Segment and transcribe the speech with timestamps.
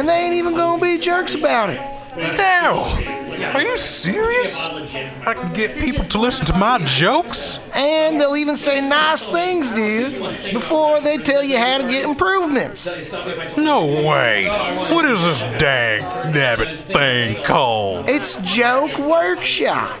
[0.00, 1.78] and they ain't even gonna be jerks about it.
[2.34, 4.64] Daryl, are you serious?
[5.26, 7.58] I can get people to listen to my jokes?
[7.74, 10.12] And they'll even say nice things, dude,
[10.54, 12.86] before they tell you how to get improvements.
[13.58, 14.48] No way.
[14.90, 16.02] What is this dag
[16.34, 18.08] nabbit thing called?
[18.08, 20.00] It's Joke Workshop.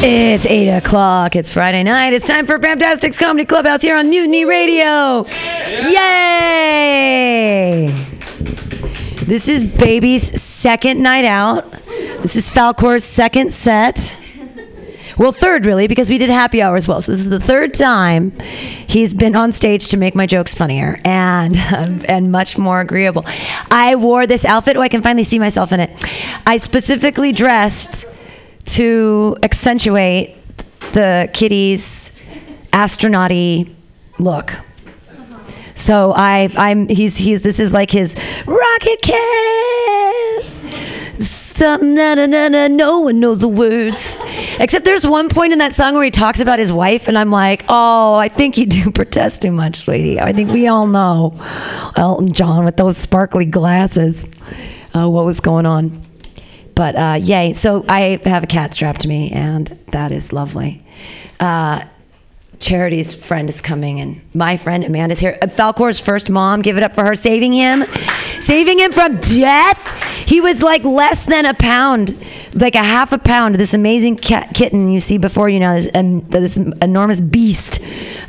[0.00, 1.34] It's 8 o'clock.
[1.34, 2.12] It's Friday night.
[2.12, 5.26] It's time for Fantastics Comedy Clubhouse here on Mutiny Radio.
[5.90, 7.26] Yay!
[9.24, 11.68] This is Baby's second night out.
[12.22, 14.16] This is Falcor's second set.
[15.18, 17.00] Well, third, really, because we did happy hour as well.
[17.02, 21.00] So this is the third time he's been on stage to make my jokes funnier
[21.04, 21.56] and
[22.08, 23.24] and much more agreeable.
[23.68, 24.76] I wore this outfit.
[24.76, 25.90] Oh, I can finally see myself in it.
[26.46, 28.04] I specifically dressed
[28.68, 30.36] to accentuate
[30.92, 32.10] the kitty's
[32.72, 33.74] astronauty
[34.18, 34.52] look.
[35.74, 38.16] So I, I'm he's he's this is like his
[38.46, 40.44] rocket cat.
[41.20, 42.68] Something na na na na.
[42.68, 44.16] No one knows the words,
[44.58, 47.30] except there's one point in that song where he talks about his wife, and I'm
[47.30, 50.20] like, oh, I think you do protest too much, sweetie.
[50.20, 51.38] I think we all know
[51.96, 54.28] Elton John with those sparkly glasses.
[54.94, 56.07] Uh, what was going on?
[56.78, 57.54] But uh, yay!
[57.54, 60.86] So I have a cat strapped to me, and that is lovely.
[61.40, 61.84] Uh,
[62.60, 65.38] Charity's friend is coming, and my friend Amanda's here.
[65.40, 67.84] Uh, Falcor's first mom, give it up for her, saving him,
[68.40, 69.86] saving him from death.
[70.26, 72.16] He was like less than a pound,
[72.54, 73.54] like a half a pound.
[73.54, 77.80] This amazing cat kitten you see before you now, this, um, this enormous beast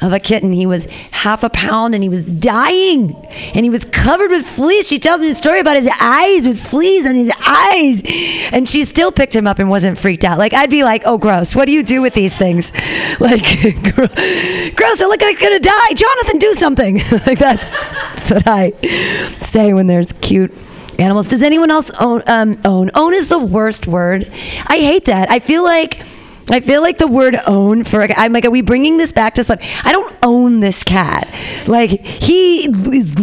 [0.01, 0.53] of a kitten.
[0.53, 3.15] He was half a pound, and he was dying,
[3.53, 4.87] and he was covered with fleas.
[4.87, 8.03] She tells me a story about his eyes with fleas on his eyes,
[8.51, 10.37] and she still picked him up and wasn't freaked out.
[10.37, 11.55] Like I'd be like, "Oh, gross!
[11.55, 12.71] What do you do with these things?"
[13.19, 13.41] Like,
[14.75, 15.01] gross!
[15.01, 15.93] I look like I'm gonna die.
[15.93, 16.97] Jonathan, do something.
[17.25, 18.71] like that's that's what I
[19.39, 20.53] say when there's cute
[20.97, 21.29] animals.
[21.29, 22.23] Does anyone else own?
[22.27, 22.91] Um, own?
[22.95, 24.29] Own is the worst word.
[24.67, 25.29] I hate that.
[25.31, 26.01] I feel like.
[26.51, 29.43] I feel like the word own for I'm like, are we bringing this back to
[29.43, 29.59] stuff?
[29.83, 31.31] I don't own this cat.
[31.67, 33.13] Like he is.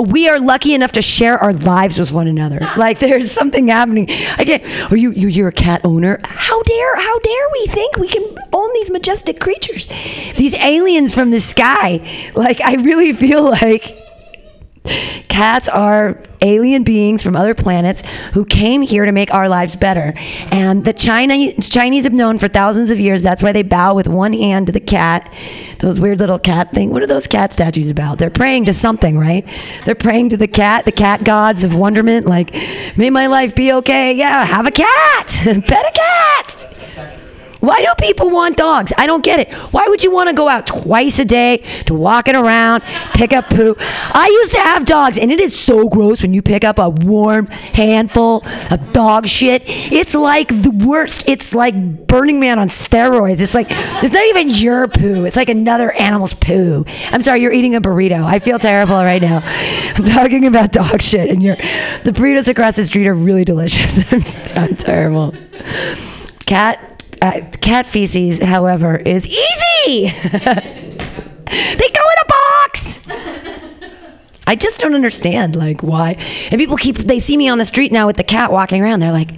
[0.00, 2.60] We are lucky enough to share our lives with one another.
[2.76, 4.06] Like there's something happening.
[4.36, 4.92] I get.
[4.92, 6.20] Are you you you're a cat owner?
[6.24, 9.88] How dare how dare we think we can own these majestic creatures,
[10.36, 12.00] these aliens from the sky?
[12.34, 14.07] Like I really feel like
[15.28, 20.12] Cats are alien beings from other planets who came here to make our lives better.
[20.50, 24.08] And the China, Chinese have known for thousands of years that's why they bow with
[24.08, 25.32] one hand to the cat.
[25.80, 26.90] Those weird little cat thing.
[26.90, 28.18] What are those cat statues about?
[28.18, 29.48] They're praying to something, right?
[29.84, 32.26] They're praying to the cat, the cat gods of wonderment.
[32.26, 32.54] Like,
[32.96, 34.12] may my life be okay.
[34.14, 35.40] Yeah, have a cat.
[35.44, 37.24] Pet a cat.
[37.60, 38.92] Why do people want dogs?
[38.96, 39.52] I don't get it.
[39.72, 42.82] Why would you want to go out twice a day to walk it around,
[43.14, 43.74] pick up poo?
[43.78, 46.88] I used to have dogs, and it is so gross when you pick up a
[46.88, 49.62] warm handful of dog shit.
[49.66, 51.28] It's like the worst.
[51.28, 53.40] It's like Burning Man on steroids.
[53.40, 55.24] It's like it's not even your poo.
[55.24, 56.84] It's like another animal's poo.
[57.10, 58.22] I'm sorry, you're eating a burrito.
[58.24, 59.42] I feel terrible right now.
[59.96, 63.98] I'm talking about dog shit, and you're the burritos across the street are really delicious.
[64.56, 65.34] I'm, I'm terrible.
[66.46, 66.87] Cat
[67.22, 70.10] uh, cat feces, however, is easy.
[70.28, 73.08] they go in a box.
[74.46, 76.16] I just don't understand, like, why.
[76.50, 79.00] And people keep, they see me on the street now with the cat walking around.
[79.00, 79.32] They're like,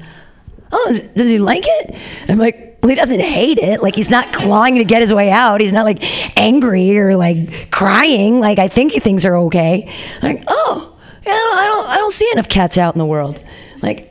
[0.73, 1.97] oh, does he like it?
[2.29, 3.83] I'm like, well, he doesn't hate it.
[3.83, 5.61] Like, he's not clawing to get his way out.
[5.61, 6.03] He's not like
[6.39, 8.41] angry or like crying.
[8.41, 9.93] Like, I think things are okay.
[10.23, 13.07] Like, oh, yeah, I don't, I don't, I don't see enough cats out in the
[13.07, 13.45] world.
[13.83, 14.10] Like,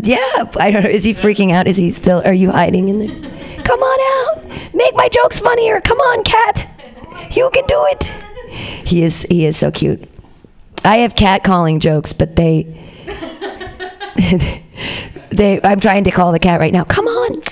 [0.00, 0.90] yeah, I don't know.
[0.90, 1.66] Is he freaking out?
[1.66, 2.22] Is he still?
[2.24, 3.64] Are you hiding in there?
[3.64, 4.74] Come on out.
[4.74, 5.80] Make my jokes funnier.
[5.80, 6.68] Come on, cat.
[7.32, 8.04] You can do it.
[8.86, 9.22] He is.
[9.22, 10.08] He is so cute.
[10.84, 12.64] I have cat calling jokes, but they.
[15.30, 15.60] they.
[15.62, 16.84] I'm trying to call the cat right now.
[16.84, 17.42] Come on.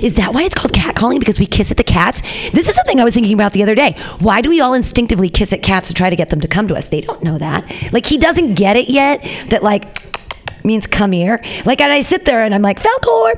[0.00, 1.18] Is that why it's called cat calling?
[1.18, 2.22] Because we kiss at the cats?
[2.50, 3.96] This is something I was thinking about the other day.
[4.20, 6.68] Why do we all instinctively kiss at cats to try to get them to come
[6.68, 6.88] to us?
[6.88, 7.92] They don't know that.
[7.92, 10.11] Like, he doesn't get it yet that, like,
[10.64, 11.42] means come here.
[11.64, 13.34] Like, and I sit there and I'm like, Falcor,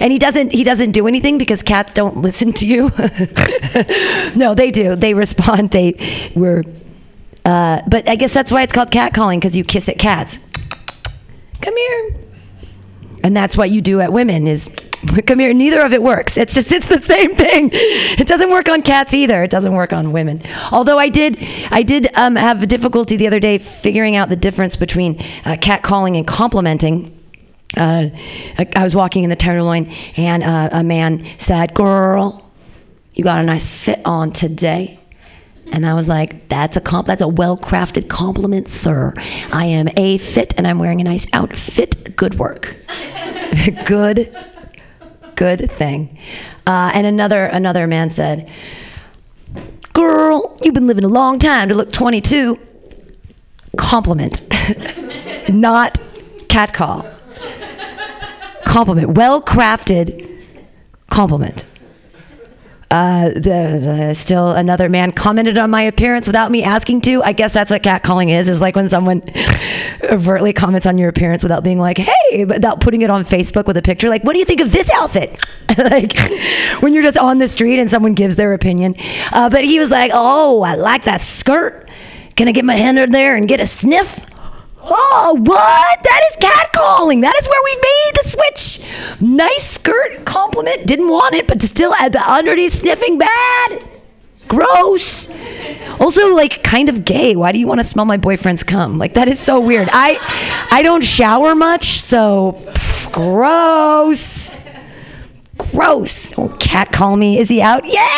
[0.00, 2.90] And he doesn't he doesn't do anything because cats don't listen to you.
[4.36, 4.96] no, they do.
[4.96, 5.70] They respond.
[5.70, 6.64] They were
[7.44, 10.38] uh, but I guess that's why it's called cat calling because you kiss at cats.
[11.62, 12.16] Come here.
[13.24, 14.68] And that's what you do at women is
[15.26, 15.52] come here.
[15.52, 16.36] Neither of it works.
[16.36, 17.70] It's just it's the same thing.
[17.72, 19.42] It doesn't work on cats either.
[19.42, 20.42] It doesn't work on women.
[20.72, 21.38] Although I did
[21.70, 25.56] I did um, have a difficulty the other day figuring out the difference between uh,
[25.60, 27.14] cat calling and complimenting.
[27.76, 28.08] Uh,
[28.58, 32.50] I, I was walking in the Tenderloin and uh, a man said, "Girl,
[33.14, 34.98] you got a nice fit on today."
[35.70, 37.06] And I was like, "That's a comp.
[37.06, 39.12] That's a well-crafted compliment, sir.
[39.52, 42.16] I am a fit, and I'm wearing a nice outfit.
[42.16, 42.74] Good work.
[43.84, 44.34] good,
[45.38, 46.18] good thing."
[46.66, 48.50] Uh, and another another man said,
[49.94, 52.58] "Girl, you've been living a long time to look 22."
[53.76, 54.42] Compliment,
[55.48, 56.00] not
[56.48, 57.06] cat call.
[58.64, 60.28] Compliment, well-crafted
[61.10, 61.64] compliment.
[62.90, 63.40] Uh, the,
[64.08, 67.22] the- still another man commented on my appearance without me asking to.
[67.22, 68.48] I guess that's what catcalling is.
[68.48, 69.22] Is like when someone
[70.04, 73.76] overtly comments on your appearance without being like, "Hey," without putting it on Facebook with
[73.76, 74.08] a picture.
[74.08, 75.38] Like, what do you think of this outfit?
[75.78, 76.18] like
[76.80, 78.94] when you're just on the street and someone gives their opinion.
[79.32, 81.90] Uh, but he was like, "Oh, I like that skirt.
[82.36, 84.20] Can I get my hand under there and get a sniff?"
[84.90, 86.02] Oh, what?
[86.02, 87.22] That is catcalling.
[87.22, 89.20] That is where we made the switch.
[89.20, 90.86] Nice skirt compliment.
[90.86, 93.84] Didn't want it, but still underneath sniffing bad.
[94.46, 95.30] Gross.
[96.00, 97.36] Also, like, kind of gay.
[97.36, 98.96] Why do you want to smell my boyfriend's cum?
[98.96, 99.88] Like, that is so weird.
[99.92, 100.18] I,
[100.70, 104.50] I don't shower much, so pff, gross.
[105.58, 106.38] Gross.
[106.38, 107.38] Oh, cat call me.
[107.38, 107.84] Is he out?
[107.84, 108.08] Yeah,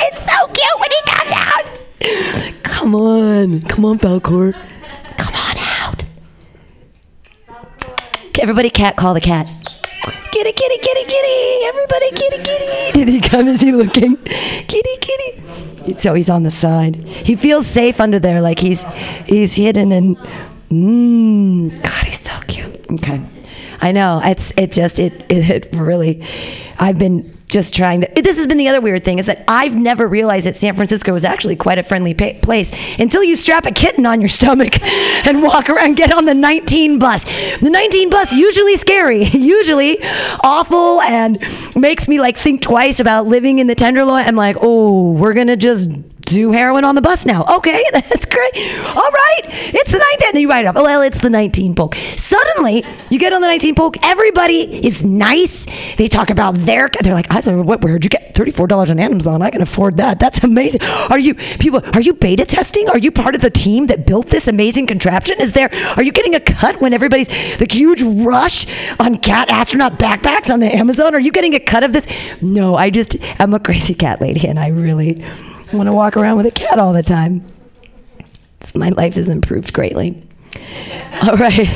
[0.00, 2.64] it's so cute when he comes out.
[2.64, 4.54] Come on, come on, Falcor.
[5.18, 6.04] Come on out.
[8.40, 9.46] Everybody cat call the cat.
[10.30, 11.64] Kitty, kitty, kitty, kitty.
[11.66, 12.92] Everybody kitty, kitty.
[12.92, 13.48] Did he come?
[13.48, 14.16] Is he looking?
[14.16, 15.94] Kitty, kitty.
[15.94, 16.96] So he's on the side.
[16.96, 18.84] He feels safe under there, like he's
[19.26, 20.16] he's hidden and
[20.70, 21.82] mmm.
[21.82, 22.86] God, he's so cute.
[22.92, 23.20] Okay.
[23.80, 24.20] I know.
[24.22, 26.24] It's it just it it really
[26.78, 29.74] I've been just trying to this has been the other weird thing is that I've
[29.74, 33.64] never realized that San Francisco was actually quite a friendly pa- place until you strap
[33.64, 34.80] a kitten on your stomach
[35.26, 37.24] and walk around get on the 19 bus.
[37.60, 39.98] The 19 bus usually scary, usually
[40.44, 41.38] awful and
[41.74, 44.26] makes me like think twice about living in the Tenderloin.
[44.26, 45.90] I'm like, "Oh, we're to just
[46.28, 47.44] do heroin on the bus now.
[47.56, 48.54] Okay, that's great.
[48.54, 50.18] All right, it's the 19.
[50.32, 50.74] Then you write it up.
[50.76, 51.94] Well, it's the 19 polk.
[51.94, 53.96] Suddenly, you get on the 19 polk.
[54.02, 55.66] Everybody is nice.
[55.96, 56.90] They talk about their.
[57.02, 57.82] They're like, I thought, what?
[57.82, 59.42] Where'd you get 34 dollars on Amazon?
[59.42, 60.18] I can afford that.
[60.18, 60.82] That's amazing.
[60.82, 61.80] Are you people?
[61.94, 62.88] Are you beta testing?
[62.88, 65.40] Are you part of the team that built this amazing contraption?
[65.40, 65.70] Is there?
[65.96, 67.28] Are you getting a cut when everybody's
[67.58, 68.66] the huge rush
[69.00, 71.14] on cat astronaut backpacks on the Amazon?
[71.14, 72.06] Are you getting a cut of this?
[72.42, 75.24] No, I just I'm a crazy cat lady, and I really
[75.72, 77.44] want to walk around with a cat all the time.
[78.18, 80.22] It's- my life has improved greatly.
[81.22, 81.58] All right,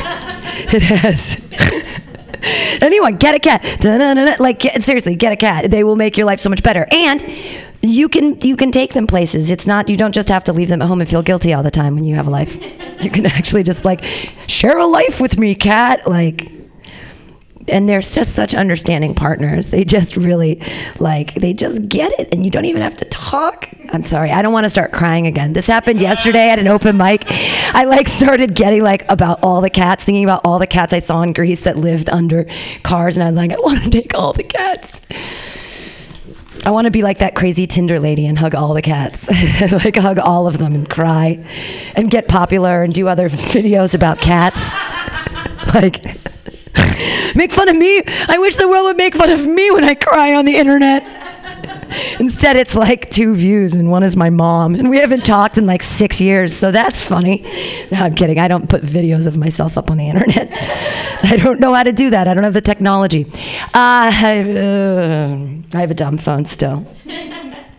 [0.72, 1.48] it has.
[2.82, 3.62] Anyone, get a cat.
[3.80, 4.36] Da-na-na-na.
[4.40, 5.70] Like get, seriously, get a cat.
[5.70, 6.88] They will make your life so much better.
[6.90, 7.24] And
[7.82, 9.50] you can you can take them places.
[9.50, 11.62] It's not you don't just have to leave them at home and feel guilty all
[11.62, 12.60] the time when you have a life.
[13.00, 14.04] You can actually just like
[14.48, 16.06] share a life with me, cat.
[16.06, 16.50] Like
[17.68, 19.70] and they're just such understanding partners.
[19.70, 20.60] They just really
[20.98, 23.68] like they just get it, and you don't even have to talk.
[23.90, 25.52] I'm sorry, I don't want to start crying again.
[25.52, 27.24] This happened yesterday at an open mic.
[27.28, 31.00] I like started getting like about all the cats, thinking about all the cats I
[31.00, 32.46] saw in Greece that lived under
[32.82, 35.02] cars, and I was like, I want to take all the cats.
[36.64, 39.28] I want to be like that crazy Tinder lady and hug all the cats,
[39.72, 41.44] like hug all of them and cry,
[41.96, 44.70] and get popular and do other videos about cats,
[45.74, 46.31] like.
[47.34, 48.02] make fun of me.
[48.28, 51.02] I wish the world would make fun of me when I cry on the internet.
[52.20, 55.66] Instead, it's like two views, and one is my mom, and we haven't talked in
[55.66, 57.42] like six years, so that's funny.
[57.90, 58.38] No, I'm kidding.
[58.38, 60.48] I don't put videos of myself up on the internet.
[61.22, 62.28] I don't know how to do that.
[62.28, 63.26] I don't have the technology.
[63.74, 66.86] Uh, I, uh, I have a dumb phone still.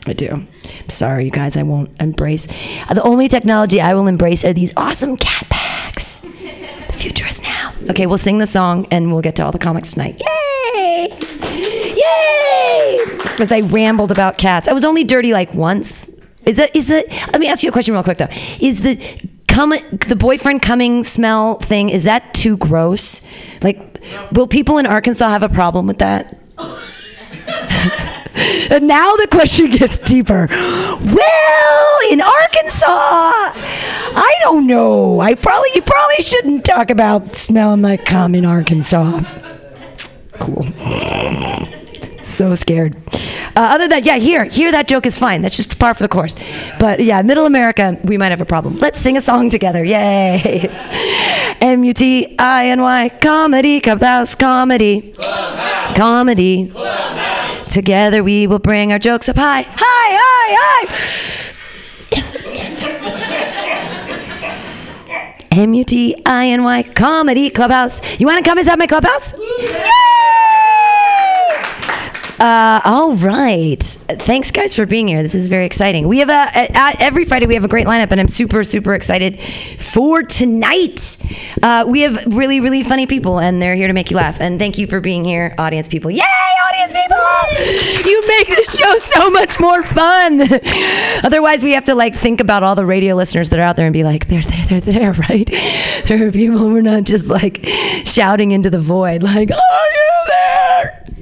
[0.05, 0.29] I do.
[0.29, 1.55] I'm sorry, you guys.
[1.55, 2.45] I won't embrace.
[2.45, 6.17] The only technology I will embrace are these awesome cat packs.
[6.17, 7.32] The future.
[7.89, 10.21] Okay, we'll sing the song and we'll get to all the comics tonight.
[10.21, 11.07] Yay!
[11.95, 13.19] Yay!
[13.39, 14.67] As I rambled about cats.
[14.67, 16.09] I was only dirty like once.
[16.45, 18.27] Is it is it let me ask you a question real quick though.
[18.59, 18.97] Is the
[19.47, 19.73] come
[20.07, 23.21] the boyfriend coming smell thing, is that too gross?
[23.61, 26.37] Like will people in Arkansas have a problem with that?
[28.71, 30.47] And now the question gets deeper.
[30.49, 35.19] Well, in Arkansas, I don't know.
[35.19, 39.21] I probably you probably shouldn't talk about smelling like cum in Arkansas.
[40.39, 40.65] Cool.
[42.23, 42.95] so scared.
[43.55, 45.43] Uh, other than yeah, here, here that joke is fine.
[45.43, 46.35] That's just par for the course.
[46.79, 48.77] But yeah, Middle America, we might have a problem.
[48.77, 49.83] Let's sing a song together.
[49.83, 50.67] Yay!
[51.61, 55.13] M U T I N Y comedy, clubhouse comedy,
[55.95, 56.71] comedy.
[57.73, 60.85] Together we will bring our jokes up high, high, high, high.
[65.49, 67.99] M U T I N Y comedy clubhouse.
[68.19, 69.33] You want to come inside my clubhouse?
[69.39, 70.12] Yay!
[72.43, 73.81] Uh, all right.
[73.81, 75.23] Thanks, guys, for being here.
[75.23, 76.09] This is very exciting.
[76.09, 78.93] We have a, a, every Friday we have a great lineup, and I'm super super
[78.93, 79.39] excited
[79.79, 81.15] for tonight.
[81.61, 84.41] Uh, we have really really funny people, and they're here to make you laugh.
[84.41, 86.11] And thank you for being here, audience people.
[86.11, 88.11] Yay, audience people!
[88.11, 90.41] You make the show so much more fun.
[91.23, 93.85] Otherwise, we have to like think about all the radio listeners that are out there
[93.85, 95.49] and be like, they're there, they're there, right?
[96.07, 96.69] There are people.
[96.69, 97.65] We're not just like
[98.03, 100.42] shouting into the void, like, are you there?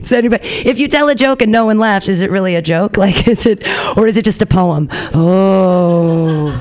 [0.12, 2.62] So anybody, if you tell a joke and no one laughs, is it really a
[2.62, 2.98] joke?
[3.02, 3.68] Like, is it,
[3.98, 4.88] or is it just a poem?
[5.14, 6.52] Oh,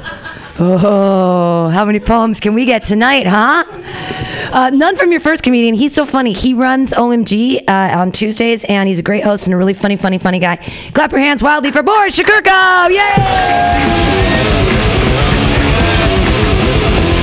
[0.58, 3.64] oh, how many poems can we get tonight, huh?
[4.52, 5.74] Uh, none from your first comedian.
[5.74, 6.32] He's so funny.
[6.32, 9.96] He runs OMG uh, on Tuesdays, and he's a great host and a really funny,
[9.96, 10.56] funny, funny guy.
[10.94, 12.88] Clap your hands wildly for Boris Shakurko!
[12.88, 12.96] Yay!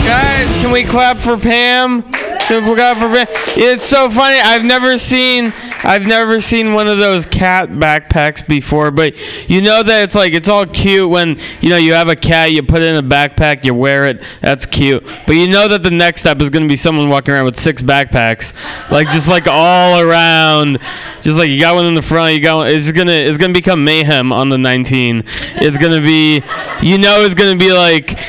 [0.05, 2.03] Guys, can we clap for Pam?
[2.11, 3.27] Can we clap for Pam?
[3.57, 4.39] It's so funny.
[4.39, 5.51] I've never seen
[5.87, 9.15] I've never seen one of those cat backpacks before, but
[9.49, 12.51] you know that it's like it's all cute when you know you have a cat,
[12.51, 14.21] you put it in a backpack, you wear it.
[14.41, 15.01] That's cute.
[15.25, 17.57] But you know that the next step is going to be someone walking around with
[17.57, 18.53] six backpacks,
[18.91, 20.79] like just like all around,
[21.21, 22.67] just like you got one in the front, you got one.
[22.67, 25.23] It's gonna it's gonna become mayhem on the 19.
[25.55, 26.43] It's gonna be,
[26.81, 28.19] you know, it's gonna be like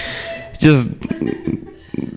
[0.61, 0.88] just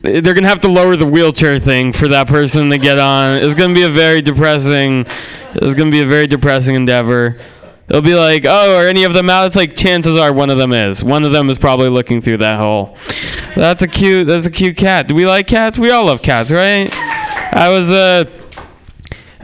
[0.01, 3.41] they're gonna have to lower the wheelchair thing for that person to get on.
[3.43, 5.05] It's gonna be a very depressing.
[5.53, 7.37] It's gonna be a very depressing endeavor.
[7.89, 9.47] It'll be like, oh, are any of them out?
[9.47, 11.03] It's like chances are one of them is.
[11.03, 12.95] One of them is probably looking through that hole.
[13.55, 14.27] That's a cute.
[14.27, 15.07] That's a cute cat.
[15.07, 15.77] Do we like cats?
[15.77, 16.89] We all love cats, right?
[16.93, 18.40] I was uh.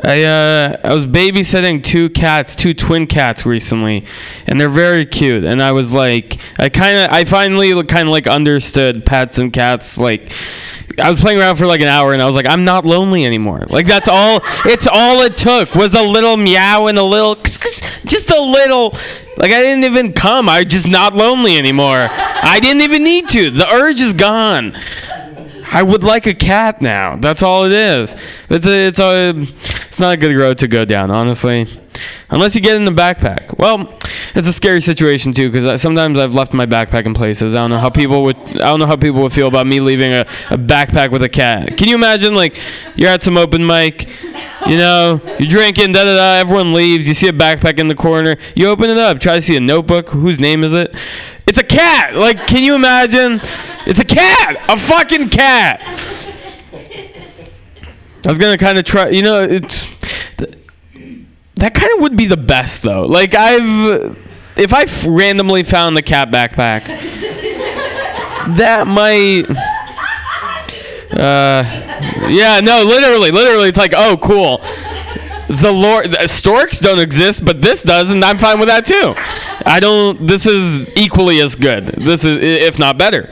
[0.04, 4.06] I uh, I was babysitting two cats, two twin cats recently,
[4.46, 5.44] and they're very cute.
[5.44, 9.52] And I was like, I kind of, I finally kind of like understood pets and
[9.52, 9.98] cats.
[9.98, 10.32] Like,
[11.02, 13.26] I was playing around for like an hour, and I was like, I'm not lonely
[13.26, 13.66] anymore.
[13.70, 14.42] Like that's all.
[14.66, 18.92] It's all it took was a little meow and a little, just a little.
[19.38, 20.50] Like I didn't even come.
[20.50, 22.08] I'm just not lonely anymore.
[22.10, 23.52] I didn't even need to.
[23.52, 24.78] The urge is gone.
[25.72, 27.18] I would like a cat now.
[27.18, 28.16] That's all it is.
[28.50, 31.68] It's a, it's a, it's not a good road to go down, honestly.
[32.30, 33.58] Unless you get in the backpack.
[33.58, 33.98] Well,
[34.36, 37.54] it's a scary situation too because sometimes I've left my backpack in places.
[37.54, 38.38] I don't know how people would.
[38.38, 41.30] I don't know how people would feel about me leaving a, a backpack with a
[41.30, 41.78] cat.
[41.78, 42.60] Can you imagine like
[42.96, 44.08] you're at some open mic,
[44.68, 46.34] you know, you're drinking, da da da.
[46.40, 47.08] Everyone leaves.
[47.08, 48.38] You see a backpack in the corner.
[48.56, 49.20] You open it up.
[49.20, 50.10] Try to see a notebook.
[50.10, 50.96] Whose name is it?
[51.48, 52.16] It's a cat.
[52.16, 53.42] Like, can you imagine?
[53.90, 54.66] It's a cat.
[54.68, 55.80] A fucking cat.
[58.26, 59.08] I was gonna kind of try.
[59.08, 59.88] You know, it's
[61.56, 63.06] that kind of would be the best though.
[63.06, 64.18] Like I've,
[64.58, 66.86] if I randomly found the cat backpack,
[68.58, 69.46] that might.
[71.18, 71.64] Uh,
[72.28, 74.58] yeah, no, literally, literally, it's like, oh, cool.
[75.48, 79.14] The Lord, the storks don't exist, but this does, and I'm fine with that too.
[79.66, 80.28] I don't.
[80.28, 81.88] This is equally as good.
[81.88, 83.32] This is, if not better.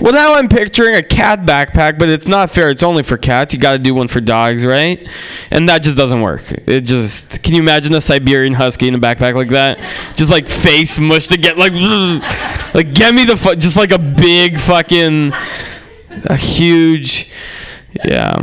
[0.00, 2.70] Well, now I'm picturing a cat backpack, but it's not fair.
[2.70, 3.54] It's only for cats.
[3.54, 5.06] You got to do one for dogs, right?
[5.50, 6.42] And that just doesn't work.
[6.66, 7.42] It just.
[7.42, 9.78] Can you imagine a Siberian husky in a backpack like that?
[10.16, 11.72] Just like face mushed to get like,
[12.74, 15.32] like get me the fu- just like a big fucking,
[16.26, 17.30] a huge,
[18.04, 18.34] yeah.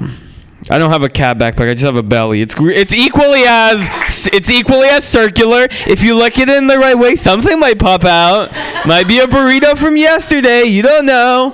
[0.70, 1.70] I don't have a cat backpack.
[1.70, 2.42] I just have a belly.
[2.42, 5.68] It's it's equally as it's equally as circular.
[5.88, 8.52] If you look at it in the right way, something might pop out.
[8.86, 10.64] Might be a burrito from yesterday.
[10.64, 11.54] You don't know.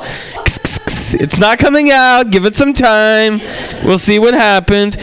[1.14, 2.32] It's not coming out.
[2.32, 3.40] Give it some time.
[3.86, 4.98] We'll see what happens.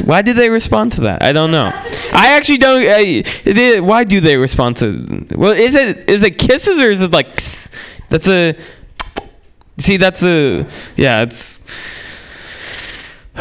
[0.00, 1.22] Why did they respond to that?
[1.22, 1.70] I don't know.
[2.12, 2.82] I actually don't.
[2.82, 5.26] I, why do they respond to?
[5.36, 7.34] Well, is it is it kisses or is it like?
[8.08, 8.54] That's a.
[9.78, 10.66] See, that's a.
[10.96, 11.60] Yeah, it's.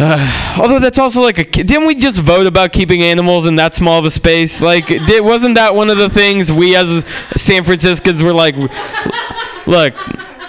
[0.60, 4.00] Although that's also like a didn't we just vote about keeping animals in that small
[4.00, 4.60] of a space?
[4.60, 7.06] Like, did, wasn't that one of the things we as
[7.38, 8.56] San Franciscans were like,
[9.68, 9.94] look,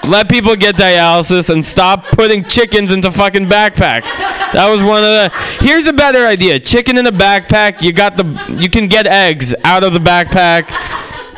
[0.06, 4.10] let people get dialysis and stop putting chickens into fucking backpacks.
[4.52, 5.64] That was one of the.
[5.64, 7.82] Here's a better idea: chicken in a backpack.
[7.82, 8.56] You got the.
[8.58, 10.66] You can get eggs out of the backpack.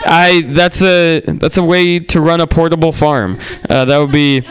[0.05, 0.43] I.
[0.47, 1.21] That's a.
[1.21, 3.39] That's a way to run a portable farm.
[3.69, 4.43] Uh, that would be.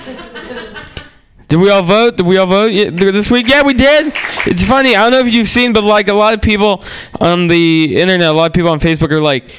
[1.47, 2.17] Did we all vote?
[2.17, 3.47] Did we all vote this week?
[3.47, 4.13] Yeah, we did.
[4.45, 4.95] It's funny.
[4.95, 6.83] I don't know if you've seen, but like a lot of people
[7.19, 9.51] on the internet, a lot of people on Facebook are like,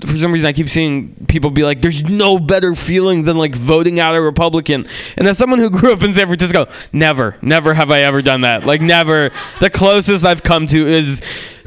[0.00, 3.54] for some reason, I keep seeing people be like, "There's no better feeling than like
[3.54, 4.86] voting out a Republican."
[5.18, 8.40] And as someone who grew up in San Francisco, never, never have I ever done
[8.40, 8.64] that.
[8.64, 9.30] Like, never.
[9.60, 11.20] The closest I've come to is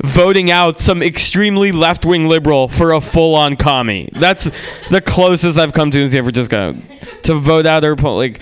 [0.03, 4.09] voting out some extremely left-wing liberal for a full-on commie.
[4.13, 4.49] That's
[4.89, 6.75] the closest I've come to in San Francisco
[7.23, 8.33] to vote out a Republican.
[8.33, 8.41] Like,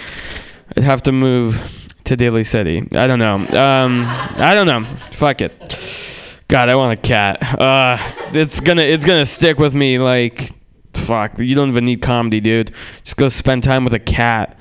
[0.75, 2.88] I'd have to move to Daly City.
[2.96, 3.36] I don't know.
[3.36, 4.84] Um, I don't know.
[5.12, 6.38] Fuck it.
[6.48, 7.42] God, I want a cat.
[7.60, 7.98] Uh,
[8.34, 10.00] it's gonna it's gonna stick with me.
[10.00, 10.51] Like,
[10.94, 11.40] fuck.
[11.40, 12.74] You don't even need comedy, dude.
[13.04, 14.58] Just go spend time with a cat.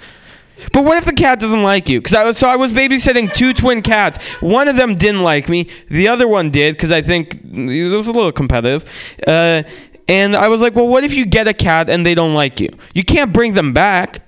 [0.73, 2.01] But what if the cat doesn't like you?
[2.01, 4.19] Because I was so I was babysitting two twin cats.
[4.41, 5.69] One of them didn't like me.
[5.89, 8.85] The other one did because I think it was a little competitive.
[9.27, 9.63] Uh,
[10.09, 12.61] and I was like, well, what if you get a cat and they don't like
[12.61, 12.69] you?
[12.95, 14.23] You can't bring them back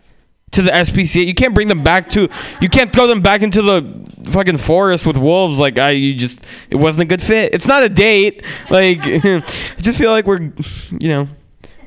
[0.52, 1.26] to the SPCA.
[1.26, 2.28] You can't bring them back to.
[2.60, 5.58] You can't throw them back into the fucking forest with wolves.
[5.58, 6.40] Like I, you just
[6.70, 7.52] it wasn't a good fit.
[7.52, 8.44] It's not a date.
[8.70, 9.40] Like I
[9.78, 10.52] just feel like we're,
[11.00, 11.28] you know,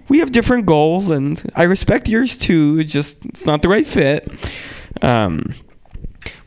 [0.08, 2.78] we have different goals, and I respect yours too.
[2.80, 4.54] It's just it's not the right fit.
[5.02, 5.54] Um,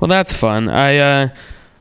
[0.00, 0.68] well, that's fun.
[0.68, 1.30] I uh, I'm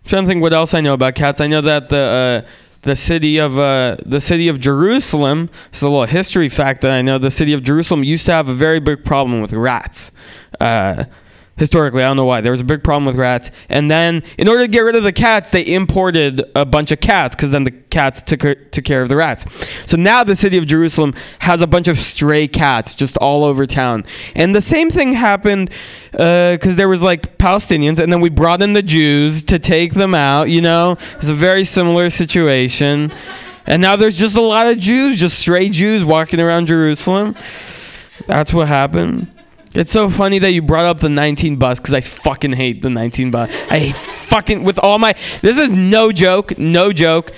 [0.06, 1.42] trying to think what else I know about cats.
[1.42, 2.44] I know that the.
[2.46, 2.50] Uh,
[2.82, 5.50] the city of uh, the city of Jerusalem.
[5.70, 7.18] It's a little history fact that I know.
[7.18, 10.12] The city of Jerusalem used to have a very big problem with rats.
[10.60, 11.06] Uh,
[11.58, 12.42] historically, I don't know why.
[12.42, 15.04] There was a big problem with rats, and then in order to get rid of
[15.04, 19.02] the cats, they imported a bunch of cats because then the cats took took care
[19.02, 19.46] of the rats.
[19.86, 23.66] So now the city of Jerusalem has a bunch of stray cats just all over
[23.66, 25.72] town, and the same thing happened
[26.18, 29.94] uh, because there was like Palestinians, and then we brought in the Jews to take
[29.94, 30.50] them out.
[30.50, 33.12] You know, it's a very similar situation.
[33.70, 37.36] And now there's just a lot of Jews, just stray Jews walking around Jerusalem.
[38.26, 39.28] That's what happened.
[39.78, 42.90] It's so funny that you brought up the 19 bus because I fucking hate the
[42.90, 43.52] 19 bus.
[43.70, 45.14] I fucking with all my.
[45.42, 47.32] This is no joke, no joke.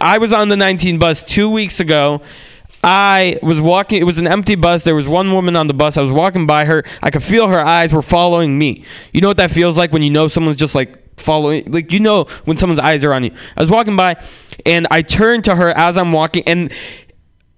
[0.00, 2.22] I was on the 19 bus two weeks ago.
[2.82, 4.00] I was walking.
[4.00, 4.82] It was an empty bus.
[4.82, 5.98] There was one woman on the bus.
[5.98, 6.84] I was walking by her.
[7.02, 8.84] I could feel her eyes were following me.
[9.12, 11.70] You know what that feels like when you know someone's just like following.
[11.70, 13.32] Like you know when someone's eyes are on you.
[13.58, 14.16] I was walking by,
[14.64, 16.72] and I turned to her as I'm walking, and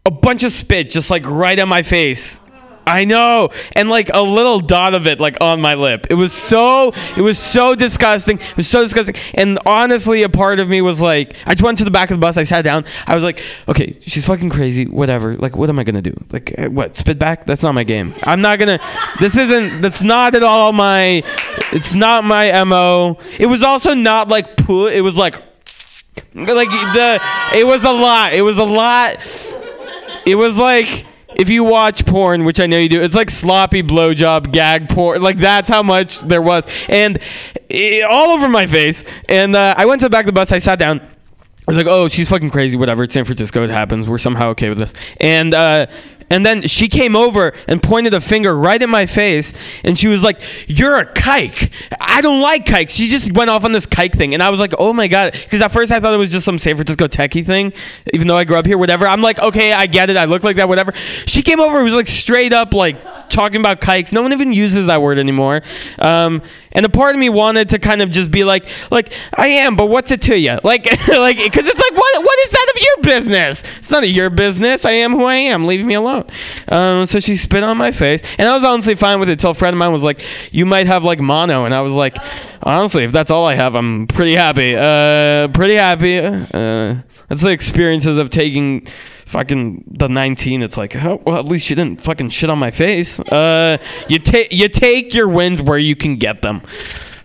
[0.05, 2.41] a bunch of spit just like right on my face.
[2.87, 6.07] I know, and like a little dot of it, like on my lip.
[6.09, 8.39] It was so, it was so disgusting.
[8.39, 9.17] It was so disgusting.
[9.35, 12.17] And honestly, a part of me was like, I just went to the back of
[12.17, 12.37] the bus.
[12.37, 12.85] I sat down.
[13.09, 14.87] I was like, okay, she's fucking crazy.
[14.87, 15.37] Whatever.
[15.37, 16.15] Like, what am I gonna do?
[16.31, 16.97] Like, eh, what?
[16.97, 17.45] Spit back?
[17.45, 18.15] That's not my game.
[18.23, 18.79] I'm not gonna.
[19.19, 19.81] This isn't.
[19.81, 21.25] That's not at all my.
[21.73, 23.19] It's not my mo.
[23.41, 24.93] It was also not like put.
[24.93, 25.35] It was like,
[26.35, 27.21] like the.
[27.53, 28.33] It was a lot.
[28.33, 29.17] It was a lot.
[30.25, 31.05] It was like
[31.37, 35.23] if you watch porn, which I know you do, it's like sloppy blowjob gag porn.
[35.23, 37.19] Like that's how much there was, and
[37.69, 39.05] it, all over my face.
[39.29, 40.51] And uh, I went to the back of the bus.
[40.51, 41.01] I sat down.
[41.01, 41.07] I
[41.67, 42.77] was like, "Oh, she's fucking crazy.
[42.77, 43.03] Whatever.
[43.03, 43.63] It's San Francisco.
[43.65, 44.09] It happens.
[44.09, 45.87] We're somehow okay with this." And uh,
[46.31, 49.53] and then she came over and pointed a finger right in my face,
[49.85, 51.71] and she was like, "You're a kike.
[52.01, 54.61] I don't like kikes." She just went off on this kike thing, and I was
[54.61, 57.09] like, "Oh my god!" Because at first I thought it was just some San Francisco
[57.09, 57.73] techie thing,
[58.13, 58.79] even though I grew up here.
[58.79, 59.07] Whatever.
[59.07, 60.17] I'm like, okay, I get it.
[60.17, 60.69] I look like that.
[60.69, 60.93] Whatever.
[61.27, 61.81] She came over.
[61.81, 62.97] It was like straight up like
[63.29, 64.13] talking about kikes.
[64.13, 65.63] No one even uses that word anymore.
[65.99, 69.49] Um, and a part of me wanted to kind of just be like, like I
[69.49, 70.59] am, but what's it to you?
[70.63, 72.25] Like, like, because it's like, what,
[72.77, 73.65] of your business?
[73.79, 74.85] It's none of your business.
[74.85, 75.65] I am who I am.
[75.65, 76.25] Leave me alone.
[76.69, 79.33] Um, so she spit on my face, and I was honestly fine with it.
[79.33, 81.93] until a friend of mine was like, "You might have like mono," and I was
[81.93, 82.17] like,
[82.63, 84.75] honestly, if that's all I have, I'm pretty happy.
[84.77, 86.19] Uh, pretty happy.
[86.19, 86.97] Uh,
[87.29, 88.87] that's the experiences of taking
[89.27, 92.71] fucking the 19 it's like oh, well at least you didn't fucking shit on my
[92.71, 93.77] face uh
[94.09, 96.63] you take you take your wins where you can get them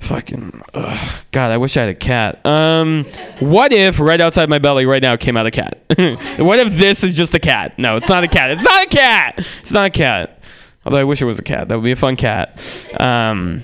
[0.02, 1.10] fucking ugh.
[1.32, 2.46] god i wish i had a cat.
[2.46, 3.06] Um
[3.40, 5.80] what if right outside my belly right now came out a cat?
[6.40, 7.78] What if this is just a cat?
[7.78, 8.52] No it's not a cat.
[8.52, 9.36] It's not a cat!
[9.62, 10.44] It's not a cat.
[10.86, 11.70] Although i wish it was a cat.
[11.70, 12.60] That would be a fun cat.
[13.00, 13.62] Um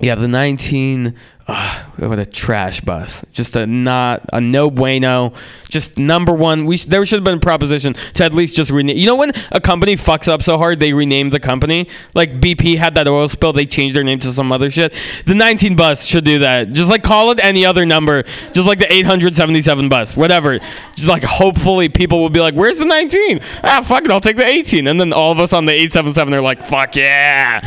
[0.00, 1.14] yeah the 19
[1.50, 3.24] Ugh, what a trash bus.
[3.32, 5.32] Just a not a no bueno.
[5.70, 6.66] Just number one.
[6.66, 8.98] We there should have been a proposition to at least just rename.
[8.98, 11.88] You know when a company fucks up so hard they rename the company.
[12.14, 14.92] Like BP had that oil spill, they changed their name to some other shit.
[15.24, 16.72] The 19 bus should do that.
[16.72, 18.24] Just like call it any other number.
[18.52, 20.58] Just like the 877 bus, whatever.
[20.96, 23.40] Just like hopefully people will be like, "Where's the 19?
[23.64, 26.34] Ah, fuck it, I'll take the 18." And then all of us on the 877
[26.34, 27.62] are like, "Fuck yeah,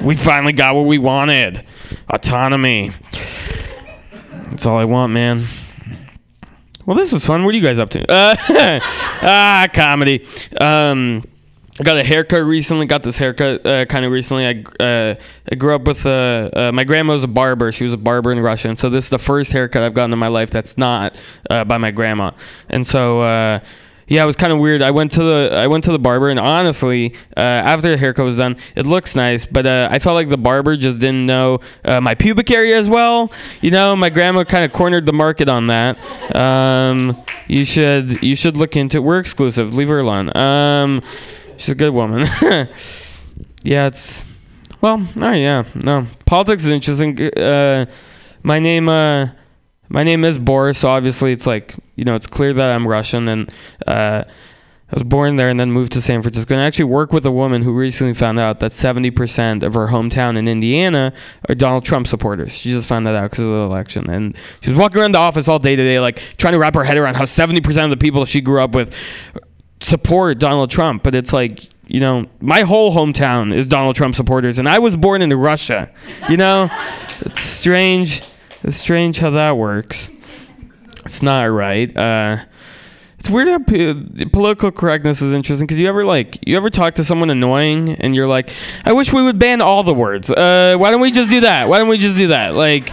[0.00, 1.64] we finally got what we wanted."
[2.08, 2.90] Autonomy.
[4.50, 5.44] That's all I want, man.
[6.84, 7.44] Well, this was fun.
[7.44, 8.10] What are you guys up to?
[8.10, 8.36] Uh,
[9.22, 10.24] ah, comedy.
[10.60, 11.24] Um,
[11.78, 12.86] I got a haircut recently.
[12.86, 14.46] Got this haircut uh, kind of recently.
[14.46, 15.14] I uh,
[15.50, 17.70] I grew up with uh, my grandma was a barber.
[17.72, 20.12] She was a barber in Russia, and so this is the first haircut I've gotten
[20.12, 22.30] in my life that's not uh, by my grandma.
[22.70, 23.60] And so uh,
[24.08, 24.82] yeah, it was kind of weird.
[24.82, 28.24] I went to the I went to the barber, and honestly, uh, after the haircut
[28.24, 31.60] was done, it looks nice, but uh, I felt like the barber just didn't know
[31.84, 33.32] uh, my pubic area as well.
[33.60, 35.98] You know, my grandma kind of cornered the market on that.
[36.36, 39.02] Um, you should you should look into.
[39.02, 39.74] We're exclusive.
[39.74, 40.36] Leave her alone.
[40.36, 41.02] Um,
[41.56, 42.28] she's a good woman.
[43.64, 44.24] yeah, it's
[44.80, 46.06] well, oh yeah, no.
[46.26, 47.20] Politics is interesting.
[47.36, 47.86] Uh,
[48.44, 49.30] my name, uh,
[49.88, 50.78] my name is Boris.
[50.78, 53.50] So obviously, it's like you know, it's clear that I'm Russian, and
[53.86, 56.54] uh, I was born there and then moved to San Francisco.
[56.54, 59.88] And I actually work with a woman who recently found out that 70% of her
[59.88, 61.12] hometown in Indiana
[61.48, 62.52] are Donald Trump supporters.
[62.52, 65.18] She just found that out because of the election, and she was walking around the
[65.18, 67.96] office all day today, like trying to wrap her head around how 70% of the
[67.96, 68.94] people she grew up with
[69.80, 74.58] support Donald Trump, but it's like, you know, my whole hometown is Donald Trump supporters,
[74.58, 75.90] and I was born in Russia.
[76.28, 76.70] You know,
[77.20, 78.22] it's strange.
[78.66, 80.10] It's strange how that works.
[81.04, 81.96] It's not right.
[81.96, 82.44] Uh,
[83.20, 86.94] it's weird how p- political correctness is interesting because you ever like you ever talk
[86.94, 88.50] to someone annoying and you're like,
[88.84, 90.30] I wish we would ban all the words.
[90.30, 91.68] Uh, why don't we just do that?
[91.68, 92.54] Why don't we just do that?
[92.54, 92.92] Like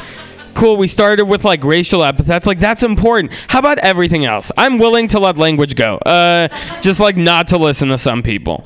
[0.54, 4.78] cool we started with like racial epithets like that's important how about everything else i'm
[4.78, 6.48] willing to let language go uh,
[6.80, 8.64] just like not to listen to some people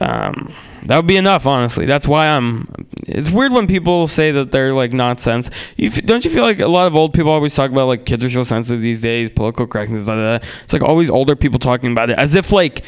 [0.00, 0.52] um,
[0.84, 2.68] that would be enough honestly that's why i'm
[3.06, 6.42] it's weird when people say that they're like not sense you f- don't you feel
[6.42, 9.00] like a lot of old people always talk about like kids are so sensitive these
[9.00, 10.48] days political correctness blah, blah, blah.
[10.62, 12.84] it's like always older people talking about it as if like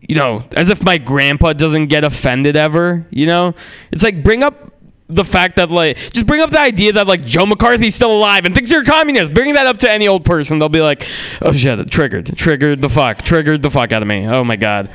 [0.00, 3.54] you know as if my grandpa doesn't get offended ever you know
[3.92, 4.72] it's like bring up
[5.08, 8.44] the fact that like just bring up the idea that like Joe McCarthy's still alive
[8.44, 9.34] and thinks you're a communist.
[9.34, 11.06] Bring that up to any old person, they'll be like,
[11.42, 14.90] "Oh shit, triggered, triggered the fuck, triggered the fuck out of me." Oh my god,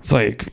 [0.00, 0.52] it's like.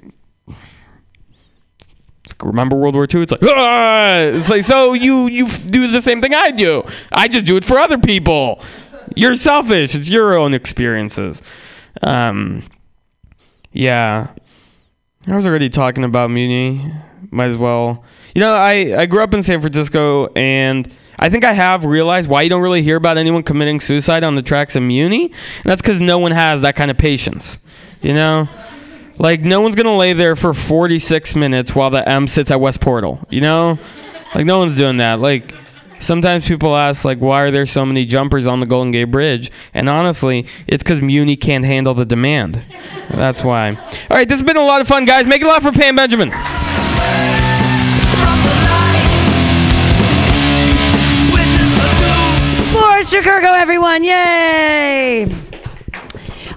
[2.41, 3.24] Remember World War II?
[3.24, 4.17] It's like, ah!
[4.17, 6.84] it's like, so you you do the same thing I do.
[7.12, 8.62] I just do it for other people.
[9.15, 9.96] You're selfish.
[9.96, 11.41] It's your own experiences.
[12.02, 12.63] Um,
[13.72, 14.32] yeah.
[15.28, 16.91] I was already talking about Muni.
[17.32, 18.04] Might as well.
[18.36, 22.30] You know, I, I grew up in San Francisco, and I think I have realized
[22.30, 25.26] why you don't really hear about anyone committing suicide on the tracks of Muni.
[25.26, 27.60] And that's because no one has that kind of patience.
[28.02, 28.50] You know?
[29.17, 32.82] Like, no one's to lay there for 46 minutes while the M sits at West
[32.82, 33.26] Portal.
[33.30, 33.80] You know?
[34.34, 35.19] Like, no one's doing that.
[35.19, 35.54] Like,
[35.99, 39.52] sometimes people ask, like, why are there so many jumpers on the Golden Gate Bridge?
[39.73, 42.62] And honestly, it's because Muni can't handle the demand.
[43.10, 43.69] That's why.
[43.69, 45.28] All right, this has been a lot of fun, guys.
[45.28, 46.32] Make it loud for Pam Benjamin.
[53.13, 54.04] Chicago, everyone.
[54.04, 55.42] Yay!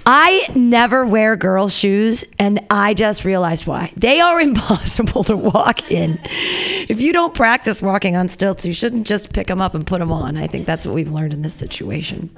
[0.09, 3.93] I never wear girls' shoes, and I just realized why.
[3.97, 6.21] They are impossible to walk in.
[6.25, 9.99] If you don't practice walking on stilts, you shouldn't just pick them up and put
[9.99, 10.37] them on.
[10.37, 12.31] I think that's what we've learned in this situation.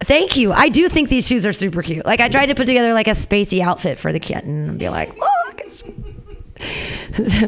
[0.00, 0.52] Thank you.
[0.52, 2.04] I do think these shoes are super cute.
[2.04, 4.88] Like I tried to put together like a spacey outfit for the kitten and be
[4.88, 5.82] like, look, it's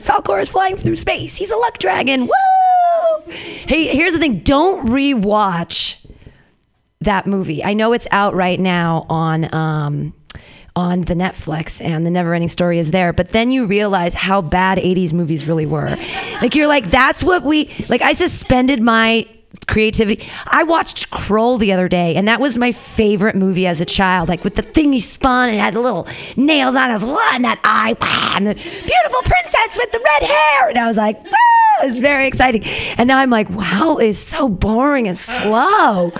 [0.06, 1.36] Falcor is flying through space.
[1.36, 2.22] He's a luck dragon.
[2.26, 3.32] Woo!
[3.32, 4.40] Hey, here's the thing.
[4.40, 5.97] Don't rewatch
[7.00, 7.62] that movie.
[7.62, 10.14] I know it's out right now on um,
[10.74, 13.12] on the Netflix, and the Never Ending Story is there.
[13.12, 15.96] But then you realize how bad '80s movies really were.
[16.40, 18.00] Like you're like, that's what we like.
[18.00, 19.26] I suspended my
[19.66, 20.24] creativity.
[20.46, 24.28] I watched Krull the other day, and that was my favorite movie as a child.
[24.28, 26.06] Like with the thing he spun and had the little
[26.36, 27.96] nails on his and that eye,
[28.36, 30.68] and the beautiful princess with the red hair.
[30.68, 31.16] And I was like!
[31.82, 32.64] It was very exciting.
[32.96, 36.12] And now I'm like, wow, it's so boring and slow.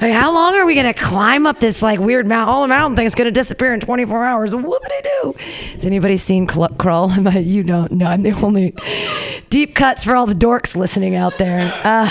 [0.00, 2.54] Like, how long are we gonna climb up this like weird mountain?
[2.54, 4.54] Oh, the mountain thing's gonna disappear in 24 hours.
[4.54, 5.34] What would I do?
[5.74, 6.66] Has anybody seen Cl-?
[7.36, 8.06] You don't know.
[8.06, 8.74] I'm the only
[9.50, 11.60] deep cuts for all the dorks listening out there.
[11.84, 12.08] Uh,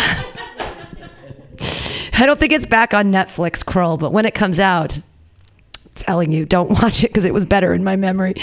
[2.17, 4.99] I don't think it's back on Netflix, Krull, but when it comes out,
[5.95, 8.33] telling you, don't watch it because it was better in my memory.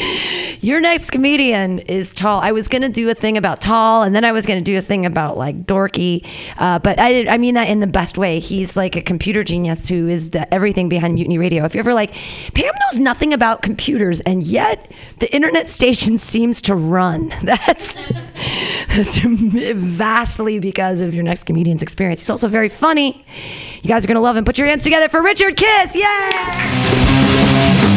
[0.60, 2.40] Your next comedian is tall.
[2.40, 4.82] I was gonna do a thing about tall, and then I was gonna do a
[4.82, 6.26] thing about like dorky,
[6.58, 8.38] uh, but I did, I mean that in the best way.
[8.38, 11.64] He's like a computer genius who is the everything behind Mutiny Radio.
[11.64, 12.12] If you're ever like,
[12.54, 17.32] Pam knows nothing about computers, and yet the internet station seems to run.
[17.42, 17.96] That's
[18.88, 22.20] that's vastly because of your next comedian's experience.
[22.20, 23.24] He's also very funny.
[23.82, 24.44] You guys are gonna love him.
[24.44, 25.96] Put your hands together for Richard Kiss.
[25.96, 27.91] Yay!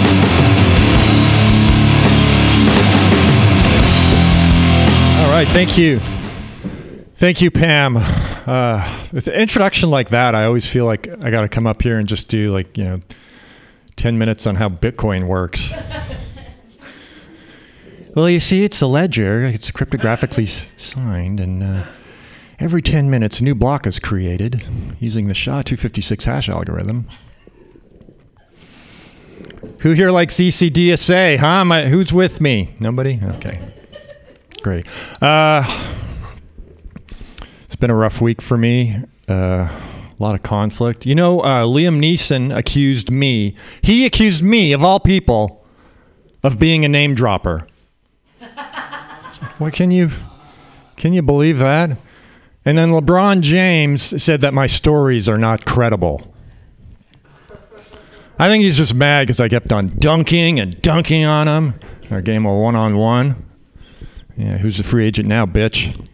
[5.41, 6.00] Right, thank you.
[7.15, 7.98] Thank you, Pam.
[7.98, 11.82] Uh, with an introduction like that, I always feel like I got to come up
[11.82, 13.02] here and just do like, you know,
[13.98, 15.74] 10 minutes on how Bitcoin works.
[18.15, 19.43] Well, you see, it's a ledger.
[19.43, 20.48] It's cryptographically
[20.80, 21.86] signed, and uh,
[22.58, 24.63] every 10 minutes, a new block is created
[25.02, 27.10] using the SHA-256 hash algorithm.
[29.80, 31.39] Who here likes ECDSA?
[31.39, 31.89] Huh?
[31.89, 32.74] Who's with me?
[32.80, 33.19] Nobody?
[33.21, 33.75] Okay.
[34.65, 34.88] Great.
[35.21, 35.62] Uh,
[37.65, 38.99] it's been a rough week for me.
[39.30, 41.06] Uh, a lot of conflict.
[41.06, 43.56] You know, uh, Liam Neeson accused me.
[43.84, 45.63] He accused me, of all people,
[46.41, 47.67] of being a name dropper.
[49.60, 50.10] What can you
[50.95, 51.95] can you believe that?
[52.65, 56.34] And then LeBron James said that my stories are not credible.
[58.39, 61.80] I think he's just mad because I kept on dunking and dunking on him.
[62.10, 63.45] Our game of one on one.
[64.38, 66.08] Yeah, who's a free agent now, bitch?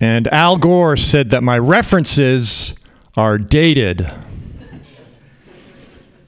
[0.00, 2.74] And Al Gore said that my references
[3.16, 4.10] are dated.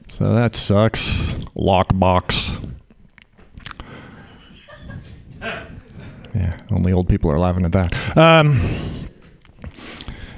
[0.09, 1.33] So that sucks.
[1.55, 2.65] Lockbox.
[6.35, 8.17] Yeah, only old people are laughing at that.
[8.17, 8.61] Um,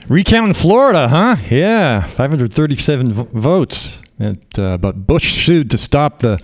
[0.09, 1.37] recount in Florida, huh?
[1.49, 4.03] Yeah, 537 vo- votes.
[4.19, 6.41] It, uh, but Bush sued to stop the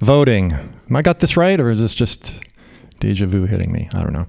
[0.00, 0.52] voting.
[0.52, 2.45] Am I got this right, or is this just
[3.00, 3.88] deja vu hitting me?
[3.94, 4.26] I don't know.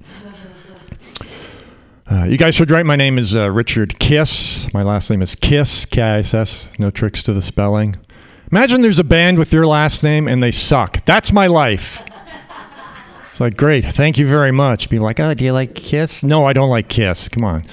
[2.10, 2.86] Uh, you guys should write.
[2.86, 4.73] My name is uh, Richard Kiss.
[4.73, 6.69] My last name is Kiss, K I S S.
[6.80, 7.95] No tricks to the spelling.
[8.51, 11.03] Imagine there's a band with your last name and they suck.
[11.03, 12.06] That's my life.
[13.30, 14.89] It's like, great, thank you very much.
[14.89, 16.23] People like, oh, do you like Kiss?
[16.23, 17.30] No, I don't like Kiss.
[17.30, 17.63] Come on.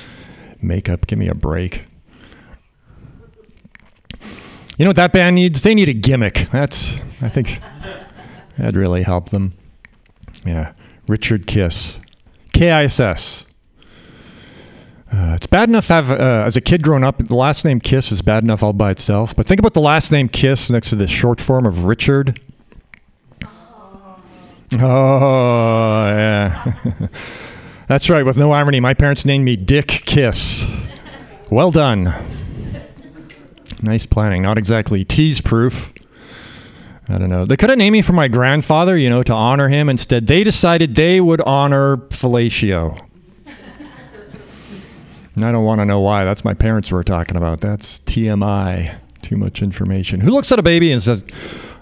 [0.60, 1.86] Makeup, give me a break.
[4.76, 5.62] You know what that band needs?
[5.62, 6.48] They need a gimmick.
[6.50, 7.60] That's, I think,
[8.58, 9.54] that'd really help them.
[10.44, 10.72] Yeah.
[11.08, 12.00] Richard Kiss.
[12.52, 13.46] K I S S.
[15.12, 18.10] Uh, it's bad enough have, uh, as a kid growing up, the last name Kiss
[18.10, 19.36] is bad enough all by itself.
[19.36, 22.40] But think about the last name Kiss next to the short form of Richard.
[24.72, 26.74] Oh, yeah.
[27.86, 28.80] That's right, with no irony.
[28.80, 30.68] My parents named me Dick Kiss.
[31.48, 32.12] Well done.
[33.82, 34.42] Nice planning.
[34.42, 35.93] Not exactly tease proof.
[37.08, 37.44] I don't know.
[37.44, 39.88] They could have named me for my grandfather, you know, to honor him.
[39.88, 43.00] Instead, they decided they would honor fellatio.
[45.34, 46.24] And I don't want to know why.
[46.24, 47.60] That's my parents we're talking about.
[47.60, 48.96] That's TMI.
[49.20, 50.20] Too much information.
[50.20, 51.24] Who looks at a baby and says,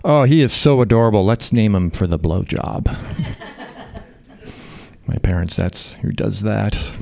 [0.04, 1.24] "Oh, he is so adorable.
[1.24, 2.86] Let's name him for the blowjob."
[5.06, 5.56] my parents.
[5.56, 6.96] That's who does that.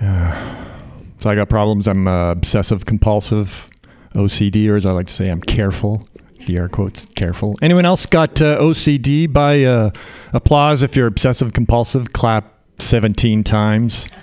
[0.00, 0.66] Uh,
[1.18, 1.88] so I got problems.
[1.88, 3.68] I'm uh, obsessive compulsive,
[4.14, 6.02] OCD, or as I like to say, I'm careful.
[6.46, 7.54] The air quotes, careful.
[7.60, 9.30] Anyone else got uh, OCD?
[9.30, 9.90] By uh,
[10.32, 12.12] applause if you're obsessive compulsive.
[12.12, 14.08] Clap 17 times.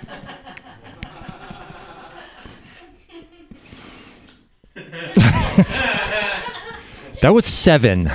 [7.22, 8.08] that was seven.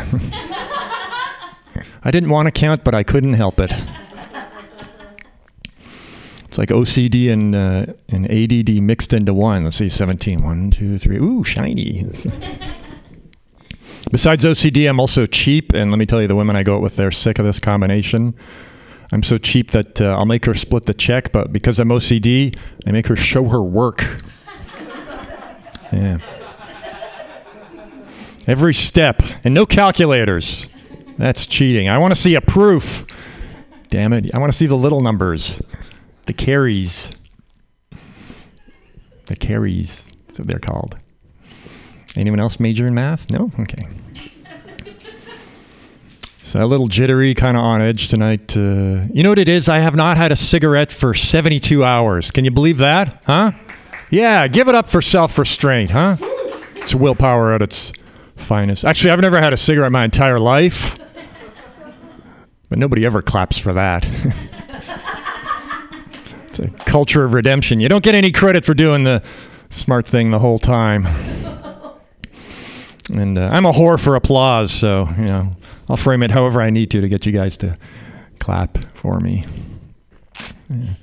[2.06, 3.72] I didn't want to count, but I couldn't help it.
[6.54, 9.63] It's like OCD and uh, and ADD mixed into one.
[9.63, 10.44] Let's see, 17.
[10.44, 11.18] One, two, three.
[11.18, 12.04] Ooh, shiny.
[14.12, 16.84] Besides OCD, I'm also cheap, and let me tell you, the women I go out
[16.84, 18.36] with, they're sick of this combination.
[19.12, 22.56] I'm so cheap that uh, I'll make her split the check, but because I'm OCD,
[22.86, 24.04] I make her show her work.
[25.92, 26.20] Yeah.
[28.46, 30.70] Every step, and no calculators.
[31.18, 31.89] That's cheating.
[31.89, 33.08] I want to see a proof.
[33.89, 34.30] Damn it.
[34.36, 35.60] I want to see the little numbers,
[36.26, 37.12] the carries.
[39.26, 40.98] The carries, what they're called.
[42.16, 43.30] Anyone else major in math?
[43.32, 43.52] No?
[43.60, 43.88] Okay.
[46.44, 48.56] So a little jittery, kind of on edge tonight.
[48.56, 49.70] Uh, you know what it is?
[49.70, 52.30] I have not had a cigarette for 72 hours.
[52.30, 53.24] Can you believe that?
[53.26, 53.54] Huh?
[54.12, 56.18] Yeah, give it up for self restraint, huh?
[56.76, 57.92] It's willpower at its
[58.36, 58.86] finest.
[58.86, 61.00] Actually, I've never had a cigarette my entire life,
[62.70, 64.08] but nobody ever claps for that.
[66.54, 67.80] it's a culture of redemption.
[67.80, 69.24] You don't get any credit for doing the
[69.70, 71.08] smart thing the whole time.
[73.13, 75.58] And uh, I'm a whore for applause, so, you know,
[75.89, 77.78] I'll frame it however I need to to get you guys to
[78.39, 79.44] clap for me.
[80.70, 80.94] Yeah.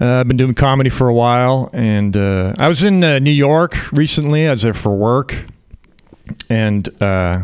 [0.00, 3.30] Uh, I've been doing comedy for a while, and uh, I was in uh, New
[3.30, 4.48] York recently.
[4.48, 5.44] I was there for work,
[6.48, 7.42] and uh,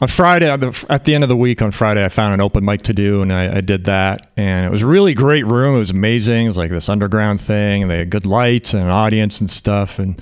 [0.00, 0.60] on Friday, at
[1.04, 3.32] the, end of the week, on Friday, I found an open mic to do, and
[3.32, 5.74] I, I did that, and it was a really great room.
[5.74, 6.46] It was amazing.
[6.46, 9.50] It was like this underground thing, and they had good lights and an audience and
[9.50, 10.20] stuff, and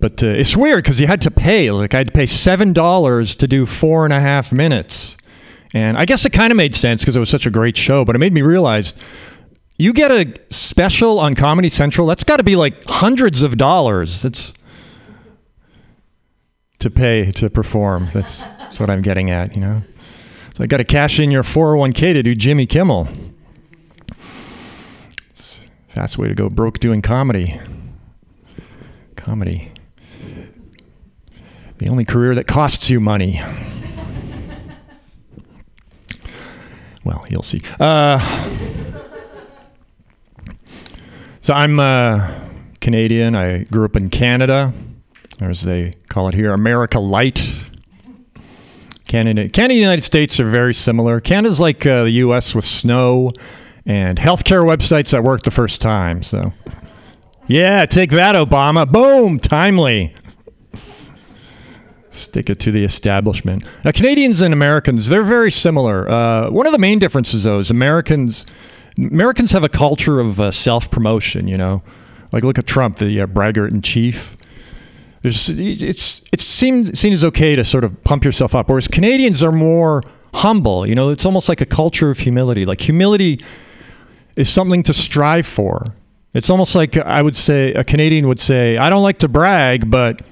[0.00, 1.70] but uh, it's weird because you had to pay.
[1.70, 5.16] Like I had to pay seven dollars to do four and a half minutes,
[5.72, 8.04] and I guess it kind of made sense because it was such a great show.
[8.04, 8.94] But it made me realize
[9.78, 12.08] you get a special on Comedy Central.
[12.08, 14.24] That's got to be like hundreds of dollars.
[14.24, 14.52] It's
[16.80, 18.08] to pay to perform.
[18.12, 19.82] That's, that's what I'm getting at, you know.
[20.54, 23.08] So I got to cash in your 401k to do Jimmy Kimmel.
[25.30, 27.60] It's a fast way to go broke doing comedy.
[29.16, 29.72] Comedy.
[31.78, 33.40] The only career that costs you money.
[37.02, 37.62] Well, you'll see.
[37.80, 38.18] Uh,
[41.40, 42.30] so I'm uh,
[42.80, 43.34] Canadian.
[43.34, 44.72] I grew up in Canada,
[45.40, 47.66] or as they call it here, America Light.
[49.06, 51.20] Canada, Canada and the United States are very similar.
[51.20, 52.54] Canada's like uh, the U.S.
[52.54, 53.32] with snow
[53.86, 56.22] and healthcare websites that work the first time.
[56.22, 56.52] So,
[57.46, 58.90] yeah, take that, Obama.
[58.90, 60.14] Boom, timely.
[62.10, 63.64] Stick it to the establishment.
[63.84, 66.08] Canadians and Americans, they're very similar.
[66.08, 68.46] Uh, one of the main differences, though, is Americans.
[68.98, 71.48] Americans have a culture of uh, self promotion.
[71.48, 71.80] You know,
[72.32, 74.36] like look at Trump, the uh, braggart in chief.
[75.22, 79.42] There's, it's it's seen seen as okay to sort of pump yourself up, whereas Canadians
[79.42, 80.02] are more
[80.32, 80.86] humble.
[80.86, 82.64] You know, it's almost like a culture of humility.
[82.64, 83.40] Like humility
[84.36, 85.84] is something to strive for.
[86.32, 89.90] It's almost like I would say a Canadian would say, "I don't like to brag,
[89.90, 90.22] but."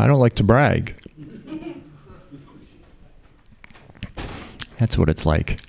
[0.00, 0.94] I don't like to brag.
[4.78, 5.60] That's what it's like.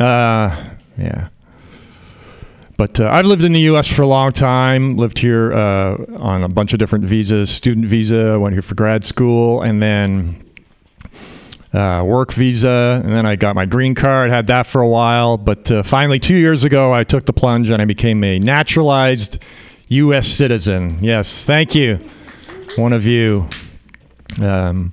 [0.00, 0.56] Uh,
[0.96, 1.28] yeah.
[2.78, 3.92] But uh, I've lived in the U.S.
[3.92, 4.96] for a long time.
[4.96, 9.04] Lived here uh, on a bunch of different visas: student visa, went here for grad
[9.04, 10.42] school, and then
[11.74, 13.02] uh, work visa.
[13.04, 14.30] And then I got my green card.
[14.30, 17.68] Had that for a while, but uh, finally, two years ago, I took the plunge
[17.68, 19.44] and I became a naturalized
[19.88, 20.26] U.S.
[20.26, 20.98] citizen.
[21.02, 21.98] Yes, thank you
[22.78, 23.48] one of you.
[24.40, 24.92] Um,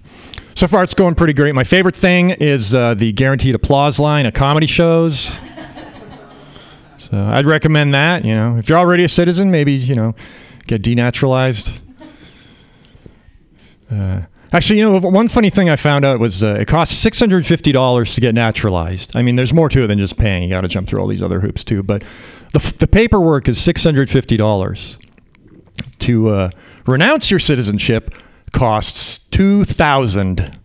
[0.55, 1.53] so far, it's going pretty great.
[1.53, 5.39] My favorite thing is uh, the guaranteed applause line at comedy shows.
[7.15, 8.25] So I'd recommend that.
[8.25, 10.15] You know, if you're already a citizen, maybe you know,
[10.67, 11.79] get denaturalized.
[13.89, 17.17] Uh, actually, you know, one funny thing I found out was uh, it costs six
[17.17, 19.15] hundred fifty dollars to get naturalized.
[19.15, 20.43] I mean, there's more to it than just paying.
[20.43, 21.83] You got to jump through all these other hoops too.
[21.83, 22.03] But
[22.51, 24.97] the the paperwork is six hundred fifty dollars
[25.99, 26.49] to uh,
[26.85, 28.13] renounce your citizenship
[28.51, 30.57] costs 2000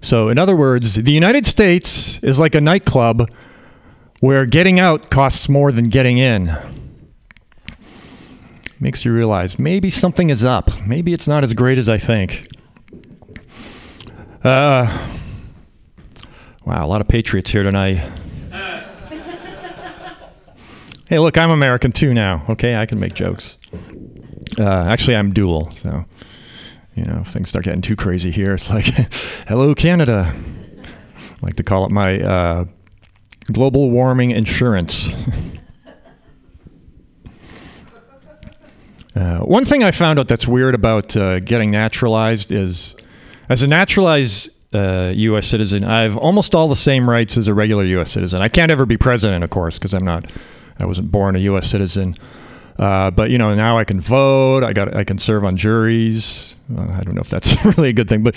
[0.00, 3.30] so in other words the united states is like a nightclub
[4.22, 6.48] where getting out costs more than getting in.
[8.78, 10.70] Makes you realize maybe something is up.
[10.86, 12.46] Maybe it's not as great as i think.
[14.44, 14.86] Uh,
[16.64, 18.08] wow a lot of patriots here tonight.
[21.08, 22.76] Hey look i'm american too now okay?
[22.76, 23.58] I can make jokes.
[24.58, 26.04] Uh, actually, I'm dual, so
[26.94, 28.84] you know, if things start getting too crazy here, it's like,
[29.48, 32.64] "Hello, Canada." I like to call it my uh,
[33.50, 35.10] global warming insurance.
[39.16, 42.94] uh, one thing I found out that's weird about uh, getting naturalized is,
[43.48, 45.46] as a naturalized uh, U.S.
[45.46, 48.12] citizen, I have almost all the same rights as a regular U.S.
[48.12, 48.40] citizen.
[48.40, 50.30] I can't ever be president, of course, because I'm not.
[50.78, 51.68] I wasn't born a U.S.
[51.68, 52.14] citizen.
[52.78, 54.64] Uh, but you know, now I can vote.
[54.64, 56.56] I got I can serve on juries.
[56.70, 58.34] I don't know if that's really a good thing, but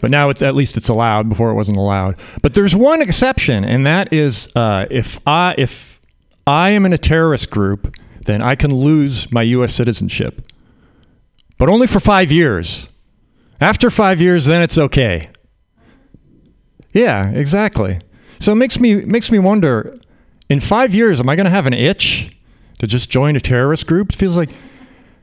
[0.00, 1.28] but now it's at least it's allowed.
[1.28, 2.16] Before it wasn't allowed.
[2.42, 6.00] But there's one exception, and that is uh, if I if
[6.46, 9.74] I am in a terrorist group, then I can lose my U.S.
[9.74, 10.52] citizenship,
[11.58, 12.88] but only for five years.
[13.60, 15.30] After five years, then it's okay.
[16.94, 17.98] Yeah, exactly.
[18.38, 19.96] So it makes me makes me wonder.
[20.48, 22.36] In five years, am I going to have an itch?
[22.80, 24.10] to just join a terrorist group.
[24.10, 24.48] It feels like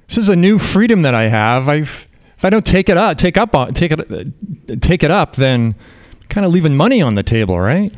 [0.08, 1.68] this is a new freedom that I have.
[1.68, 2.08] I've
[2.38, 5.36] if I don't take it up, take up on, take it, uh, take it up,
[5.36, 5.74] then
[6.30, 7.92] kind of leaving money on the table, right?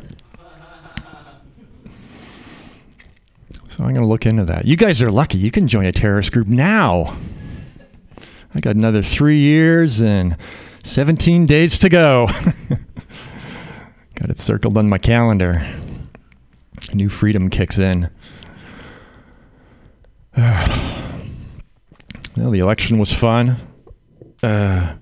[3.68, 4.64] So I'm going to look into that.
[4.64, 5.36] You guys are lucky.
[5.36, 7.16] You can join a terrorist group now.
[8.54, 10.38] I got another three years and
[10.84, 12.26] 17 days to go.
[14.14, 15.66] got it circled on my calendar.
[16.94, 18.08] New freedom kicks in.
[20.36, 21.10] well,
[22.36, 23.56] the election was fun.
[24.42, 24.94] Uh,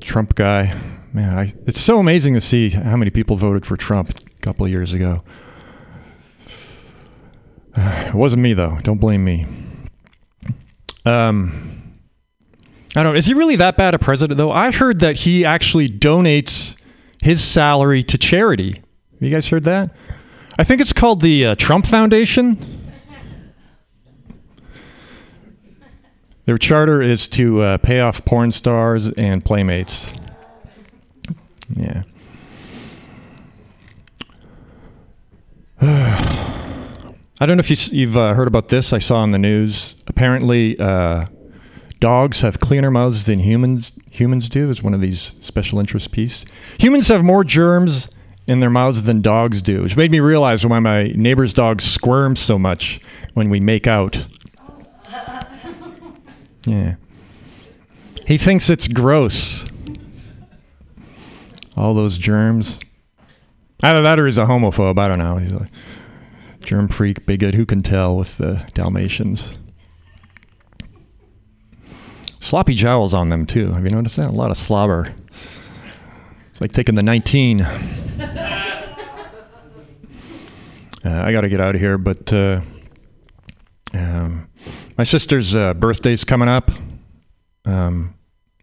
[0.00, 0.78] Trump guy,
[1.12, 4.64] man, I, it's so amazing to see how many people voted for Trump a couple
[4.66, 5.22] of years ago.
[8.08, 8.78] It wasn't me though.
[8.82, 9.46] Don't blame me.
[11.04, 11.68] Um,
[12.96, 13.16] I don't.
[13.16, 14.50] Is he really that bad a president though?
[14.50, 16.80] I heard that he actually donates
[17.22, 18.82] his salary to charity.
[19.20, 19.94] You guys heard that?
[20.58, 22.56] I think it's called the uh, Trump Foundation.
[26.48, 30.18] Their charter is to uh, pay off porn stars and playmates.
[31.74, 32.04] Yeah.
[35.82, 38.94] I don't know if you, have uh, heard about this.
[38.94, 39.94] I saw on the news.
[40.06, 41.26] Apparently, uh,
[42.00, 44.70] dogs have cleaner mouths than humans humans do.
[44.70, 46.46] Is one of these special interest piece.
[46.78, 48.08] Humans have more germs
[48.46, 52.40] in their mouths than dogs do, which made me realize why my neighbor's dog squirms
[52.40, 53.00] so much
[53.34, 54.24] when we make out.
[56.66, 56.96] Yeah.
[58.26, 59.64] He thinks it's gross.
[61.76, 62.80] All those germs.
[63.82, 64.98] Either that or he's a homophobe.
[64.98, 65.36] I don't know.
[65.36, 65.66] He's a
[66.60, 67.54] germ freak, bigot.
[67.54, 69.56] Who can tell with the Dalmatians?
[72.40, 73.72] Sloppy jowls on them, too.
[73.72, 74.30] Have you noticed that?
[74.30, 75.14] A lot of slobber.
[76.50, 77.66] It's like taking the 19.
[81.04, 82.60] Uh, I got to get out of here, but uh,
[83.94, 84.48] um,
[84.98, 86.72] my sister's uh, birthday's coming up.
[87.64, 88.14] Um,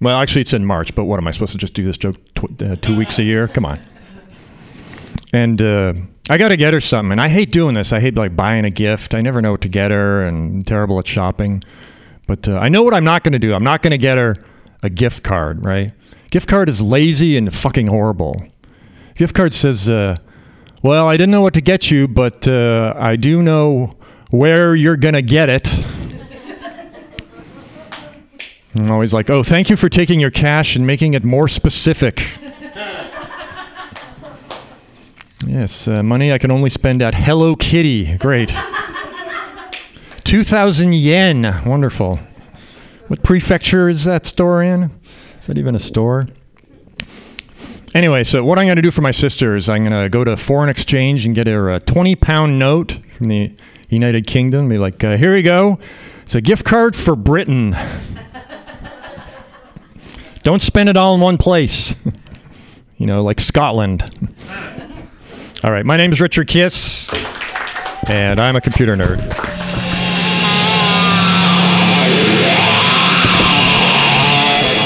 [0.01, 2.17] well, actually, it's in March, but what am I supposed to just do this joke
[2.35, 3.47] tw- uh, two weeks a year?
[3.47, 3.79] Come on.
[5.31, 5.93] And uh,
[6.29, 7.13] I got to get her something.
[7.13, 7.93] And I hate doing this.
[7.93, 9.15] I hate like buying a gift.
[9.15, 11.63] I never know what to get her and I'm terrible at shopping.
[12.27, 13.53] But uh, I know what I'm not going to do.
[13.53, 14.35] I'm not going to get her
[14.83, 15.93] a gift card, right?
[16.31, 18.41] Gift card is lazy and fucking horrible.
[19.15, 20.17] Gift card says, uh,
[20.83, 23.93] well, I didn't know what to get you, but uh, I do know
[24.31, 25.79] where you're going to get it.
[28.77, 32.19] I'm always like, oh, thank you for taking your cash and making it more specific.
[35.47, 38.17] yes, uh, money I can only spend at Hello Kitty.
[38.17, 38.53] Great.
[40.25, 41.61] 2,000 yen.
[41.65, 42.19] Wonderful.
[43.07, 44.91] What prefecture is that store in?
[45.39, 46.27] Is that even a store?
[47.93, 50.25] Anyway, so what I'm going to do for my sister is I'm going to go
[50.25, 53.53] to foreign exchange and get her a 20 pound note from the
[53.87, 54.67] United Kingdom.
[54.67, 55.79] Be like, uh, here you go.
[56.23, 57.73] It's a gift card for Britain.
[60.45, 61.95] Don't spend it all in one place.
[62.97, 64.03] you know, like Scotland.
[65.63, 67.11] all right, my name is Richard Kiss,
[68.07, 69.17] and I'm a computer nerd.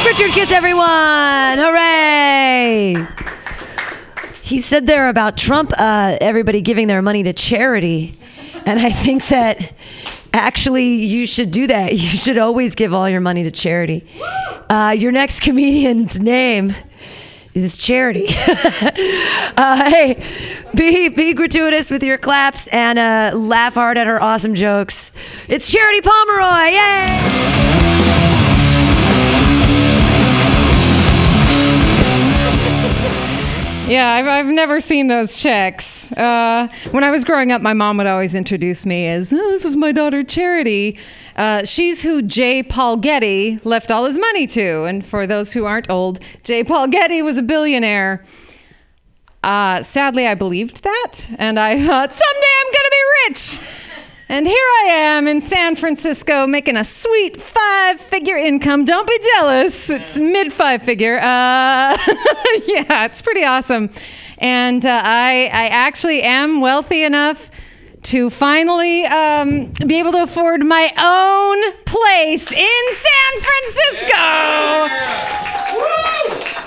[0.05, 1.57] Richard Kiss, everyone!
[1.57, 3.05] Hooray!
[4.41, 8.17] He said there about Trump, uh, everybody giving their money to charity.
[8.65, 9.73] And I think that
[10.33, 11.93] actually you should do that.
[11.99, 14.07] You should always give all your money to charity.
[14.69, 16.73] Uh, your next comedian's name
[17.53, 18.27] is charity.
[19.57, 20.23] uh, hey,
[20.75, 25.11] be be gratuitous with your claps and uh, laugh hard at her awesome jokes.
[25.47, 26.69] It's Charity Pomeroy!
[26.69, 28.18] Yay!
[33.89, 36.11] Yeah, I've, I've never seen those checks.
[36.11, 39.65] Uh, when I was growing up, my mom would always introduce me as, oh, this
[39.65, 40.99] is my daughter Charity.
[41.35, 42.61] Uh, she's who J.
[42.61, 44.83] Paul Getty left all his money to.
[44.83, 46.63] And for those who aren't old, J.
[46.63, 48.23] Paul Getty was a billionaire.
[49.43, 51.27] Uh, sadly, I believed that.
[51.39, 53.88] And I thought, someday I'm going to be rich.
[54.31, 58.85] And here I am in San Francisco making a sweet five figure income.
[58.85, 59.89] Don't be jealous.
[59.89, 61.17] It's mid five figure.
[61.17, 61.21] Uh,
[62.67, 63.89] yeah, it's pretty awesome.
[64.37, 67.49] And uh, I, I actually am wealthy enough
[68.03, 74.19] to finally um, be able to afford my own place in San Francisco.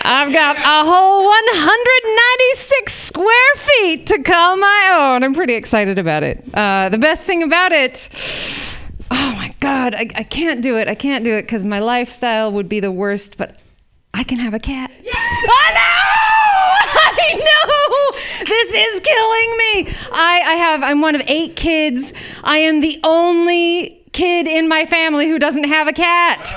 [0.04, 5.22] I've got a whole 196 square feet to call my own.
[5.22, 6.44] I'm pretty excited about it.
[6.52, 8.08] Uh, the best thing about it,
[9.10, 10.88] oh my God, I, I can't do it.
[10.88, 13.58] I can't do it because my lifestyle would be the worst, but
[14.12, 14.90] I can have a cat.
[14.92, 16.92] I know!
[17.24, 17.81] I know!
[18.53, 19.94] This is killing me.
[20.12, 22.12] I, I have, I'm one of eight kids.
[22.44, 26.55] I am the only kid in my family who doesn't have a cat.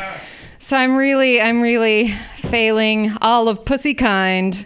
[0.59, 4.65] So I'm really, I'm really failing all of pussy kind.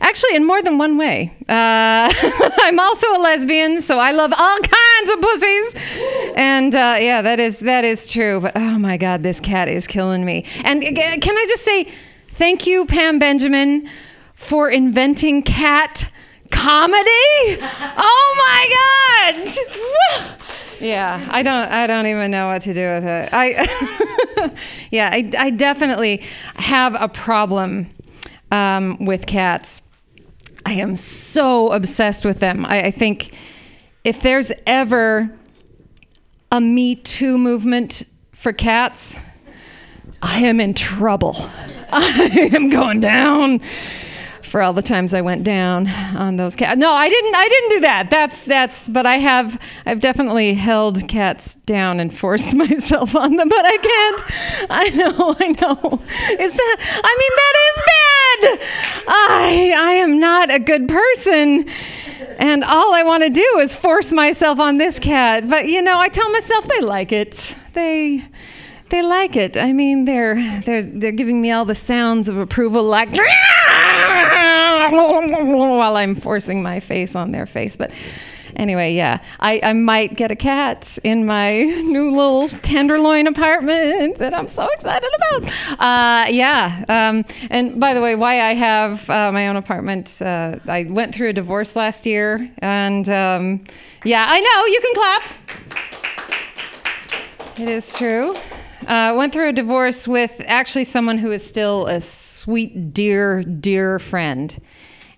[0.00, 1.34] Actually, in more than one way.
[1.48, 2.14] Uh,
[2.60, 6.32] I'm also a lesbian, so I love all kinds of pussies.
[6.36, 8.38] And uh, yeah, that is that is true.
[8.40, 10.44] But oh my God, this cat is killing me.
[10.62, 11.88] And uh, can I just say,
[12.28, 13.88] thank you, Pam Benjamin,
[14.36, 16.08] for inventing cat
[16.50, 17.58] comedy.
[17.98, 20.36] Oh my God.
[20.80, 21.70] Yeah, I don't.
[21.70, 23.30] I don't even know what to do with it.
[23.32, 24.52] I,
[24.90, 26.22] yeah, I, I definitely
[26.56, 27.88] have a problem
[28.50, 29.82] um, with cats.
[30.66, 32.66] I am so obsessed with them.
[32.66, 33.34] I, I think
[34.04, 35.30] if there's ever
[36.52, 39.18] a Me Too movement for cats,
[40.20, 41.36] I am in trouble.
[41.92, 43.60] I am going down
[44.46, 46.78] for all the times I went down on those cats.
[46.78, 47.34] No, I didn't.
[47.34, 48.10] I didn't do that.
[48.10, 48.88] That's that's.
[48.88, 49.60] But I have.
[49.84, 53.48] I've definitely held cats down and forced myself on them.
[53.48, 54.22] But I can't.
[54.70, 55.36] I know.
[55.38, 56.02] I know.
[56.40, 56.76] Is that?
[57.04, 58.68] I mean, that is bad.
[59.08, 61.66] I I am not a good person.
[62.38, 65.48] And all I want to do is force myself on this cat.
[65.48, 67.58] But you know, I tell myself they like it.
[67.72, 68.24] They
[68.88, 69.56] they like it.
[69.56, 73.10] I mean, they're they're they're giving me all the sounds of approval, like
[74.90, 77.76] while I'm forcing my face on their face.
[77.76, 77.90] But
[78.56, 84.34] anyway, yeah, I, I might get a cat in my new little tenderloin apartment that
[84.34, 85.44] I'm so excited about.
[85.80, 90.58] Uh, yeah, um, and by the way, why I have uh, my own apartment, uh,
[90.66, 93.64] I went through a divorce last year, and um,
[94.04, 95.22] yeah, I know you can clap.
[97.58, 98.34] It is true.
[98.86, 103.98] Uh, went through a divorce with actually someone who is still a sweet, dear, dear
[103.98, 104.56] friend.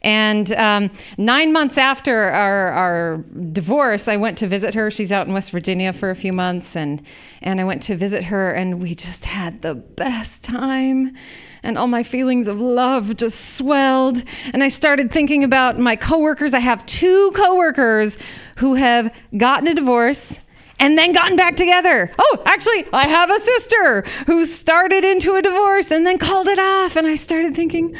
[0.03, 3.16] And um, nine months after our, our
[3.53, 4.91] divorce, I went to visit her.
[4.91, 7.03] She's out in West Virginia for a few months, and
[7.43, 11.16] and I went to visit her, and we just had the best time.
[11.64, 14.23] And all my feelings of love just swelled.
[14.53, 16.55] And I started thinking about my coworkers.
[16.55, 18.16] I have two coworkers
[18.59, 20.41] who have gotten a divorce
[20.81, 22.11] and then gotten back together.
[22.18, 26.59] Oh, actually, I have a sister who started into a divorce and then called it
[26.59, 26.97] off.
[26.97, 27.97] And I started thinking,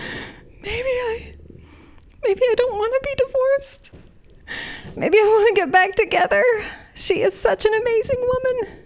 [0.63, 1.35] maybe I,
[2.23, 3.95] maybe I don't want to be divorced.
[4.97, 6.45] Maybe I want to get back together.
[6.95, 8.85] She is such an amazing woman.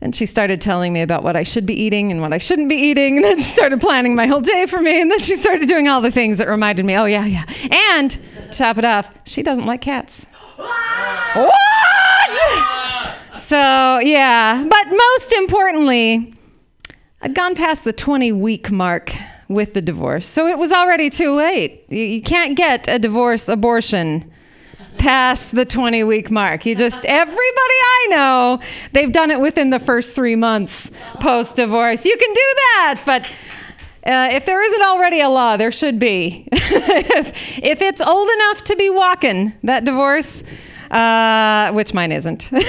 [0.00, 2.68] And she started telling me about what I should be eating and what I shouldn't
[2.68, 3.16] be eating.
[3.16, 5.00] And then she started planning my whole day for me.
[5.00, 7.44] And then she started doing all the things that reminded me, oh, yeah, yeah.
[7.70, 10.26] And to top it off, she doesn't like cats.
[10.58, 11.58] What?
[13.34, 14.62] So, yeah.
[14.68, 16.34] But most importantly,
[17.22, 19.12] I'd gone past the 20 week mark
[19.48, 20.26] with the divorce.
[20.26, 21.84] So it was already too late.
[21.88, 24.30] You, you can't get a divorce abortion
[24.98, 26.66] past the 20 week mark.
[26.66, 28.60] You just, everybody I know,
[28.92, 30.90] they've done it within the first three months
[31.20, 32.04] post divorce.
[32.04, 33.28] You can do that, but.
[34.08, 36.48] Uh, if there isn't already a law, there should be.
[36.52, 40.42] if, if it's old enough to be walking, that divorce,
[40.90, 42.62] uh, which mine isn't, but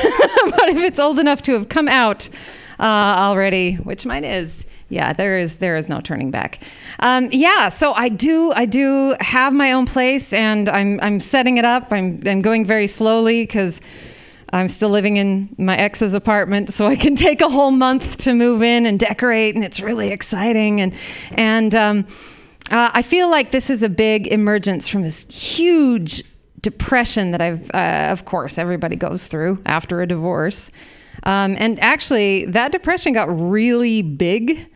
[0.67, 2.27] if it's old enough to have come out
[2.77, 6.61] uh, already, which mine is, yeah, there is there is no turning back.
[6.99, 11.57] Um, yeah, so I do I do have my own place, and I'm I'm setting
[11.57, 11.93] it up.
[11.93, 13.79] I'm I'm going very slowly because.
[14.51, 18.33] I'm still living in my ex's apartment, so I can take a whole month to
[18.33, 20.81] move in and decorate, and it's really exciting.
[20.81, 20.93] And
[21.31, 22.07] and um,
[22.71, 26.23] uh, I feel like this is a big emergence from this huge
[26.61, 30.71] depression that I've, uh, of course, everybody goes through after a divorce.
[31.23, 34.69] Um, and actually, that depression got really big.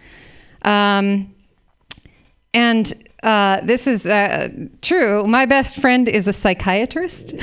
[0.63, 1.33] Um,
[2.53, 2.93] and
[3.23, 4.49] uh, this is uh,
[4.81, 5.25] true.
[5.25, 7.33] My best friend is a psychiatrist.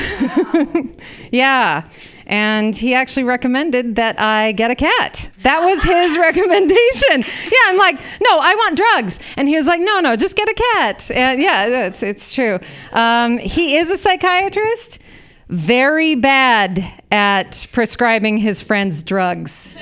[1.32, 1.88] yeah.
[2.30, 5.28] And he actually recommended that I get a cat.
[5.42, 7.24] That was his recommendation.
[7.44, 9.18] Yeah, I'm like, no, I want drugs.
[9.36, 11.10] And he was like, no, no, just get a cat.
[11.12, 12.60] And yeah, it's, it's true.
[12.92, 15.00] Um, he is a psychiatrist,
[15.48, 19.74] very bad at prescribing his friends drugs.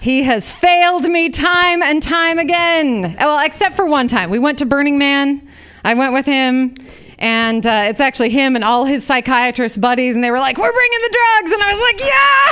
[0.00, 3.14] He has failed me time and time again.
[3.18, 4.30] Well, except for one time.
[4.30, 5.46] We went to Burning Man.
[5.84, 6.76] I went with him.
[7.18, 10.72] And uh, it's actually him and all his psychiatrist buddies, and they were like, "We're
[10.72, 12.44] bringing the drugs," and I was like, "Yeah,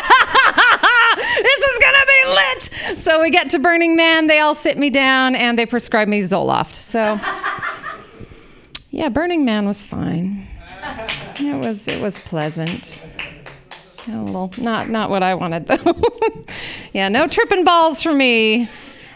[1.42, 4.90] this is gonna be lit!" So we get to Burning Man, they all sit me
[4.90, 6.76] down, and they prescribe me Zoloft.
[6.76, 7.20] So,
[8.90, 10.46] yeah, Burning Man was fine.
[11.40, 13.02] It was it was pleasant.
[14.08, 15.94] A little, not not what I wanted though.
[16.92, 18.68] yeah, no tripping balls for me.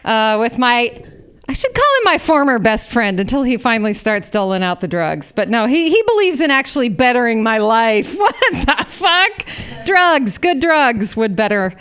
[0.06, 1.02] Uh, with my,
[1.48, 4.88] I should call him my former best friend until he finally starts doling out the
[4.88, 5.30] drugs.
[5.30, 8.16] But no, he he believes in actually bettering my life.
[8.26, 9.84] What the fuck?
[9.84, 11.72] Drugs, good drugs would better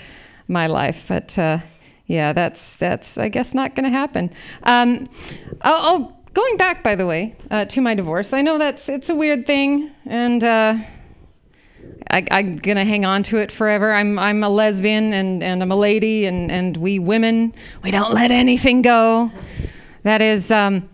[0.48, 1.06] my life.
[1.08, 1.60] But uh,
[2.06, 4.32] yeah, that's that's I guess not going to happen.
[4.64, 5.08] Um,
[5.64, 8.34] oh, oh, going back by the way uh, to my divorce.
[8.34, 10.44] I know that's it's a weird thing and.
[10.44, 10.78] Uh,
[12.10, 13.94] I, I'm gonna hang on to it forever.
[13.94, 17.54] I'm I'm a lesbian and, and I'm a lady and, and we women
[17.84, 19.32] we don't let anything go.
[20.04, 20.88] That is um,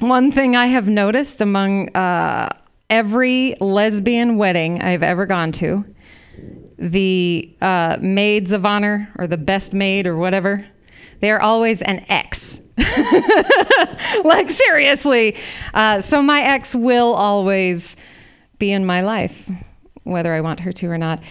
[0.00, 2.50] one thing I have noticed among uh,
[2.90, 5.84] every lesbian wedding I've ever gone to.
[6.78, 10.66] The uh, maids of honor or the best maid or whatever,
[11.20, 12.60] they are always an ex.
[14.24, 15.36] like seriously.
[15.72, 17.96] Uh, so my ex will always
[18.58, 19.48] be in my life
[20.06, 21.22] whether I want her to or not.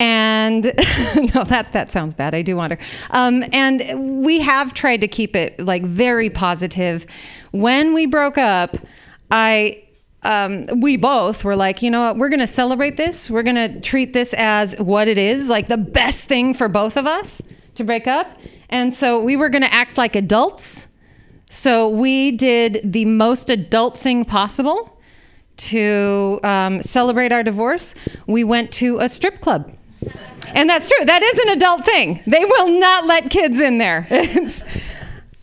[0.00, 0.64] And
[1.34, 2.34] no, that that sounds bad.
[2.34, 2.78] I do want her.
[3.10, 7.06] Um, and we have tried to keep it like very positive.
[7.52, 8.76] When we broke up,
[9.30, 9.84] I
[10.22, 13.30] um, we both were like, you know what, we're going to celebrate this.
[13.30, 16.96] We're going to treat this as what it is, like the best thing for both
[16.96, 17.42] of us
[17.74, 18.38] to break up.
[18.70, 20.88] And so we were going to act like adults.
[21.50, 24.93] So we did the most adult thing possible
[25.56, 27.94] to um, celebrate our divorce.
[28.26, 29.72] We went to a strip club.
[30.54, 31.04] And that's true.
[31.04, 32.22] That is an adult thing.
[32.26, 34.06] They will not let kids in there.
[34.10, 34.64] It's,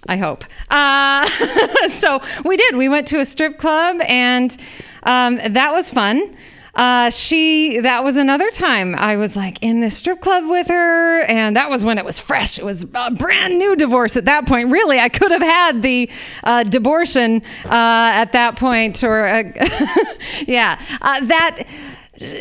[0.08, 0.44] I hope.
[0.70, 1.26] Uh,
[1.90, 2.76] so we did.
[2.76, 4.56] We went to a strip club, and
[5.04, 6.36] um, that was fun.
[6.74, 11.22] Uh, she that was another time I was like in this strip club with her,
[11.22, 12.58] and that was when it was fresh.
[12.58, 14.72] It was a brand new divorce at that point.
[14.72, 16.10] Really, I could have had the
[16.44, 19.44] uh, abortion uh, at that point, or uh,
[20.48, 21.68] yeah, uh, that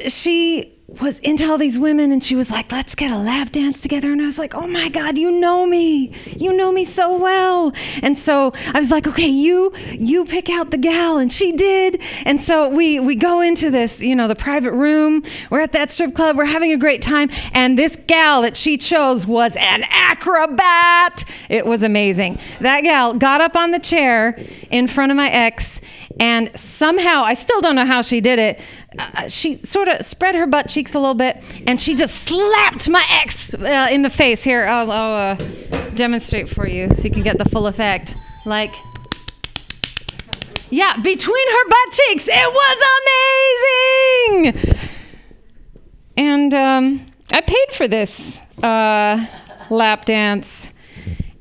[0.07, 3.81] she was into all these women and she was like, let's get a lap dance
[3.81, 4.11] together.
[4.13, 6.13] And I was like, oh my God, you know me.
[6.37, 7.73] You know me so well.
[8.03, 11.19] And so I was like, okay, you you pick out the gal.
[11.19, 12.03] And she did.
[12.25, 15.23] And so we we go into this, you know, the private room.
[15.51, 16.37] We're at that strip club.
[16.37, 17.31] We're having a great time.
[17.53, 21.25] And this gal that she chose was an acrobat.
[21.49, 22.39] It was amazing.
[22.61, 24.39] That gal got up on the chair
[24.71, 25.81] in front of my ex
[26.19, 28.61] and somehow, I still don't know how she did it.
[28.99, 32.89] Uh, she sort of spread her butt cheeks a little bit, and she just slapped
[32.89, 34.43] my ex uh, in the face.
[34.43, 38.17] Here, I'll, I'll uh, demonstrate for you so you can get the full effect.
[38.45, 38.75] Like,
[40.71, 42.85] yeah, between her butt cheeks, it was
[44.43, 44.77] amazing.
[46.17, 49.25] And um, I paid for this uh,
[49.71, 50.73] lap dance,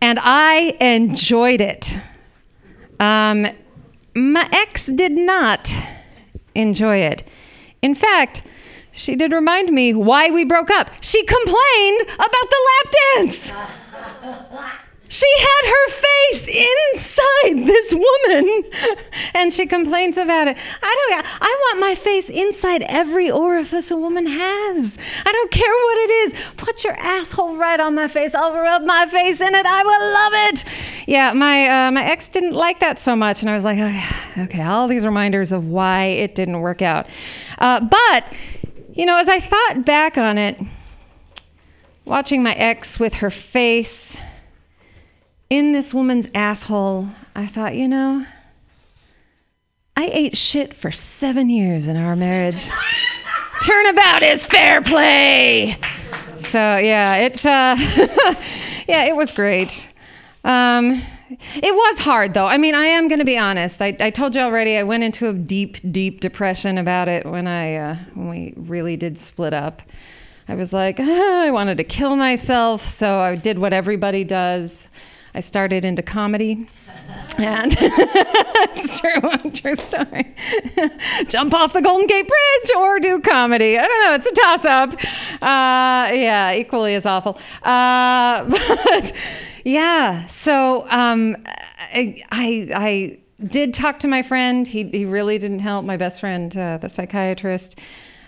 [0.01, 1.97] and I enjoyed it.
[2.99, 3.47] Um,
[4.19, 5.73] my ex did not
[6.53, 7.23] enjoy it.
[7.81, 8.43] In fact,
[8.91, 10.89] she did remind me why we broke up.
[11.01, 13.53] She complained about the lap dance.
[15.11, 18.63] She had her face inside this woman
[19.33, 20.55] and she complains about it.
[20.83, 24.99] I don't I want my face inside every orifice a woman has.
[25.25, 26.51] I don't care what it is.
[26.57, 28.35] Put your asshole right on my face.
[28.35, 29.65] I'll rub my face in it.
[29.65, 31.07] I will love it.
[31.07, 34.43] Yeah, my uh, my ex didn't like that so much and I was like, okay,
[34.43, 37.07] okay all these reminders of why it didn't work out.
[37.57, 38.31] Uh, but
[38.93, 40.59] you know, as I thought back on it,
[42.05, 44.15] watching my ex with her face
[45.49, 48.25] in this woman's asshole, I thought, you know,
[49.97, 52.69] I ate shit for seven years in our marriage.
[53.61, 55.75] Turnabout is fair play.
[56.37, 57.75] So yeah, it uh,
[58.87, 59.91] yeah, it was great.
[60.45, 61.01] Um,
[61.55, 62.45] it was hard though.
[62.45, 63.81] I mean, I am going to be honest.
[63.81, 64.77] I, I told you already.
[64.77, 68.95] I went into a deep, deep depression about it when I uh, when we really
[68.95, 69.81] did split up.
[70.47, 71.03] I was like, ah,
[71.43, 74.87] I wanted to kill myself, so I did what everybody does.
[75.33, 76.67] I started into comedy.
[77.37, 80.35] And it's true, true story.
[81.27, 83.77] Jump off the Golden Gate Bridge or do comedy.
[83.77, 84.15] I don't know.
[84.15, 84.93] It's a toss up.
[85.41, 87.39] Uh, yeah, equally as awful.
[87.63, 88.43] Uh,
[88.83, 89.13] but
[89.63, 94.67] yeah, so um, I, I, I did talk to my friend.
[94.67, 97.79] He, he really didn't help, my best friend, uh, the psychiatrist.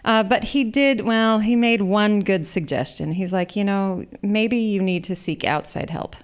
[0.04, 3.12] Uh, but he did, well, he made one good suggestion.
[3.12, 6.16] He's like, you know, maybe you need to seek outside help.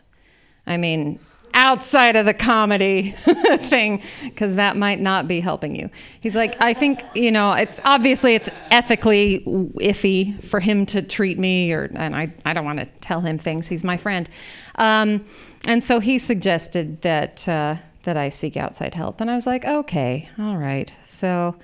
[0.67, 1.19] I mean,
[1.57, 3.11] outside of the comedy
[3.61, 5.89] thing because that might not be helping you.
[6.21, 9.39] He's like, I think you know, it's obviously it's ethically
[9.81, 13.37] iffy for him to treat me, or and I I don't want to tell him
[13.37, 13.67] things.
[13.67, 14.29] He's my friend,
[14.75, 15.25] um,
[15.67, 19.65] and so he suggested that uh, that I seek outside help, and I was like,
[19.65, 20.93] okay, all right.
[21.03, 21.55] So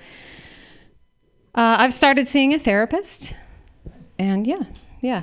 [1.54, 3.34] uh, I've started seeing a therapist,
[4.18, 4.64] and yeah,
[5.00, 5.22] yeah.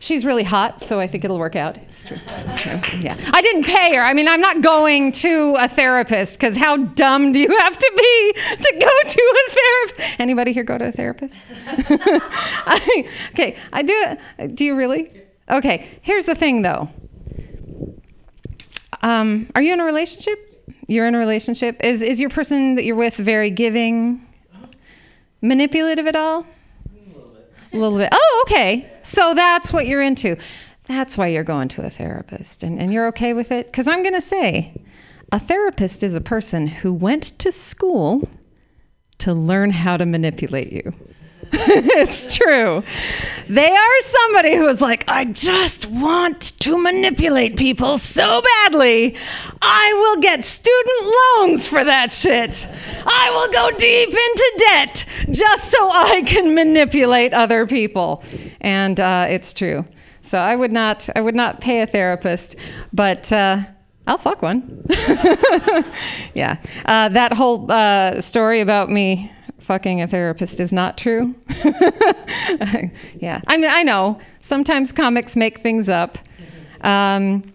[0.00, 1.76] She's really hot, so I think it'll work out.
[1.76, 2.18] It's true.
[2.26, 2.80] It's true.
[3.00, 3.16] Yeah.
[3.32, 4.02] I didn't pay her.
[4.02, 7.92] I mean, I'm not going to a therapist because how dumb do you have to
[7.96, 10.20] be to go to a therapist?
[10.20, 11.52] Anybody here go to a therapist?
[11.66, 14.16] I, okay, I do.
[14.54, 15.10] Do you really?
[15.50, 15.88] Okay.
[16.02, 16.88] Here's the thing, though.
[19.02, 20.38] Um, are you in a relationship?
[20.86, 21.82] You're in a relationship.
[21.82, 24.26] Is is your person that you're with very giving,
[25.40, 26.46] manipulative at all?
[26.86, 27.52] A little bit.
[27.72, 28.08] A little bit.
[28.12, 28.91] Oh, okay.
[29.02, 30.36] So that's what you're into.
[30.84, 32.62] That's why you're going to a therapist.
[32.62, 33.66] And, and you're okay with it?
[33.66, 34.82] Because I'm going to say
[35.30, 38.28] a therapist is a person who went to school
[39.18, 40.92] to learn how to manipulate you.
[41.54, 42.82] it's true.
[43.46, 49.16] They are somebody who is like, I just want to manipulate people so badly.
[49.60, 52.66] I will get student loans for that shit.
[53.04, 58.24] I will go deep into debt just so I can manipulate other people.
[58.62, 59.84] And uh, it's true.
[60.22, 62.56] So I would not, I would not pay a therapist,
[62.92, 63.32] but.
[63.32, 63.58] Uh,
[64.04, 64.84] I'll fuck one.
[66.34, 66.56] yeah.
[66.84, 69.30] Uh, that whole uh, story about me
[69.62, 71.34] fucking a therapist is not true.
[73.14, 76.18] yeah, I mean, I know sometimes comics make things up.
[76.82, 77.52] Um,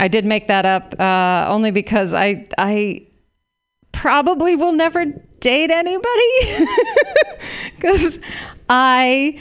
[0.00, 3.06] I did make that up uh, only because I I
[3.92, 5.04] probably will never
[5.40, 6.66] date anybody
[7.76, 8.20] because
[8.68, 9.40] I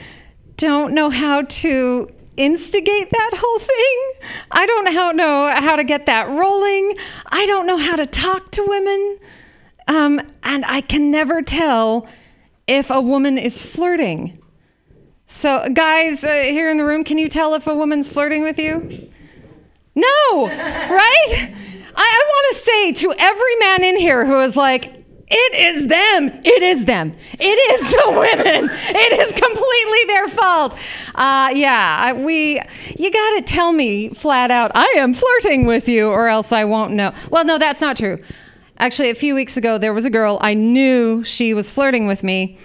[0.58, 4.32] don't know how to instigate that whole thing.
[4.52, 6.98] I don't how, know how to get that rolling.
[7.32, 9.20] I don't know how to talk to women.
[9.88, 12.08] Um, and I can never tell
[12.68, 14.38] if a woman is flirting.
[15.28, 18.60] So, guys uh, here in the room, can you tell if a woman's flirting with
[18.60, 19.12] you?
[19.96, 20.06] No,
[20.48, 21.52] right?
[21.96, 24.97] I, I want to say to every man in here who is like,
[25.30, 26.28] it is them.
[26.46, 27.14] It is them.
[27.34, 28.70] It is the women.
[28.72, 30.80] It is completely their fault.
[31.16, 32.62] Uh, yeah, I, we.
[32.98, 34.72] You got to tell me flat out.
[34.74, 37.12] I am flirting with you, or else I won't know.
[37.30, 38.22] Well, no, that's not true.
[38.78, 42.24] Actually, a few weeks ago, there was a girl I knew she was flirting with
[42.24, 42.58] me.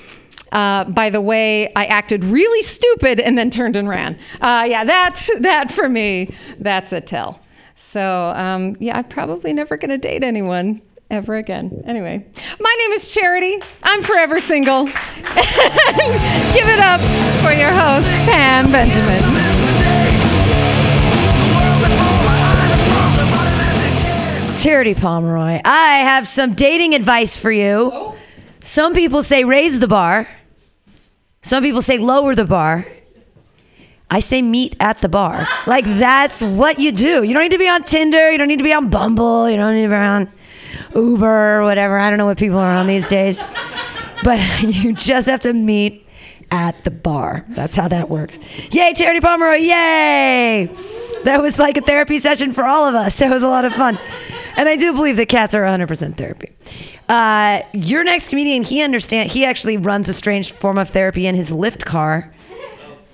[0.52, 4.18] Uh, by the way, I acted really stupid and then turned and ran.
[4.40, 7.40] Uh, yeah, that that for me, that's a tell.
[7.74, 10.80] So um, yeah, I'm probably never gonna date anyone
[11.12, 11.82] ever again.
[11.84, 12.26] Anyway,
[12.58, 13.58] my name is Charity.
[13.82, 14.86] I'm forever single.
[14.86, 14.94] Give
[16.66, 17.00] it up
[17.42, 19.20] for your host, Pam Benjamin.
[24.58, 28.14] Charity Pomeroy, I have some dating advice for you.
[28.60, 30.28] Some people say raise the bar.
[31.42, 32.86] Some people say lower the bar.
[34.08, 35.48] I say meet at the bar.
[35.66, 37.22] Like that's what you do.
[37.22, 38.30] You don't need to be on Tinder.
[38.30, 39.50] You don't need to be on Bumble.
[39.50, 40.30] You don't need to be on
[40.94, 41.98] Uber or whatever.
[41.98, 43.40] I don't know what people are on these days.
[44.22, 46.06] But you just have to meet
[46.50, 47.44] at the bar.
[47.48, 48.38] That's how that works.
[48.72, 49.56] Yay, Charity Pomeroy.
[49.56, 50.70] Yay.
[51.24, 53.20] That was like a therapy session for all of us.
[53.22, 53.98] It was a lot of fun.
[54.56, 56.52] And I do believe that cats are 100% therapy.
[57.08, 59.30] Uh, your next comedian, he understand.
[59.30, 62.34] He actually runs a strange form of therapy in his Lyft car.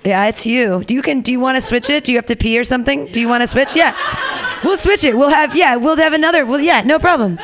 [0.09, 0.83] Yeah, it's you.
[0.83, 1.21] Do you can?
[1.21, 2.03] Do you want to switch it?
[2.03, 3.11] Do you have to pee or something?
[3.11, 3.75] Do you want to switch?
[3.75, 3.95] Yeah,
[4.63, 5.15] we'll switch it.
[5.15, 5.75] We'll have yeah.
[5.75, 6.47] We'll have another.
[6.47, 7.39] Well, yeah, no problem.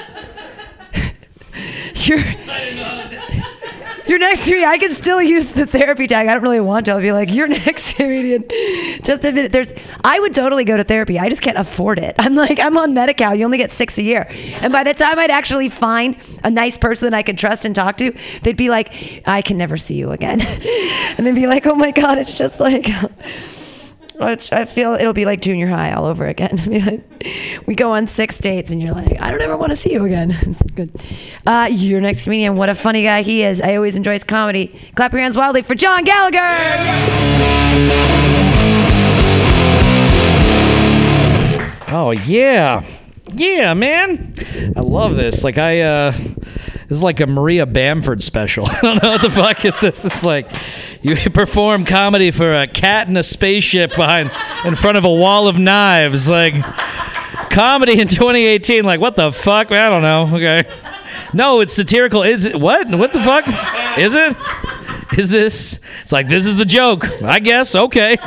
[1.95, 2.23] You're.
[4.07, 4.63] You're next to me.
[4.63, 6.27] I can still use the therapy tag.
[6.27, 6.91] I don't really want to.
[6.91, 8.43] I'll be like, you're next comedian.
[9.03, 9.51] Just admit it.
[9.51, 9.73] There's.
[10.03, 11.17] I would totally go to therapy.
[11.19, 12.15] I just can't afford it.
[12.19, 13.35] I'm like, I'm on Medi-Cal.
[13.35, 14.27] You only get six a year.
[14.61, 17.75] And by the time I'd actually find a nice person that I could trust and
[17.75, 20.41] talk to, they'd be like, I can never see you again.
[21.17, 22.87] and they'd be like, oh my god, it's just like.
[24.19, 27.03] I feel it'll be like junior high all over again.
[27.65, 30.05] We go on six dates, and you're like, I don't ever want to see you
[30.05, 30.35] again.
[30.75, 30.91] Good.
[31.47, 33.59] Uh, your next comedian, what a funny guy he is.
[33.61, 34.79] I always enjoy his comedy.
[34.95, 36.55] Clap your hands wildly for John Gallagher.
[41.87, 42.83] Oh yeah,
[43.39, 44.33] yeah, man.
[44.75, 45.43] I love this.
[45.43, 48.65] Like I, uh, this is like a Maria Bamford special.
[48.69, 50.05] I don't know what the fuck is this.
[50.05, 50.49] It's like
[51.01, 54.31] you perform comedy for a cat in a spaceship behind,
[54.65, 56.29] in front of a wall of knives.
[56.29, 56.53] Like
[57.49, 58.83] comedy in 2018.
[58.83, 59.71] Like what the fuck?
[59.71, 60.35] I don't know.
[60.35, 60.63] Okay.
[61.33, 62.23] No, it's satirical.
[62.23, 62.87] Is it what?
[62.89, 63.45] What the fuck?
[63.97, 64.35] Is it?
[65.17, 65.79] Is this?
[66.01, 67.05] It's like this is the joke.
[67.23, 67.75] I guess.
[67.75, 68.17] Okay.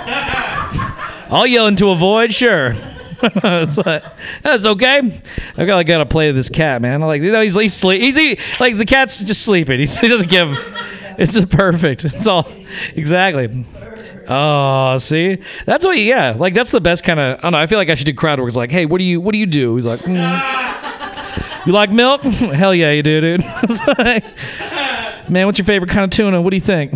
[1.31, 2.33] I'll yell into a void.
[2.33, 2.75] Sure.
[3.43, 4.05] like,
[4.43, 5.21] that's okay.
[5.57, 7.03] I gotta gotta play this cat, man.
[7.03, 8.01] I'm like, you know, he's he's sleep.
[8.01, 9.81] He's he, like the cat's just sleeping.
[9.81, 10.57] He's, he doesn't give.
[11.19, 12.05] It's perfect.
[12.05, 12.49] It's all
[12.95, 13.65] exactly.
[14.29, 15.99] Oh, see, that's what.
[15.99, 17.39] Yeah, like that's the best kind of.
[17.39, 17.59] I don't know.
[17.59, 18.49] I feel like I should do crowd work.
[18.49, 19.75] It's like, hey, what do you what do you do?
[19.75, 22.23] He's like, "Mm." you like milk?
[22.23, 23.45] Hell yeah, you do, dude.
[23.99, 24.25] Like,
[25.29, 26.41] man, what's your favorite kind of tuna?
[26.41, 26.93] What do you think?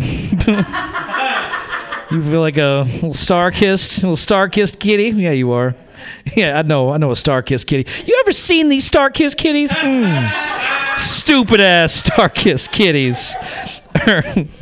[2.11, 5.09] you feel like a little StarKist, little StarKist kitty?
[5.09, 5.75] Yeah, you are.
[6.35, 6.89] Yeah, I know.
[6.89, 8.05] I know a StarKist kitty.
[8.05, 9.71] You ever seen these StarKist kitties?
[9.83, 10.99] Mm.
[10.99, 13.35] Stupid ass StarKist kitties.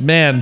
[0.00, 0.40] man,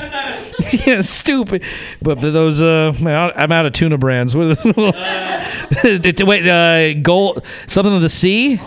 [0.86, 1.62] yeah, stupid.
[2.01, 2.92] But those, uh,
[3.36, 4.34] I'm out of tuna brands.
[4.34, 6.22] What is this?
[6.22, 8.61] Wait, uh, gold, something of the sea?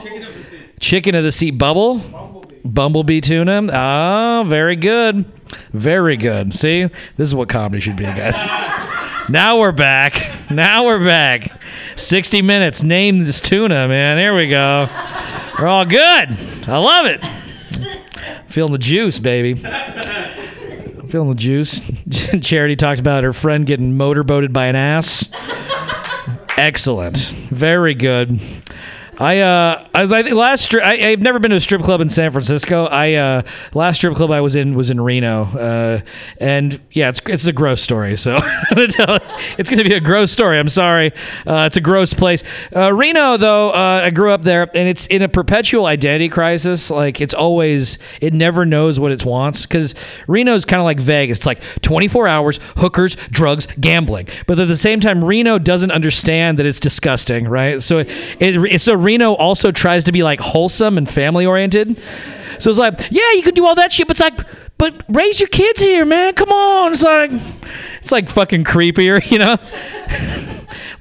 [0.79, 1.51] Chicken of the sea.
[1.51, 2.45] Bubble?
[2.65, 3.67] Bumblebee tuna.
[3.71, 5.25] Ah, very good.
[5.71, 6.53] Very good.
[6.53, 8.51] See, this is what comedy should be, guys.
[9.29, 10.51] Now we're back.
[10.51, 11.49] Now we're back.
[11.95, 12.83] 60 minutes.
[12.83, 14.17] Name this tuna, man.
[14.17, 14.89] Here we go.
[15.57, 16.37] We're all good.
[16.67, 17.23] I love it.
[18.47, 19.65] Feeling the juice, baby.
[19.65, 21.79] I'm Feeling the juice.
[22.41, 25.29] Charity talked about her friend getting motorboated by an ass.
[26.57, 27.17] Excellent.
[27.17, 28.39] Very good.
[29.19, 32.09] I uh I, I last stri- I, I've never been to a strip club in
[32.09, 32.85] San Francisco.
[32.85, 33.41] I uh
[33.73, 35.43] last strip club I was in was in Reno.
[35.43, 36.01] Uh
[36.37, 38.17] and yeah, it's it's a gross story.
[38.17, 38.37] So
[38.71, 40.57] it's going to be a gross story.
[40.57, 41.11] I'm sorry.
[41.45, 42.43] Uh, it's a gross place.
[42.75, 46.89] Uh, Reno though, uh, I grew up there and it's in a perpetual identity crisis.
[46.89, 49.93] Like it's always it never knows what it wants cuz
[50.27, 51.39] Reno's kind of like Vegas.
[51.39, 54.27] It's like 24 hours, hookers, drugs, gambling.
[54.47, 57.81] But at the same time Reno doesn't understand that it's disgusting, right?
[57.81, 58.09] So it,
[58.39, 61.97] it so Reno also tries to be like wholesome and family oriented.
[62.59, 64.39] So it's like, yeah, you can do all that shit, but it's like,
[64.77, 66.33] but raise your kids here, man.
[66.33, 66.91] Come on.
[66.91, 67.31] It's like,
[68.01, 69.57] it's like fucking creepier, you know.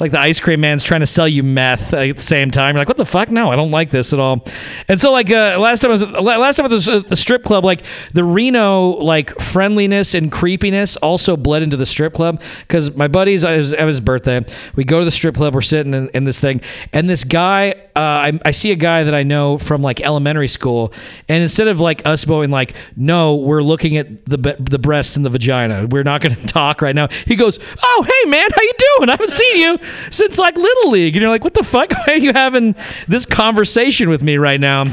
[0.02, 2.74] Like the ice cream man's trying to sell you meth at the same time.
[2.74, 3.30] You're like, what the fuck?
[3.30, 4.44] No, I don't like this at all.
[4.88, 7.64] And so like uh, last time I was last time at the, the strip club,
[7.64, 13.06] like the Reno like friendliness and creepiness also bled into the strip club because my
[13.06, 14.44] buddies, I was, was his birthday.
[14.74, 15.54] We go to the strip club.
[15.54, 19.04] We're sitting in, in this thing, and this guy, uh, I, I see a guy
[19.04, 20.92] that I know from like elementary school,
[21.28, 25.24] and instead of like us going like, no, we're looking at the the breasts and
[25.24, 25.86] the vagina.
[25.88, 27.06] We're not going to talk right now.
[27.24, 29.08] He goes, oh hey man, how you doing?
[29.08, 29.78] I haven't seen you
[30.10, 31.90] since like little league, and you're like, what the fuck?
[32.06, 32.74] Why are you having
[33.08, 34.84] this conversation with me right now?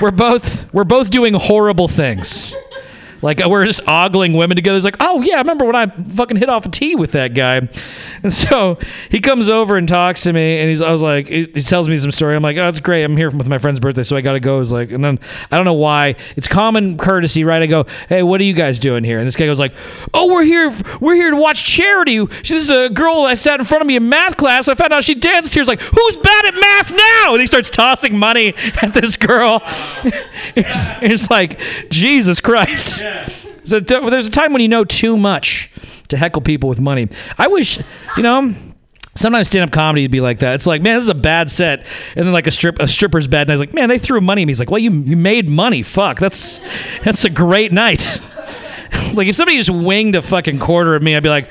[0.00, 2.54] We're both we're both doing horrible things.
[3.22, 4.76] Like we're just ogling women together.
[4.76, 7.34] It's like, oh yeah, I remember when I fucking hit off a tee with that
[7.34, 7.68] guy.
[8.22, 8.78] And so
[9.10, 11.88] he comes over and talks to me, and he's I was like, he, he tells
[11.88, 12.36] me some story.
[12.36, 13.04] I'm like, oh, it's great.
[13.04, 14.60] I'm here with my friend's birthday, so I got to go.
[14.60, 15.18] It's like, and then
[15.50, 16.16] I don't know why.
[16.36, 17.62] It's common courtesy, right?
[17.62, 19.18] I go, hey, what are you guys doing here?
[19.18, 19.74] And this guy goes like,
[20.12, 22.26] oh, we're here, we're here to watch Charity.
[22.42, 24.68] She, this is a girl that sat in front of me in math class.
[24.68, 25.62] I found out she danced here.
[25.62, 27.32] He's like, who's bad at math now?
[27.32, 29.62] And he starts tossing money at this girl.
[30.56, 31.58] it's, it's like,
[31.90, 33.02] Jesus Christ.
[33.64, 35.70] So t- there's a time when you know too much
[36.08, 37.08] to heckle people with money.
[37.38, 37.78] I wish,
[38.16, 38.54] you know.
[39.16, 40.54] Sometimes stand-up comedy would be like that.
[40.54, 41.84] It's like, man, this is a bad set,
[42.14, 44.20] and then like a strip, a stripper's bad, and I was like, man, they threw
[44.20, 44.52] money at me.
[44.52, 45.82] He's like, well, you you made money.
[45.82, 46.60] Fuck, that's
[47.02, 48.20] that's a great night.
[49.14, 51.50] like if somebody just winged a fucking quarter at me, I'd be like,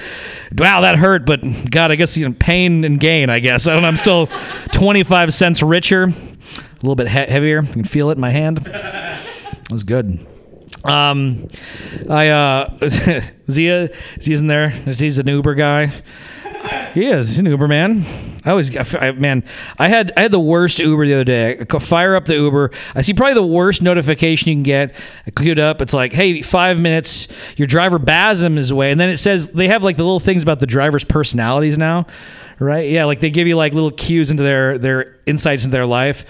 [0.58, 3.30] wow, that hurt, but God, I guess you know, pain and gain.
[3.30, 3.90] I guess I don't know.
[3.90, 4.28] I'm still
[4.72, 7.62] 25 cents richer, a little bit he- heavier.
[7.62, 8.66] You can feel it in my hand.
[8.66, 10.26] It was good.
[10.84, 11.48] Um,
[12.10, 12.78] I uh,
[13.52, 13.90] Zia,
[14.22, 14.70] Zia's in there.
[14.70, 15.92] He's an Uber guy.
[16.94, 17.30] He is.
[17.30, 18.06] He's an Uber man.
[18.46, 19.44] I always, I, man,
[19.78, 21.60] I had I had the worst Uber the other day.
[21.60, 22.72] I fire up the Uber.
[22.96, 24.96] I see probably the worst notification you can get.
[25.28, 25.82] I click it up.
[25.82, 27.28] It's like, hey, five minutes.
[27.58, 30.44] Your driver Basm is away, and then it says they have like the little things
[30.44, 32.08] about the driver's personalities now.
[32.60, 32.90] Right?
[32.90, 36.26] Yeah, like they give you like little cues into their their insights into their life.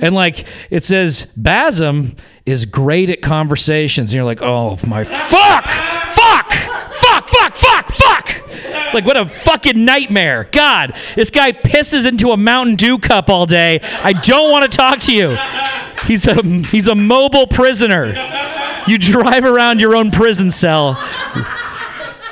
[0.00, 2.16] And like it says Basm
[2.46, 4.10] is great at conversations.
[4.10, 5.64] And you're like, "Oh my fuck!
[5.64, 6.52] Fuck!
[6.92, 10.48] Fuck, fuck, fuck, fuck!" It's like what a fucking nightmare.
[10.52, 13.80] God, this guy pisses into a Mountain Dew cup all day.
[14.02, 15.36] I don't want to talk to you.
[16.06, 18.14] He's a he's a mobile prisoner.
[18.86, 20.98] You drive around your own prison cell.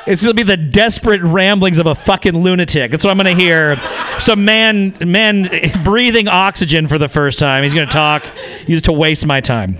[0.06, 2.90] It's gonna be the desperate ramblings of a fucking lunatic.
[2.90, 3.80] That's what I'm gonna hear.
[4.18, 5.48] Some man, man
[5.84, 7.62] breathing oxygen for the first time.
[7.62, 8.26] He's gonna talk.
[8.66, 9.76] Used to waste my time.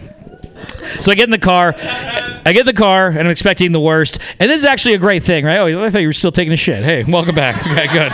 [1.00, 1.74] So I get in the car.
[1.76, 4.18] I get in the car, and I'm expecting the worst.
[4.38, 5.58] And this is actually a great thing, right?
[5.58, 6.84] Oh, I thought you were still taking a shit.
[6.84, 7.60] Hey, welcome back.
[7.70, 8.12] Okay, good,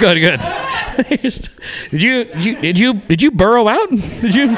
[0.00, 0.40] good, good.
[1.90, 3.88] did you did you did you did you burrow out?
[3.90, 4.56] Did you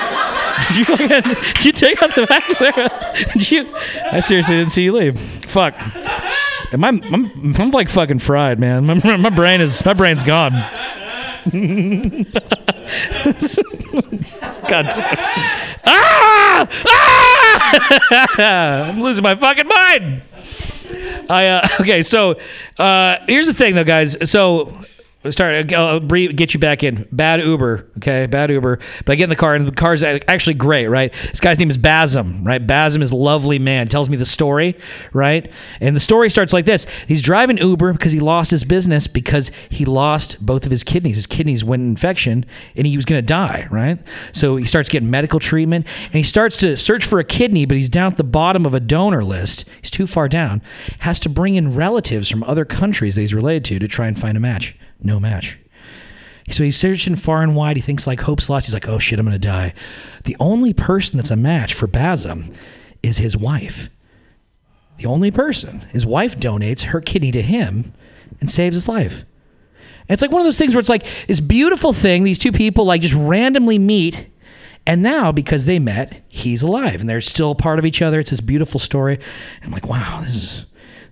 [0.68, 2.46] did you did you take out the back?
[3.32, 3.74] Did you?
[4.12, 5.18] I seriously didn't see you leave.
[5.46, 5.74] Fuck.
[6.72, 8.86] And my, I'm, I'm like fucking fried, man.
[8.86, 10.52] My, my brain is my brain's gone.
[14.68, 14.86] God.
[15.86, 16.68] Ah!
[16.86, 18.88] Ah!
[18.90, 20.22] I'm losing my fucking mind.
[21.30, 22.38] I uh, okay, so
[22.78, 24.30] uh, here's the thing, though, guys.
[24.30, 24.76] So
[25.28, 25.70] start.
[25.70, 27.06] Uh, I'll uh, bre- get you back in.
[27.12, 28.24] Bad uber okay?
[28.24, 28.78] Bad uber.
[29.04, 31.12] But i get in the car and the car's uh, actually great right?
[31.30, 32.66] This guy's name is basm right?
[32.66, 33.88] Basm is lovely man.
[33.88, 34.78] Tells me the story
[35.12, 35.50] right?
[35.80, 36.86] And the story starts like this.
[37.06, 41.16] He's driving uber because he lost his business because he lost both of his kidneys.
[41.16, 43.98] His kidneys went infection and he was going to die right?
[44.32, 47.76] So he starts getting medical treatment and he starts to search for a kidney but
[47.76, 49.68] he's down at the bottom of a donor list.
[49.82, 50.62] He's too far down.
[51.00, 54.18] Has to bring in relatives from other countries that he's related to to try and
[54.18, 54.74] find a match
[55.04, 55.58] no match.
[56.48, 57.76] So he's searching far and wide.
[57.76, 58.66] He thinks like hope's lost.
[58.66, 59.72] He's like, oh shit, I'm gonna die.
[60.24, 62.54] The only person that's a match for Basm
[63.02, 63.88] is his wife.
[64.98, 65.80] The only person.
[65.92, 67.94] His wife donates her kidney to him
[68.40, 69.24] and saves his life.
[70.00, 72.24] And it's like one of those things where it's like this beautiful thing.
[72.24, 74.26] These two people like just randomly meet.
[74.86, 78.18] And now, because they met, he's alive and they're still part of each other.
[78.18, 79.20] It's this beautiful story.
[79.62, 80.66] I'm like, wow, this is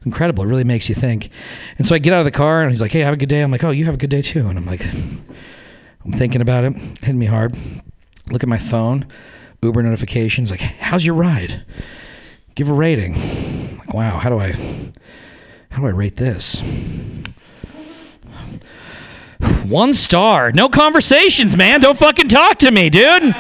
[0.05, 0.44] incredible.
[0.44, 1.30] It really makes you think.
[1.76, 3.28] And so I get out of the car and he's like, hey, have a good
[3.28, 3.42] day.
[3.42, 4.49] I'm like, oh, you have a good day too.
[4.49, 4.84] And I'm like,
[6.05, 7.57] I'm thinking about it, hitting me hard.
[8.30, 9.07] Look at my phone,
[9.62, 11.64] Uber notifications, like, how's your ride?
[12.55, 13.14] Give a rating.
[13.78, 14.53] Like, wow, how do I,
[15.70, 16.62] how do I rate this?
[19.66, 20.51] One star.
[20.53, 21.80] No conversations, man.
[21.80, 23.34] Don't fucking talk to me, dude.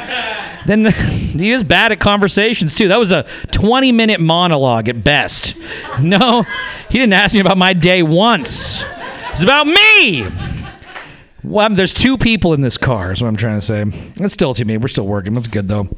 [0.66, 2.88] Then he is bad at conversations too.
[2.88, 5.56] That was a 20 minute monologue at best.
[6.00, 6.42] No,
[6.90, 8.84] he didn't ask me about my day once.
[9.30, 10.26] It's about me.
[11.42, 13.84] Well, there's two people in this car, is what I'm trying to say.
[14.16, 14.76] It's still to me.
[14.76, 15.34] We're still working.
[15.34, 15.88] That's good though.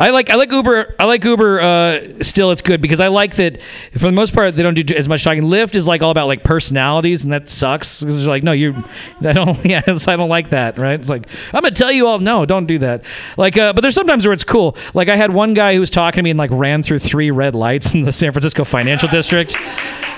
[0.00, 0.94] I like I like Uber.
[0.98, 1.60] I like Uber.
[1.60, 3.60] Uh, still, it's good because I like that
[3.92, 5.42] for the most part they don't do as much talking.
[5.42, 8.74] Lyft is like all about like personalities, and that sucks because they're like, no, you,
[9.20, 9.58] I don't.
[9.68, 10.78] Yeah, I don't like that.
[10.78, 10.98] Right?
[10.98, 12.20] It's like I'm gonna tell you all.
[12.20, 13.04] No, don't do that.
[13.36, 14.76] Like, uh, but there's sometimes where it's cool.
[14.94, 17.30] Like I had one guy who was talking to me and like ran through three
[17.30, 19.56] red lights in the San Francisco financial district.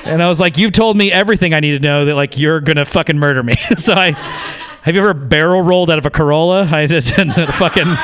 [0.04, 2.04] And I was like, "You've told me everything I need to know.
[2.04, 4.12] That like you're gonna fucking murder me." so I,
[4.82, 6.62] have you ever barrel rolled out of a Corolla?
[6.70, 7.96] I had to fucking.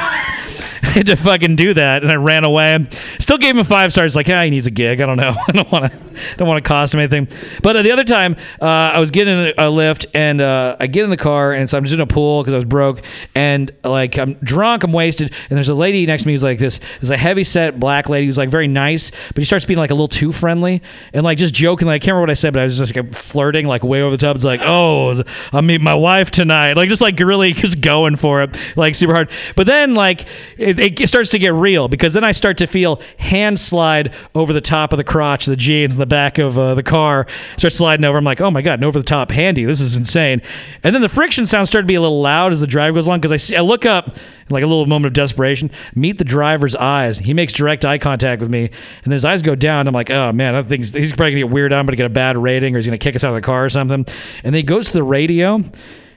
[0.96, 2.86] To fucking do that, and I ran away.
[3.18, 4.16] Still gave him five stars.
[4.16, 5.02] Like, ah, he needs a gig.
[5.02, 5.34] I don't know.
[5.48, 5.98] I don't want to.
[6.36, 7.28] Don't want to cost him anything.
[7.62, 11.04] But uh, the other time, uh, I was getting a, lift, and uh, I get
[11.04, 13.02] in the car, and so I'm just in a pool because I was broke,
[13.34, 16.58] and like I'm drunk, I'm wasted, and there's a lady next to me who's like
[16.58, 16.80] this.
[17.00, 19.90] There's a heavy set black lady who's like very nice, but she starts being like
[19.90, 20.82] a little too friendly
[21.12, 21.86] and like just joking.
[21.86, 24.02] Like I can't remember what I said, but I was just like flirting, like way
[24.02, 24.36] over the top.
[24.36, 25.22] It's like, oh,
[25.52, 26.74] I'm meeting my wife tonight.
[26.74, 29.30] Like just like really just going for it, like super hard.
[29.54, 30.26] But then like
[30.56, 34.52] it, it starts to get real because then I start to feel hand slide over
[34.52, 37.26] the top of the crotch, the jeans, in the back of uh, the car.
[37.56, 38.18] Start sliding over.
[38.18, 39.64] I'm like, oh my god, an over the top handy.
[39.64, 40.42] This is insane.
[40.82, 43.06] And then the friction sounds start to be a little loud as the drive goes
[43.06, 44.16] along because I see, I look up
[44.50, 47.18] like a little moment of desperation, meet the driver's eyes.
[47.18, 49.88] He makes direct eye contact with me, and then his eyes go down.
[49.88, 51.72] I'm like, oh man, I think he's probably gonna get weird.
[51.72, 53.64] I'm gonna get a bad rating, or he's gonna kick us out of the car
[53.64, 54.04] or something.
[54.44, 55.62] And then he goes to the radio.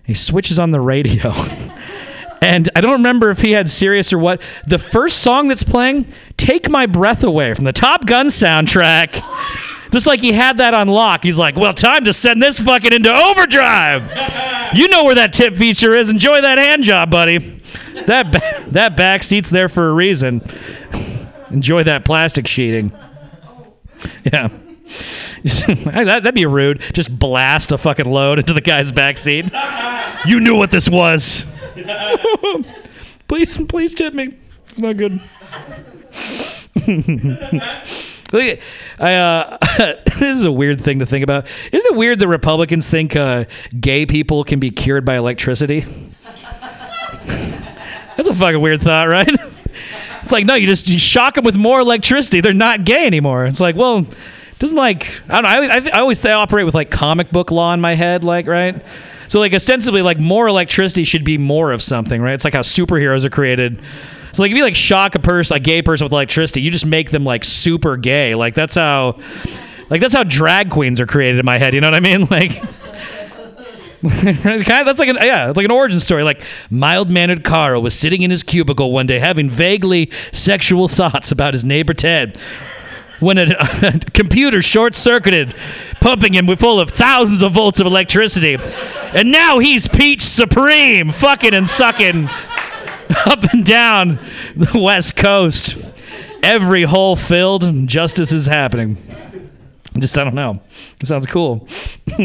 [0.03, 1.33] He switches on the radio.
[2.41, 4.41] And I don't remember if he had Sirius or what.
[4.65, 9.21] The first song that's playing, Take My Breath Away from the Top Gun soundtrack.
[9.91, 11.23] Just like he had that on lock.
[11.23, 14.03] He's like, well, time to send this fucking into overdrive.
[14.73, 16.09] You know where that tip feature is.
[16.09, 17.37] Enjoy that hand job, buddy.
[18.05, 20.43] That, ba- that back seat's there for a reason.
[21.49, 22.91] Enjoy that plastic sheeting.
[24.23, 24.47] Yeah.
[25.43, 26.81] that, that'd be rude.
[26.93, 29.49] Just blast a fucking load into the guy's back seat.
[30.25, 31.45] You knew what this was.
[33.27, 34.35] please, please tip me.
[34.69, 35.21] It's not good.
[38.31, 38.59] Look
[38.99, 39.57] I, uh,
[40.05, 41.47] this is a weird thing to think about.
[41.71, 43.45] Isn't it weird that Republicans think uh,
[43.79, 45.85] gay people can be cured by electricity?
[48.15, 49.31] That's a fucking weird thought, right?
[50.21, 52.39] It's like no, you just you shock them with more electricity.
[52.41, 53.47] They're not gay anymore.
[53.47, 54.05] It's like well,
[54.59, 55.49] doesn't like I don't know.
[55.49, 58.79] I, I, I always operate with like comic book law in my head, like right.
[59.29, 62.33] So like ostensibly, like more electricity should be more of something, right?
[62.33, 63.79] It's like how superheroes are created.
[64.33, 66.85] So like if you like shock a person, a gay person with electricity, you just
[66.85, 68.35] make them like super gay.
[68.35, 69.19] Like that's how,
[69.89, 71.73] like that's how drag queens are created in my head.
[71.73, 72.27] You know what I mean?
[74.01, 74.65] Like.
[74.65, 76.23] kind of, that's like an yeah, it's like an origin story.
[76.23, 81.53] Like mild-mannered Carl was sitting in his cubicle one day, having vaguely sexual thoughts about
[81.53, 82.39] his neighbor Ted,
[83.19, 85.55] when a, a computer short-circuited,
[86.01, 88.57] pumping him full of thousands of volts of electricity,
[89.13, 92.27] and now he's Peach Supreme, fucking and sucking
[93.25, 94.19] up and down
[94.55, 95.77] the West Coast.
[96.41, 98.97] Every hole filled, justice is happening.
[99.97, 100.61] Just I don't know.
[101.01, 101.67] It sounds cool.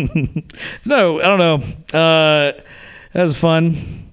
[0.85, 1.55] no, I don't know.
[1.99, 2.53] Uh,
[3.13, 4.05] that was fun.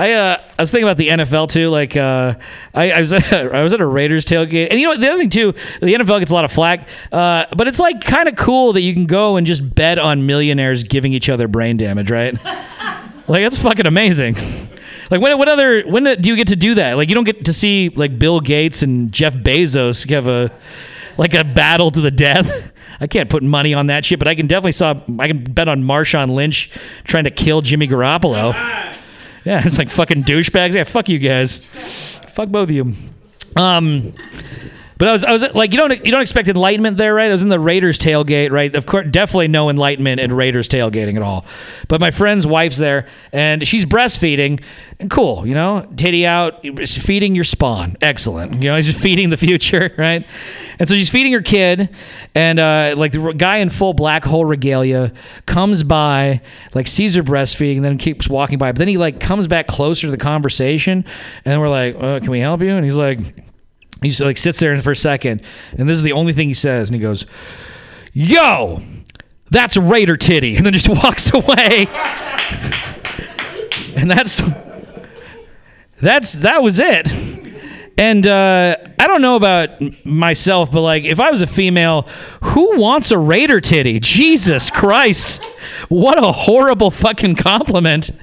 [0.00, 1.68] I uh, I was thinking about the NFL too.
[1.68, 2.34] Like uh,
[2.72, 5.00] I, I was at, I was at a Raiders tailgate, and you know what?
[5.00, 8.00] The other thing too, the NFL gets a lot of flack, uh, but it's like
[8.00, 11.48] kind of cool that you can go and just bet on millionaires giving each other
[11.48, 12.32] brain damage, right?
[13.28, 14.36] like that's fucking amazing.
[15.10, 16.96] Like when what other when do you get to do that?
[16.96, 20.52] Like you don't get to see like Bill Gates and Jeff Bezos have a
[21.18, 22.70] like a battle to the death.
[23.00, 25.68] I can't put money on that shit, but I can definitely saw I can bet
[25.68, 26.70] on Marshawn Lynch
[27.02, 28.54] trying to kill Jimmy Garoppolo.
[29.44, 30.74] Yeah, it's like fucking douchebags.
[30.74, 31.58] Yeah, fuck you guys.
[31.58, 32.94] Fuck both of you.
[33.56, 34.12] Um,
[35.00, 37.28] but I was, I was like, you don't, you don't expect enlightenment there, right?
[37.28, 38.76] I was in the Raiders tailgate, right?
[38.76, 41.46] Of course, definitely no enlightenment in Raiders tailgating at all.
[41.88, 44.62] But my friend's wife's there, and she's breastfeeding,
[44.98, 48.62] and cool, you know, titty out, feeding your spawn, excellent.
[48.62, 50.26] You know, she's feeding the future, right?
[50.78, 51.88] And so she's feeding her kid,
[52.34, 55.14] and uh, like the guy in full black hole regalia
[55.46, 56.42] comes by,
[56.74, 58.70] like sees her breastfeeding, and then keeps walking by.
[58.72, 61.06] But then he like comes back closer to the conversation,
[61.46, 63.18] and we're like, uh, "Can we help you?" And he's like.
[64.02, 65.42] He just like sits there for a second,
[65.76, 67.26] and this is the only thing he says, and he goes,
[68.12, 68.82] "Yo,
[69.50, 71.86] that's Raider titty," and then just walks away.
[73.96, 74.40] and that's
[76.00, 77.06] that's that was it.
[78.00, 82.08] And uh, I don't know about myself, but like if I was a female,
[82.42, 84.00] who wants a Raider titty?
[84.00, 85.44] Jesus Christ!
[85.90, 88.10] What a horrible fucking compliment.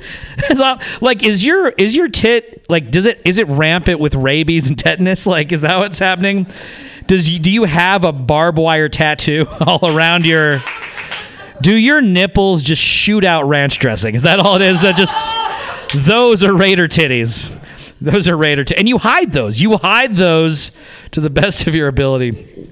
[1.02, 2.90] Like, is your is your tit like?
[2.90, 5.28] Does it is it rampant with rabies and tetanus?
[5.28, 6.48] Like, is that what's happening?
[7.06, 10.64] Does do you have a barbed wire tattoo all around your?
[11.62, 14.16] Do your nipples just shoot out ranch dressing?
[14.16, 14.82] Is that all it is?
[14.82, 15.18] That just
[16.08, 17.56] those are Raider titties.
[18.02, 18.64] Those are Raider.
[18.64, 19.62] T- and you hide those.
[19.62, 20.72] You hide those
[21.12, 22.70] to the best of your ability.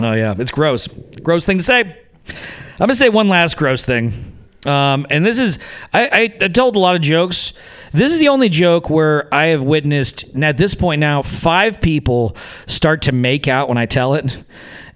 [0.00, 0.88] Oh yeah, it's gross.
[1.22, 1.80] Gross thing to say.
[1.82, 4.32] I'm gonna say one last gross thing.
[4.66, 5.58] Um, and this is
[5.92, 7.52] I, I, I told a lot of jokes.
[7.92, 11.80] This is the only joke where I have witnessed and at this point now five
[11.80, 14.42] people start to make out when I tell it.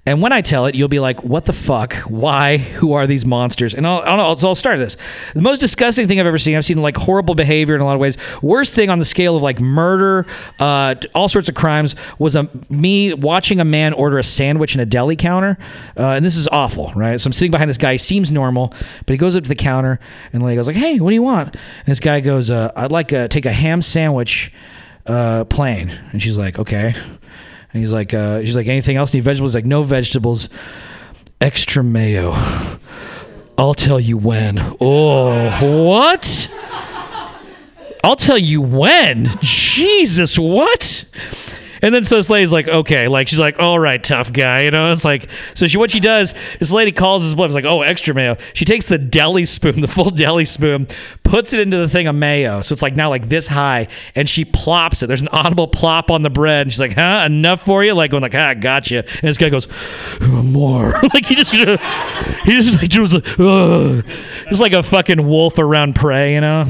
[0.08, 1.94] And when I tell it, you'll be like, "What the fuck?
[2.08, 2.56] Why?
[2.56, 4.96] Who are these monsters?" And I'll, I'll, so I'll start this.
[5.34, 6.56] The most disgusting thing I've ever seen.
[6.56, 8.16] I've seen like horrible behavior in a lot of ways.
[8.40, 10.24] Worst thing on the scale of like murder,
[10.60, 14.80] uh, all sorts of crimes was a me watching a man order a sandwich in
[14.80, 15.58] a deli counter,
[15.98, 17.20] uh, and this is awful, right?
[17.20, 17.92] So I'm sitting behind this guy.
[17.92, 18.68] He seems normal,
[19.04, 20.00] but he goes up to the counter
[20.32, 22.72] and the lady goes like, "Hey, what do you want?" And this guy goes, uh,
[22.74, 24.54] "I'd like to take a ham sandwich,
[25.04, 26.94] uh, plain." And she's like, "Okay."
[27.72, 29.14] And he's like, uh, she's like, anything else?
[29.14, 29.52] Any vegetables?
[29.52, 30.48] He's like, no vegetables.
[31.40, 32.32] Extra mayo.
[33.58, 34.58] I'll tell you when.
[34.80, 36.48] Oh, what?
[38.02, 39.28] I'll tell you when.
[39.40, 41.04] Jesus, what?
[41.82, 44.70] And then so this lady's like, okay, like she's like, all right, tough guy, you
[44.70, 44.92] know.
[44.92, 47.46] It's like, so she what she does, this lady calls his bluff.
[47.46, 48.36] It's like, oh, extra mayo.
[48.54, 50.86] She takes the deli spoon, the full deli spoon,
[51.24, 54.28] puts it into the thing of mayo, so it's like now like this high, and
[54.28, 55.06] she plops it.
[55.06, 57.94] There's an audible plop on the bread, and she's like, huh, enough for you?
[57.94, 58.98] Like going like, ah, gotcha.
[58.98, 59.68] And this guy goes,
[60.20, 60.90] more.
[61.14, 61.52] like he just,
[62.44, 64.04] he just like just like, ugh.
[64.48, 66.62] just like a fucking wolf around prey, you know.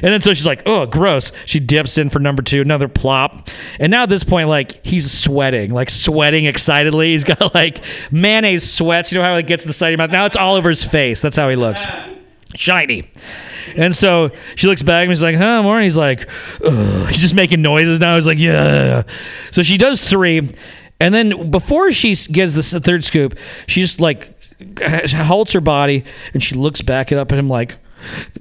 [0.00, 1.32] And then so she's like, oh, gross.
[1.44, 3.48] She dips in for number two, another plop.
[3.80, 7.08] And now this point, like, he's sweating, like sweating excitedly.
[7.12, 9.10] He's got like mayonnaise sweats.
[9.10, 10.12] You know how it gets to the side of your mouth?
[10.12, 11.20] Now it's all over his face.
[11.20, 11.82] That's how he looks.
[12.54, 13.10] Shiny.
[13.76, 15.80] And so she looks back and she's like, huh, more?
[15.80, 16.28] He's like,
[16.64, 17.08] Ugh.
[17.08, 18.14] he's just making noises now.
[18.16, 19.02] He's like, yeah.
[19.50, 20.48] So she does three.
[21.00, 24.34] And then before she gets this third scoop, she just like
[25.12, 27.76] halts her body and she looks back it up at him like,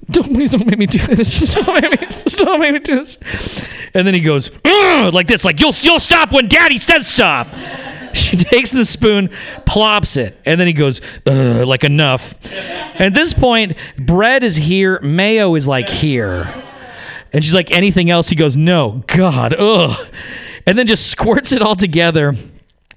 [0.09, 1.39] don't please don't make me do this.
[1.39, 3.17] Just don't make me, just don't make me do this.
[3.93, 7.53] And then he goes like this, like you'll you'll stop when Daddy says stop.
[8.13, 9.29] She takes the spoon,
[9.67, 12.33] plops it, and then he goes like enough.
[12.99, 16.51] At this point, bread is here, mayo is like here,
[17.31, 18.27] and she's like anything else.
[18.27, 20.07] He goes no, God, ugh,
[20.65, 22.33] and then just squirts it all together,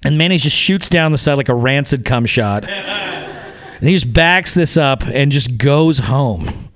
[0.05, 2.65] and mayonnaise just shoots down the side like a rancid cum shot.
[3.81, 6.71] And he just backs this up and just goes home.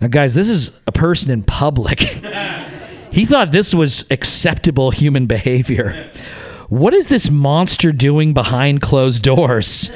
[0.00, 2.00] Now, guys, this is a person in public.
[3.10, 6.10] he thought this was acceptable human behavior.
[6.72, 9.90] What is this monster doing behind closed doors?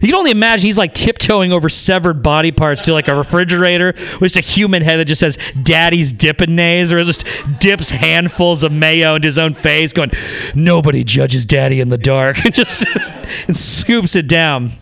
[0.00, 3.94] You can only imagine he's like tiptoeing over severed body parts to like a refrigerator
[4.20, 7.24] with just a human head that just says "Daddy's dipping nays" or just
[7.60, 10.10] dips handfuls of mayo into his own face, going,
[10.52, 12.84] "Nobody judges Daddy in the dark," and just
[13.46, 14.72] and scoops it down.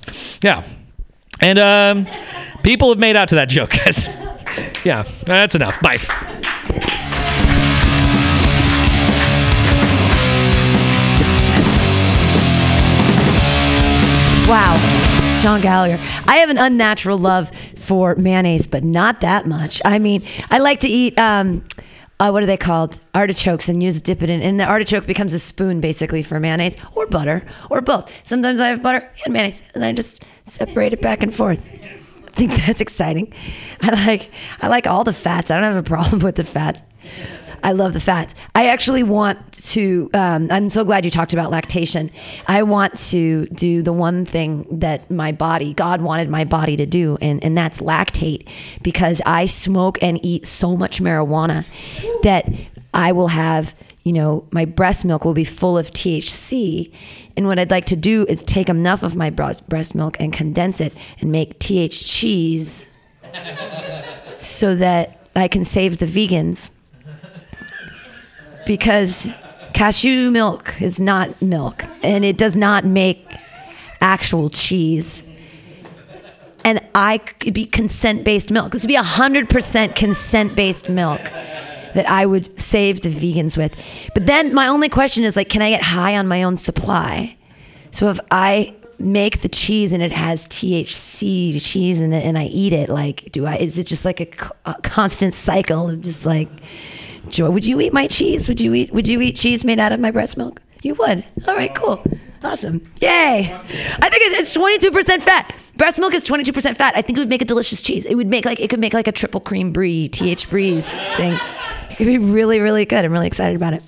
[0.42, 0.64] Yeah,
[1.40, 2.06] and um,
[2.62, 4.08] people have made out to that joke, guys.
[4.84, 5.80] yeah, that's enough.
[5.80, 5.98] Bye.
[14.48, 15.40] Wow.
[15.40, 15.98] John Gallagher.
[16.26, 19.80] I have an unnatural love for mayonnaise, but not that much.
[19.84, 21.64] I mean, I like to eat um
[22.20, 23.00] uh, what are they called?
[23.14, 26.76] Artichokes and use dip it in, and the artichoke becomes a spoon basically for mayonnaise
[26.94, 28.12] or butter or both.
[28.26, 31.68] Sometimes I have butter and mayonnaise, and I just separate it back and forth.
[31.72, 33.32] I think that's exciting.
[33.80, 34.30] I like
[34.60, 35.50] I like all the fats.
[35.50, 36.82] I don't have a problem with the fats.
[37.64, 38.34] I love the fats.
[38.54, 40.10] I actually want to.
[40.12, 42.10] Um, I'm so glad you talked about lactation.
[42.46, 46.84] I want to do the one thing that my body, God wanted my body to
[46.84, 48.46] do, and, and that's lactate
[48.82, 51.66] because I smoke and eat so much marijuana
[52.22, 52.46] that
[52.92, 56.92] I will have, you know, my breast milk will be full of THC.
[57.36, 60.80] And what I'd like to do is take enough of my breast milk and condense
[60.80, 62.88] it and make TH cheese
[64.38, 66.70] so that I can save the vegans
[68.66, 69.28] because
[69.72, 73.26] cashew milk is not milk and it does not make
[74.00, 75.22] actual cheese.
[76.64, 78.72] And I could be consent based milk.
[78.72, 81.20] This would be 100% consent based milk
[81.94, 83.74] that I would save the vegans with.
[84.14, 87.36] But then my only question is like, can I get high on my own supply?
[87.90, 92.44] So if I make the cheese and it has THC cheese in it and I
[92.44, 96.26] eat it, like, do I, is it just like a, a constant cycle of just
[96.26, 96.48] like,
[97.28, 98.48] Joy, would you eat my cheese?
[98.48, 100.60] Would you eat would you eat cheese made out of my breast milk?
[100.82, 101.24] You would.
[101.48, 102.04] All right, cool.
[102.42, 102.86] Awesome.
[103.00, 103.50] Yay.
[103.50, 105.54] I think it's, it's 22% fat.
[105.78, 106.94] Breast milk is 22% fat.
[106.94, 108.04] I think it would make a delicious cheese.
[108.04, 111.38] It would make like it could make like a triple cream brie, TH breeze thing.
[111.94, 113.04] It could be really really good.
[113.04, 113.82] I'm really excited about it.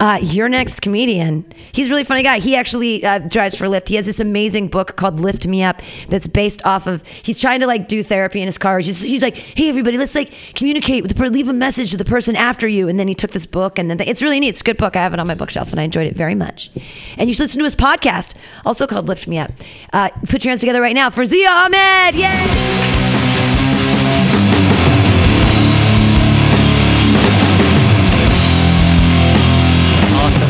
[0.00, 1.44] Uh, your next comedian.
[1.72, 2.38] He's a really funny guy.
[2.38, 3.88] He actually uh, drives for Lyft.
[3.88, 7.06] He has this amazing book called Lift Me Up that's based off of.
[7.06, 8.78] He's trying to like do therapy in his car.
[8.78, 12.04] He's, he's like, hey everybody, let's like communicate with the leave a message to the
[12.04, 12.88] person after you.
[12.88, 14.50] And then he took this book and then th- it's really neat.
[14.50, 14.94] It's a good book.
[14.96, 16.70] I have it on my bookshelf and I enjoyed it very much.
[17.18, 18.34] And you should listen to his podcast,
[18.64, 19.50] also called Lift Me Up.
[19.92, 22.14] Uh, put your hands together right now for Zia Ahmed.
[22.14, 23.24] Yay!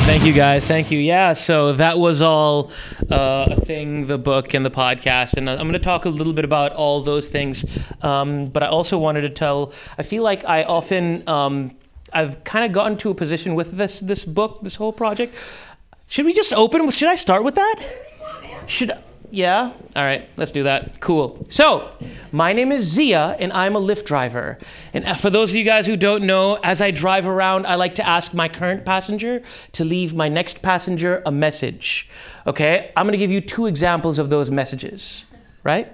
[0.06, 0.66] Thank you guys.
[0.66, 0.98] Thank you.
[0.98, 1.32] Yeah.
[1.32, 2.70] So that was all
[3.10, 5.35] uh, a thing, the book and the podcast.
[5.35, 7.64] And I'm going to talk a little bit about all those things.
[8.02, 11.74] Um, but I also wanted to tell, I feel like I often, um,
[12.12, 15.35] I've kind of gotten to a position with this, this book, this whole project.
[16.06, 16.89] Should we just open?
[16.90, 17.82] Should I start with that?
[18.66, 18.93] Should
[19.35, 19.73] yeah?
[19.97, 21.01] All right, let's do that.
[21.01, 21.44] Cool.
[21.48, 21.90] So,
[22.32, 24.59] my name is Zia, and I'm a Lyft driver.
[24.93, 27.74] And uh, for those of you guys who don't know, as I drive around, I
[27.74, 29.43] like to ask my current passenger
[29.73, 32.09] to leave my next passenger a message.
[32.47, 32.93] Okay?
[32.97, 35.24] I'm gonna give you two examples of those messages,
[35.62, 35.93] right?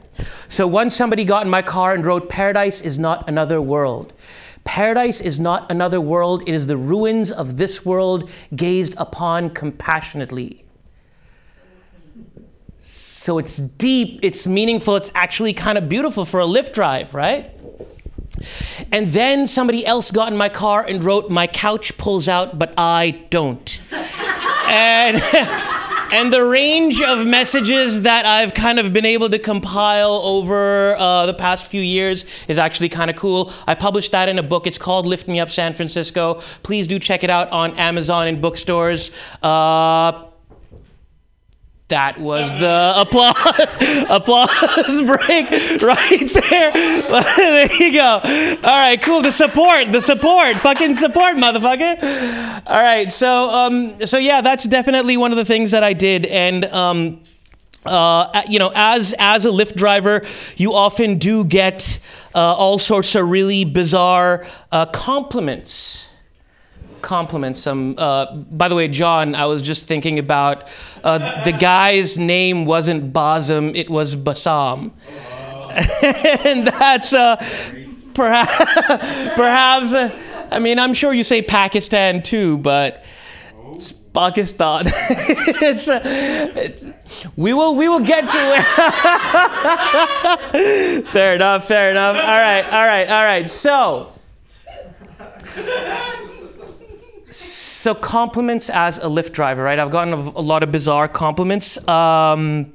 [0.49, 4.13] So, once somebody got in my car and wrote, Paradise is not another world.
[4.65, 10.65] Paradise is not another world, it is the ruins of this world gazed upon compassionately.
[12.93, 17.49] So it's deep, it's meaningful, it's actually kind of beautiful for a Lyft drive, right?
[18.91, 22.75] And then somebody else got in my car and wrote, My couch pulls out, but
[22.77, 23.81] I don't.
[24.67, 25.23] and.
[26.13, 31.27] And the range of messages that I've kind of been able to compile over uh,
[31.27, 33.53] the past few years is actually kind of cool.
[33.69, 34.67] I published that in a book.
[34.67, 36.43] It's called Lift Me Up San Francisco.
[36.65, 39.13] Please do check it out on Amazon and bookstores.
[39.41, 40.30] Uh,
[41.91, 43.37] that was the applause
[44.09, 45.51] applause break
[45.83, 46.73] right there.
[47.37, 48.21] there you go.
[48.65, 49.23] All right, cool.
[49.23, 52.63] The support, the support, fucking support, motherfucker.
[52.67, 56.27] All right, so um, so yeah, that's definitely one of the things that I did,
[56.27, 57.21] and um,
[57.85, 60.25] uh, you know, as as a Lyft driver,
[60.57, 62.01] you often do get
[62.35, 66.10] uh, all sorts of really bizarre uh, compliments
[67.03, 70.69] compliments some uh, by the way john i was just thinking about
[71.05, 74.93] uh, the guy's name wasn't basem it was basam.
[76.45, 77.37] And that's uh,
[78.15, 78.57] perhaps
[79.37, 80.11] perhaps uh,
[80.51, 83.05] i mean i'm sure you say pakistan too but
[83.73, 84.87] it's pakistan.
[85.63, 86.85] It's, uh, it's
[87.37, 88.39] we will we will get to
[90.59, 92.17] it fair enough fair enough.
[92.17, 93.49] All right all right all right.
[93.49, 94.13] So
[97.31, 99.79] so compliments as a Lyft driver, right?
[99.79, 101.87] I've gotten a, a lot of bizarre compliments.
[101.89, 102.73] Um,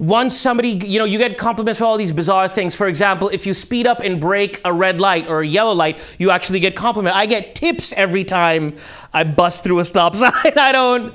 [0.00, 2.74] once somebody, you know, you get compliments for all these bizarre things.
[2.74, 6.00] For example, if you speed up and break a red light or a yellow light,
[6.18, 7.14] you actually get compliment.
[7.14, 8.76] I get tips every time
[9.12, 10.32] I bust through a stop sign.
[10.56, 11.14] I don't.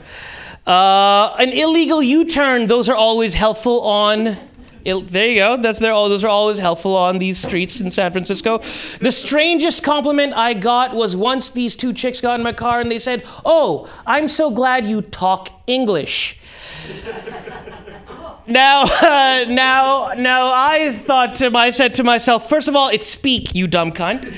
[0.67, 4.38] Uh, an illegal U-turn; those are always helpful on
[4.86, 5.57] it, there you go.
[5.57, 5.91] That's there.
[5.91, 8.60] All those are always helpful on these streets in San Francisco.
[9.02, 12.91] The strangest compliment I got was once these two chicks got in my car and
[12.91, 16.40] they said, "Oh, I'm so glad you talk English."
[18.48, 22.90] now, uh, now, now, I thought to my, I said to myself, first of all,
[22.90, 24.32] it's speak, you dumb cunt.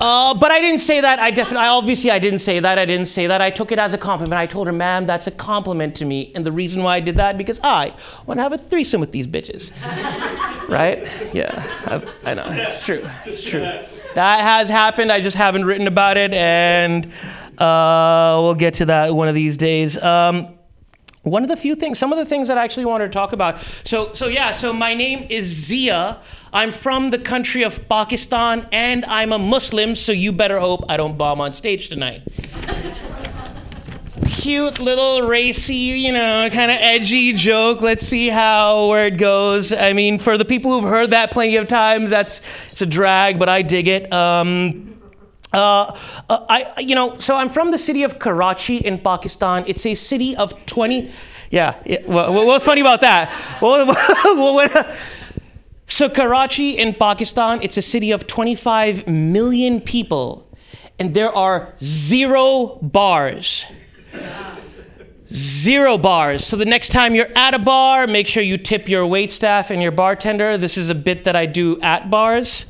[0.00, 1.18] Uh, but I didn't say that.
[1.18, 2.78] I definitely, I obviously, I didn't say that.
[2.78, 3.42] I didn't say that.
[3.42, 4.38] I took it as a compliment.
[4.38, 6.32] I told her, ma'am, that's a compliment to me.
[6.34, 7.94] And the reason why I did that, because I
[8.26, 9.72] want to have a threesome with these bitches.
[10.68, 11.06] right?
[11.34, 11.50] Yeah,
[11.86, 12.46] I, I know.
[12.48, 13.06] It's true.
[13.26, 13.60] It's true.
[13.60, 15.12] That has happened.
[15.12, 16.32] I just haven't written about it.
[16.32, 17.12] And
[17.58, 20.02] uh, we'll get to that one of these days.
[20.02, 20.56] Um,
[21.22, 23.32] one of the few things, some of the things that I actually wanted to talk
[23.32, 23.60] about.
[23.84, 26.18] So, so yeah, so my name is Zia.
[26.52, 30.96] I'm from the country of Pakistan and I'm a Muslim, so you better hope I
[30.96, 32.22] don't bomb on stage tonight.
[34.26, 37.82] Cute little racy, you know, kind of edgy joke.
[37.82, 39.72] Let's see how where it goes.
[39.72, 42.40] I mean, for the people who've heard that plenty of times, that's
[42.70, 44.10] it's a drag, but I dig it.
[44.12, 44.99] Um,
[45.52, 45.96] uh,
[46.28, 49.64] uh, I, you know, so I'm from the city of Karachi in Pakistan.
[49.66, 51.10] It's a city of 20.
[51.50, 51.74] Yeah.
[51.84, 53.30] yeah what, what's funny about that?
[55.90, 60.48] So Karachi in Pakistan, it's a city of 25 million people,
[61.00, 63.66] and there are zero bars.
[65.32, 66.46] Zero bars.
[66.46, 69.72] So the next time you're at a bar, make sure you tip your wait staff
[69.72, 70.56] and your bartender.
[70.56, 72.69] This is a bit that I do at bars.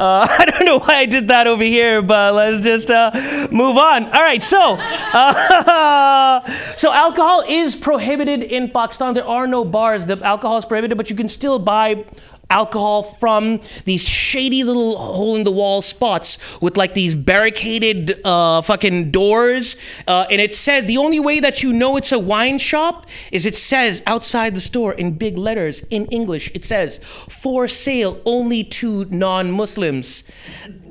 [0.00, 3.10] Uh, I don't know why I did that over here, but let's just uh,
[3.50, 4.06] move on.
[4.06, 6.40] All right, so uh,
[6.76, 9.12] so alcohol is prohibited in Pakistan.
[9.12, 10.06] There are no bars.
[10.06, 12.06] The alcohol is prohibited, but you can still buy
[12.50, 18.60] alcohol from these shady little hole in the wall spots with like these barricaded uh,
[18.60, 19.76] fucking doors.
[20.06, 23.46] Uh, and it said the only way that you know it's a wine shop is
[23.46, 26.98] it says outside the store in big letters in English, it says
[27.28, 30.24] for sale only to non Muslims.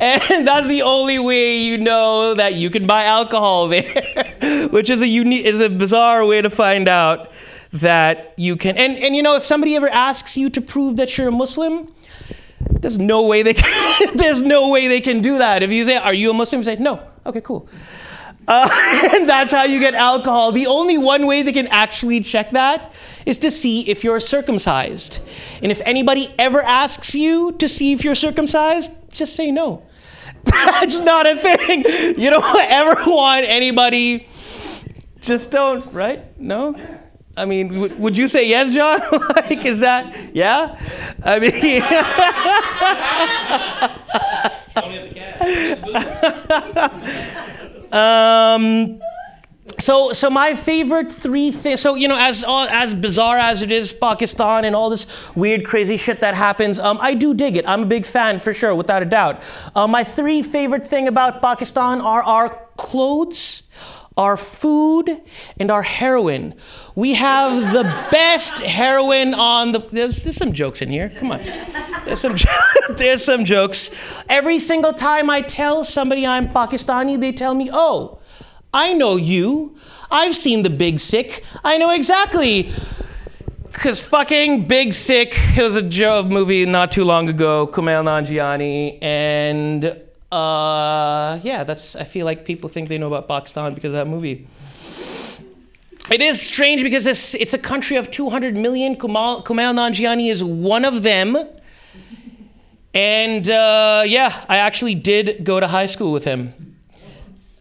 [0.00, 5.00] and that's the only way you know that you can buy alcohol there, which is
[5.00, 7.30] a unique, is a bizarre way to find out
[7.74, 8.76] that you can.
[8.76, 11.92] And and you know, if somebody ever asks you to prove that you're a Muslim,
[12.70, 14.16] there's no way they can.
[14.16, 15.62] there's no way they can do that.
[15.62, 17.68] If you say, "Are you a Muslim?" You say, "No." Okay, cool.
[18.46, 18.68] Uh,
[19.14, 20.52] and that's how you get alcohol.
[20.52, 22.94] The only one way they can actually check that
[23.26, 25.20] is to see if you're circumcised.
[25.62, 29.82] And if anybody ever asks you to see if you're circumcised, just say no.
[30.44, 31.84] That's not a thing.
[32.18, 34.28] You don't ever want anybody.
[35.20, 36.38] Just don't, right?
[36.38, 36.76] No?
[37.36, 39.00] I mean, w- would you say yes, John?
[39.36, 40.78] like, is that, yeah?
[41.24, 41.82] I mean,
[47.92, 49.00] um,
[49.78, 51.80] so, so my favorite three things.
[51.80, 55.96] So, you know, as as bizarre as it is, Pakistan and all this weird, crazy
[55.96, 57.68] shit that happens, um, I do dig it.
[57.68, 59.42] I'm a big fan for sure, without a doubt.
[59.74, 63.63] Uh, my three favorite thing about Pakistan are our clothes,
[64.16, 65.20] our food,
[65.58, 66.54] and our heroin.
[66.94, 67.82] We have the
[68.12, 69.80] best heroin on the.
[69.80, 71.12] There's, there's some jokes in here.
[71.18, 71.42] Come on.
[72.04, 72.36] There's some,
[72.96, 73.90] there's some jokes.
[74.28, 78.20] Every single time I tell somebody I'm Pakistani, they tell me, oh,
[78.72, 79.76] I know you.
[80.10, 81.44] I've seen the Big Sick.
[81.64, 82.72] I know exactly.
[83.72, 89.02] Because fucking Big Sick, it was a Joe movie not too long ago, Kumail Nanjiani,
[89.02, 90.03] and
[90.34, 91.94] uh, yeah, that's.
[91.94, 94.46] I feel like people think they know about Pakistan because of that movie.
[96.10, 98.94] It is strange because it's, it's a country of 200 million.
[98.96, 101.36] Kumail, Nanjiani is one of them.
[102.92, 106.76] And uh, yeah, I actually did go to high school with him.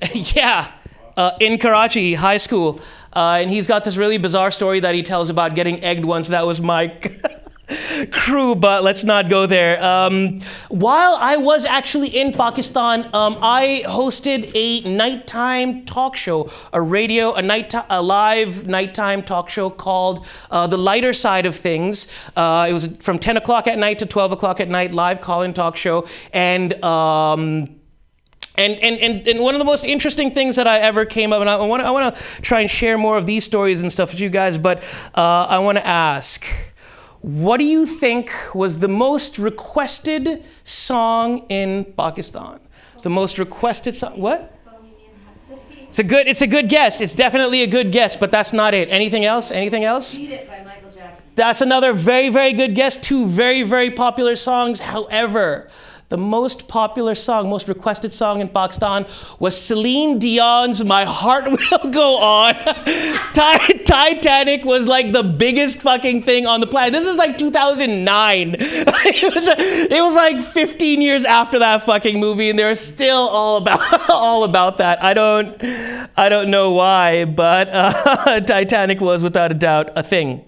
[0.13, 0.71] yeah,
[1.15, 2.81] uh, in Karachi High School.
[3.15, 6.27] Uh, and he's got this really bizarre story that he tells about getting egged once.
[6.27, 6.87] That was my
[8.11, 9.83] crew, but let's not go there.
[9.83, 10.39] Um,
[10.69, 17.33] while I was actually in Pakistan, um, I hosted a nighttime talk show, a radio,
[17.33, 22.67] a night, a live nighttime talk show called uh, "The Lighter Side of Things." Uh,
[22.69, 25.75] it was from 10 o'clock at night to 12 o'clock at night, live call-in talk
[25.75, 26.83] show, and.
[26.83, 27.79] Um,
[28.55, 31.41] and, and, and, and one of the most interesting things that I ever came up,
[31.41, 33.91] and I want to I want to try and share more of these stories and
[33.91, 34.83] stuff with you guys, but
[35.15, 36.45] uh, I want to ask,
[37.23, 42.59] what do you think was the most requested song in Pakistan?
[43.01, 44.19] The most requested song?
[44.19, 44.53] What?
[45.87, 46.27] It's a good.
[46.27, 46.99] It's a good guess.
[46.99, 48.89] It's definitely a good guess, but that's not it.
[48.89, 49.51] Anything else?
[49.51, 50.17] Anything else?
[50.17, 51.29] Beat It by Michael Jackson.
[51.35, 52.97] That's another very, very good guess.
[52.97, 54.81] Two very, very popular songs.
[54.81, 55.69] However,
[56.09, 59.05] the most popular song, most requested song in Pakistan
[59.39, 62.53] was Celine Dion's My Heart Will Go On.
[63.33, 66.93] Titanic was like the biggest fucking thing on the planet.
[66.93, 68.55] This is like 2009.
[68.59, 73.57] it, was, it was like 15 years after that fucking movie, and they're still all
[73.57, 75.03] about all about that.
[75.03, 75.57] I don't
[76.15, 80.45] I don't know why, but uh, Titanic was without a doubt a thing.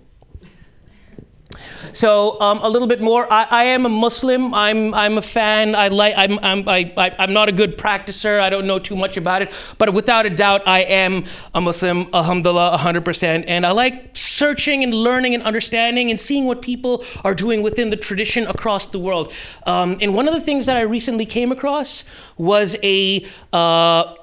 [1.95, 3.31] So um, a little bit more.
[3.31, 4.53] I, I, am a Muslim.
[4.53, 5.75] I'm I'm a fan.
[5.75, 6.13] I like.
[6.17, 8.41] I'm I'm I, I, I'm not a good practicer.
[8.41, 9.53] I don't know too much about it.
[9.77, 11.23] But without a doubt, I am
[11.53, 12.09] a Muslim.
[12.13, 13.45] Alhamdulillah, 100%.
[13.47, 17.91] And I like searching and learning and understanding and seeing what people are doing within
[17.91, 19.31] the tradition across the world.
[19.65, 22.03] Um, and one of the things that I recently came across
[22.37, 24.15] was a uh,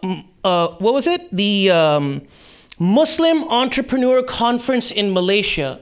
[0.45, 1.35] uh, what was it?
[1.35, 2.27] The um,
[2.79, 5.81] Muslim Entrepreneur Conference in Malaysia.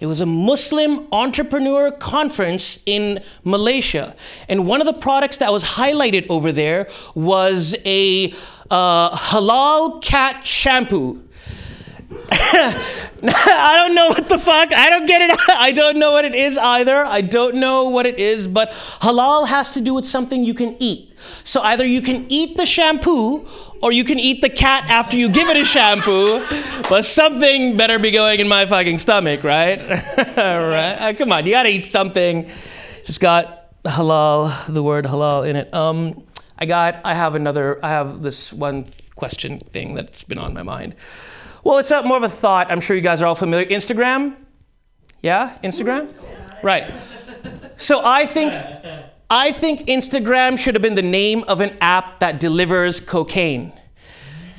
[0.00, 4.14] It was a Muslim entrepreneur conference in Malaysia.
[4.48, 8.32] And one of the products that was highlighted over there was a
[8.70, 11.24] uh, halal cat shampoo.
[12.30, 14.72] I don't know what the fuck.
[14.72, 15.38] I don't get it.
[15.48, 16.96] I don't know what it is either.
[16.96, 20.76] I don't know what it is, but halal has to do with something you can
[20.78, 21.07] eat.
[21.44, 23.46] So either you can eat the shampoo
[23.82, 26.44] or you can eat the cat after you give it a shampoo,
[26.88, 29.80] but something better be going in my fucking stomach, right?
[30.36, 30.96] right?
[30.98, 32.50] Uh, come on, you gotta eat something.
[33.04, 35.72] Just got halal, the word halal in it.
[35.72, 36.24] Um,
[36.58, 40.62] I got, I have another, I have this one question thing that's been on my
[40.62, 40.94] mind.
[41.64, 42.70] Well, it's more of a thought.
[42.70, 43.66] I'm sure you guys are all familiar.
[43.66, 44.36] Instagram?
[45.22, 46.12] Yeah, Instagram?
[46.62, 46.92] Right.
[47.76, 48.52] So I think
[49.30, 53.72] I think Instagram should have been the name of an app that delivers cocaine.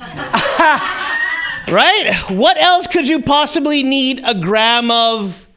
[1.68, 2.14] right?
[2.28, 5.48] What else could you possibly need a gram of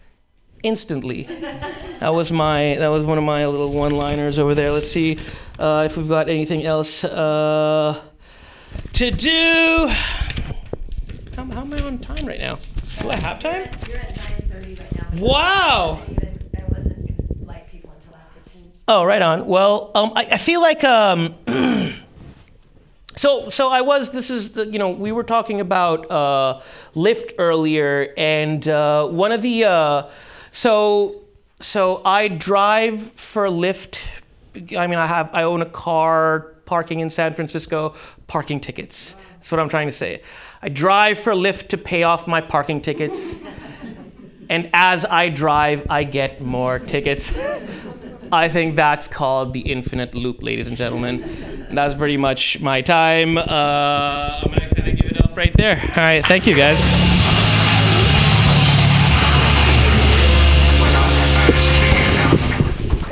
[0.64, 1.24] instantly.
[2.00, 4.72] That was my that was one of my little one-liners over there.
[4.72, 5.20] Let's see
[5.60, 8.02] uh, if we've got anything else uh,
[8.94, 9.90] to do.
[11.36, 12.60] How, how am I on time right now?
[13.02, 13.70] Do I have time?
[13.88, 15.26] You're at 9:30 right now.
[15.26, 16.02] Wow.
[16.02, 18.72] I wasn't gonna light people until after 10.
[18.88, 19.48] Oh, right on.
[19.48, 21.36] Well, um, I, I feel like um,
[23.16, 24.12] so so I was.
[24.12, 26.60] This is the you know we were talking about uh,
[26.94, 30.10] Lyft earlier, and uh, one of the uh,
[30.52, 31.22] so
[31.62, 34.04] so I drive for Lyft.
[34.78, 36.50] I mean, I have I own a car.
[36.66, 37.94] Parking in San Francisco,
[38.26, 39.18] parking tickets.
[39.34, 40.22] That's what I'm trying to say.
[40.62, 43.36] I drive for Lyft to pay off my parking tickets.
[44.50, 47.36] And as I drive, I get more tickets.
[48.34, 51.68] I think that's called the infinite loop, ladies and gentlemen.
[51.72, 53.38] That's pretty much my time.
[53.38, 55.80] Uh, I'm gonna kind of give it up right there.
[55.80, 56.80] All right, thank you guys.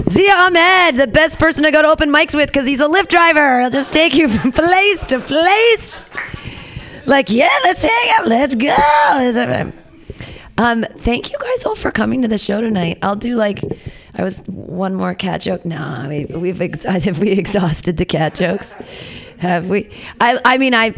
[0.09, 3.07] Zia Ahmed, the best person to go to open mics with because he's a Lyft
[3.07, 3.61] driver.
[3.61, 5.95] He'll just take you from place to place.
[7.05, 8.27] Like, yeah, let's hang out.
[8.27, 9.71] Let's go.
[10.57, 12.97] Um, thank you guys all for coming to the show tonight.
[13.01, 13.61] I'll do like,
[14.13, 15.65] I was one more cat joke.
[15.65, 18.73] Nah, we, we've ex- have we exhausted the cat jokes?
[19.39, 19.89] Have we?
[20.19, 20.95] I I mean I.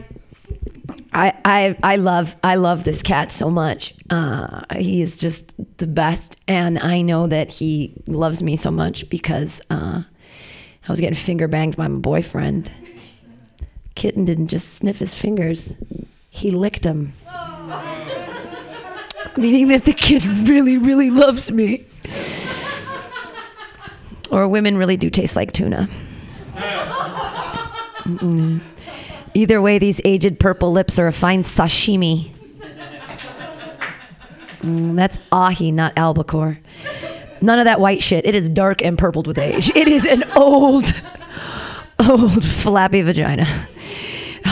[1.16, 3.94] I, I I love I love this cat so much.
[4.10, 9.08] Uh, he is just the best, and I know that he loves me so much
[9.12, 12.72] because uh, I was getting finger banged by my boyfriend.
[13.94, 15.76] Kitten didn't just sniff his fingers;
[16.32, 17.14] he licked them,
[19.38, 21.86] meaning that the kid really really loves me.
[24.34, 25.88] Or women really do taste like tuna.
[28.04, 28.62] Mm.
[29.36, 32.32] Either way, these aged purple lips are a fine sashimi.
[34.62, 36.60] Mm, that's ahi, not albacore.
[37.42, 38.26] None of that white shit.
[38.26, 39.70] It is dark and purpled with age.
[39.76, 40.86] It is an old,
[42.10, 43.46] old flappy vagina.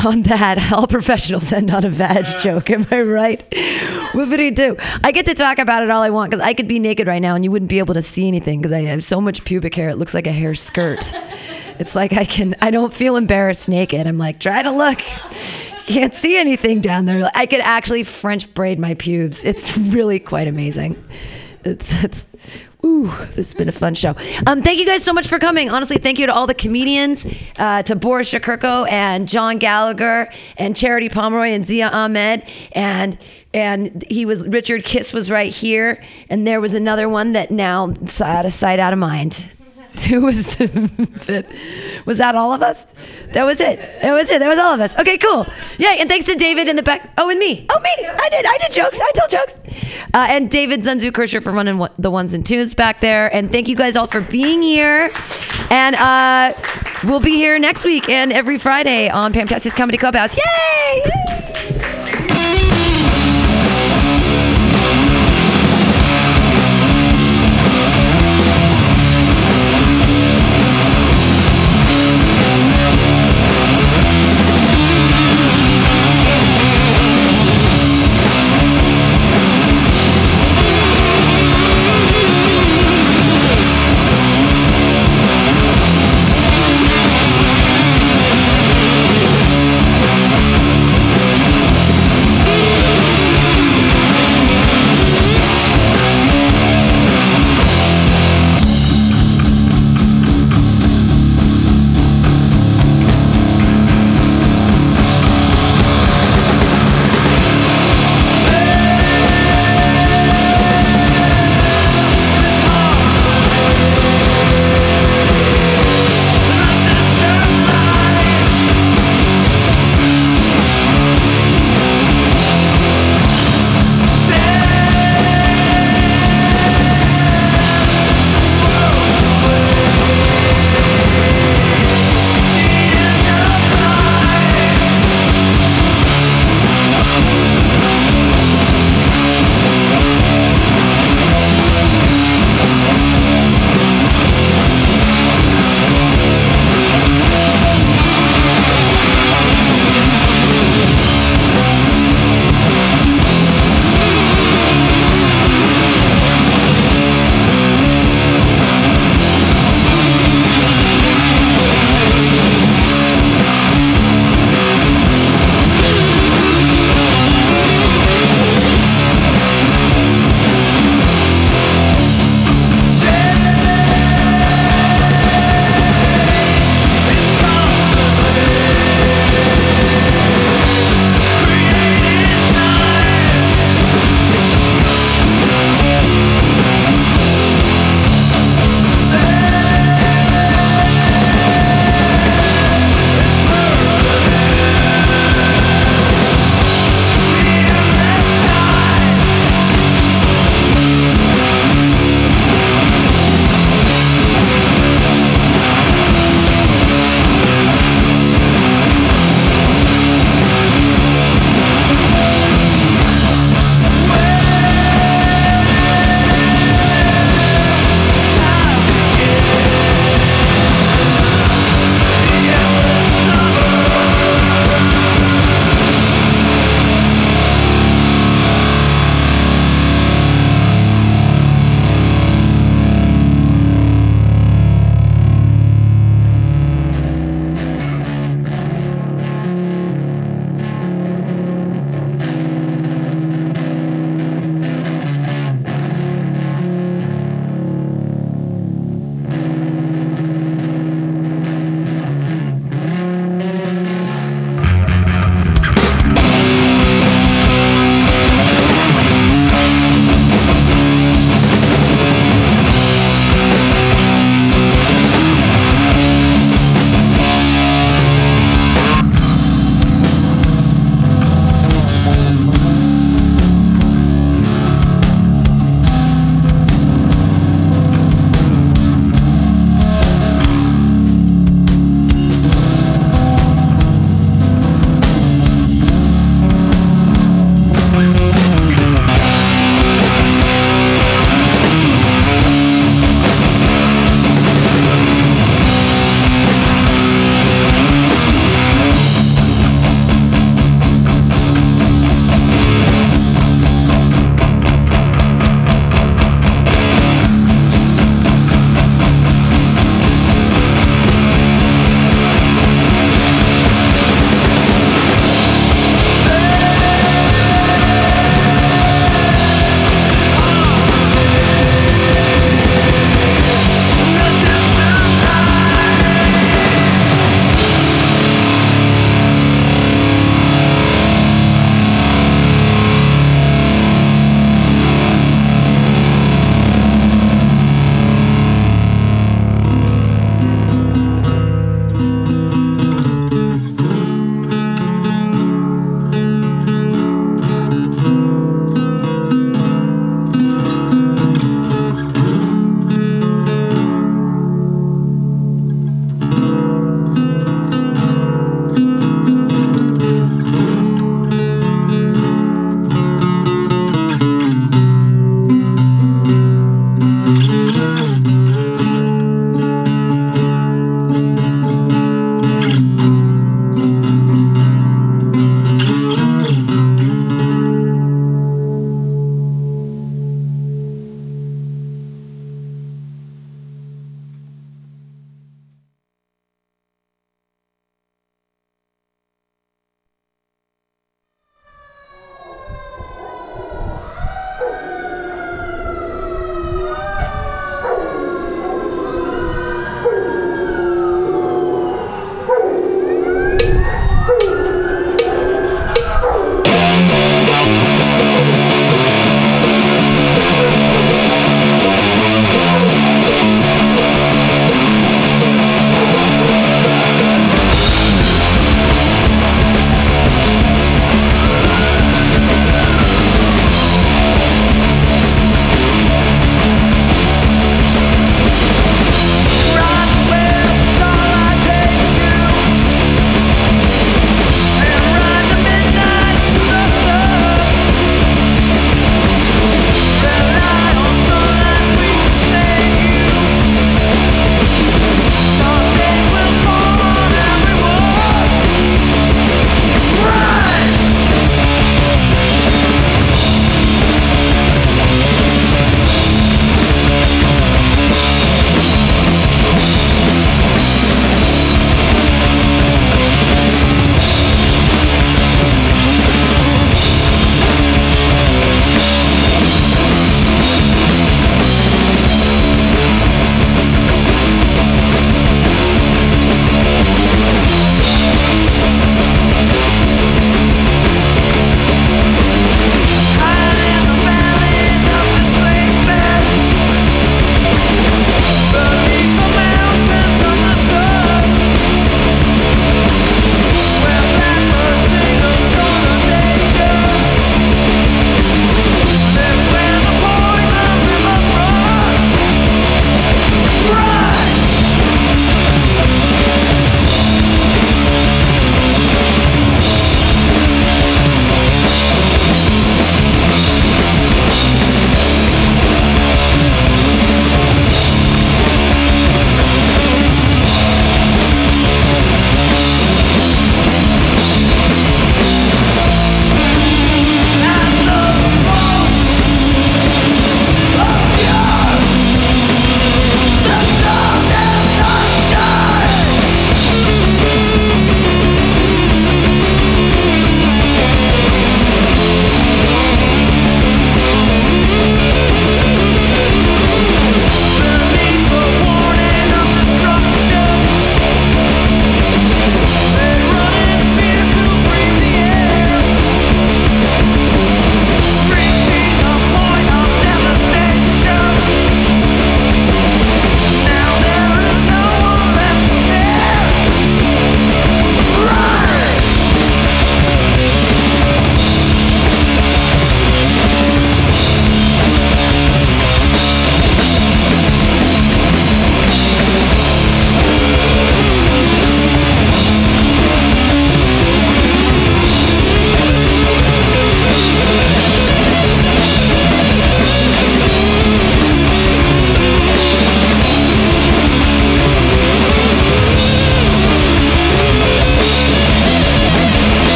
[0.04, 2.70] On that, all professionals end on a vag joke.
[2.70, 3.50] Am I right?
[4.12, 4.76] Whippity do.
[5.04, 7.20] I get to talk about it all I want because I could be naked right
[7.20, 9.74] now and you wouldn't be able to see anything because I have so much pubic
[9.74, 9.90] hair.
[9.90, 11.12] It looks like a hair skirt.
[11.80, 14.06] It's like I can, I don't feel embarrassed naked.
[14.06, 14.98] I'm like, try to look.
[15.86, 17.30] Can't see anything down there.
[17.34, 19.46] I could actually French braid my pubes.
[19.46, 21.02] It's really quite amazing.
[21.64, 22.26] It's, it's,
[22.84, 24.14] Ooh, this has been a fun show.
[24.46, 25.68] Um, thank you guys so much for coming.
[25.68, 27.26] Honestly, thank you to all the comedians,
[27.58, 33.18] uh, to Boris Shakurko and John Gallagher and Charity Pomeroy and Zia Ahmed and
[33.52, 37.92] and he was Richard Kiss was right here, and there was another one that now
[38.22, 39.50] out of sight, out of mind.
[40.08, 41.46] Who was the,
[42.06, 42.86] was that all of us?
[43.32, 43.78] That was it.
[44.02, 44.38] That was it.
[44.38, 44.96] That was all of us.
[44.98, 45.46] Okay, cool.
[45.78, 45.98] Yay!
[46.00, 47.12] And thanks to David in the back.
[47.18, 47.66] Oh, and me.
[47.70, 47.90] Oh, me.
[48.06, 48.46] I did.
[48.46, 49.00] I did jokes.
[49.00, 49.58] I told jokes.
[50.14, 53.32] Uh, and David Zunzu Kirscher for running the ones and twos back there.
[53.34, 55.10] And thank you guys all for being here.
[55.70, 56.54] And uh,
[57.04, 60.36] we'll be here next week and every Friday on Pam Pamtastic's KomedyKlubhouse.
[60.36, 61.02] Yay!
[61.80, 61.99] Apply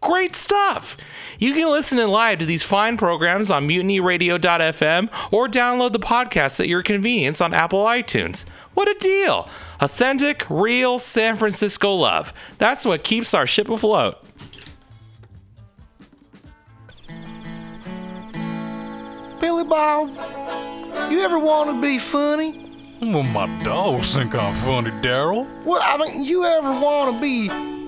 [0.00, 0.96] Great stuff!
[1.38, 6.58] You can listen in live to these fine programs on mutinyradio.fm or download the podcast
[6.58, 8.46] at your convenience on Apple iTunes.
[8.72, 9.46] What a deal!
[9.78, 12.32] Authentic, real San Francisco love.
[12.56, 14.24] That's what keeps our ship afloat.
[19.38, 20.08] Billy Bob,
[21.10, 22.66] you ever want to be funny?
[23.02, 25.46] Well, my dogs think I'm funny, Daryl.
[25.64, 27.48] Well, I mean, you ever want to be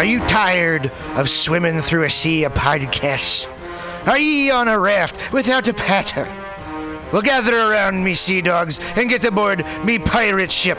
[0.00, 3.46] Are you tired of swimming through a sea of podcasts?
[4.08, 6.24] Are ye on a raft without a paddle?
[7.12, 10.78] Well, gather around me, sea dogs, and get aboard me pirate ship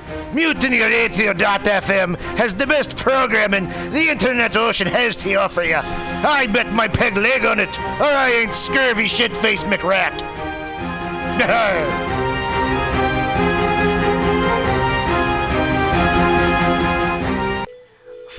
[0.33, 5.77] MutinyRadio.fm has the best programming the internet ocean has to offer you.
[5.77, 10.21] I bet my peg leg on it, or I ain't scurvy shit faced McRat.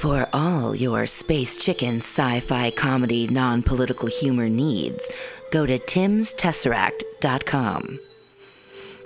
[0.03, 5.09] For all your space chicken sci fi comedy non political humor needs,
[5.53, 8.01] go to timstesseract.com.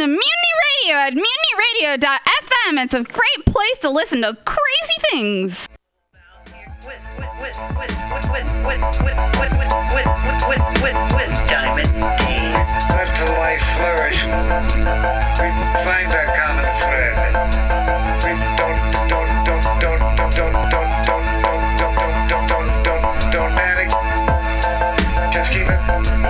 [0.00, 2.82] to Mutiny Radio at mutinyradio.fm.
[2.82, 5.68] It's a great place to listen to crazy things.
[5.68, 7.52] Let
[13.14, 14.24] the life flourish.
[14.24, 15.48] We
[15.84, 17.14] find that common thread.
[18.24, 21.96] We don't, don't, don't, don't, don't, don't, don't, don't, don't, don't,
[22.26, 23.90] don't, don't, don't, don't panic.
[25.30, 26.29] Just keep it organic.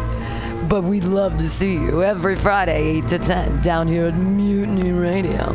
[0.71, 4.93] But we'd love to see you every Friday, 8 to 10, down here at Mutiny
[4.93, 5.53] Radio.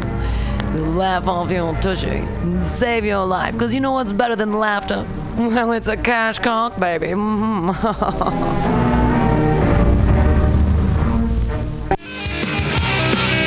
[0.74, 3.54] Laugh off your tushy and save your life.
[3.54, 5.06] Because you know what's better than laughter?
[5.38, 7.08] Well, it's a cash cock, baby.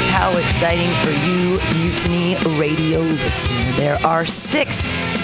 [0.09, 3.71] How exciting for you, Mutiny Radio listener.
[3.73, 4.83] There are six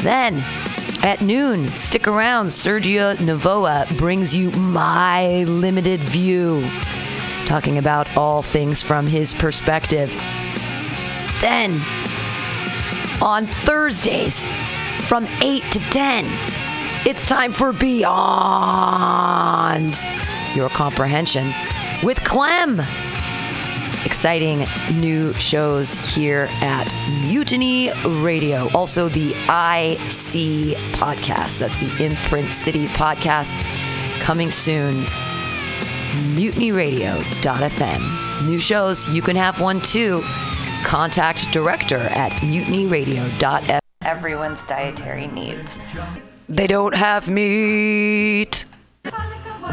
[0.00, 0.42] Then,
[1.02, 2.46] at noon, stick around.
[2.46, 6.66] Sergio Navoa brings you My Limited View,
[7.44, 10.08] talking about all things from his perspective.
[11.42, 11.82] Then,
[13.22, 14.44] on Thursdays,
[15.06, 16.26] from 8 to 10,
[17.06, 18.04] it's time for Beyond
[20.54, 21.50] Your Comprehension
[22.02, 22.82] with Clem.
[24.04, 27.90] Exciting new shows here at Mutiny
[28.22, 28.68] Radio.
[28.74, 31.60] Also, the IC podcast.
[31.60, 33.58] That's the Imprint City podcast
[34.20, 35.06] coming soon.
[36.34, 38.46] MutinyRadio.fm.
[38.46, 40.22] New shows, you can have one too.
[40.86, 43.80] Contact director at mutinyradio.fm.
[44.02, 45.80] everyone's dietary needs.
[46.48, 48.66] They don't have meat.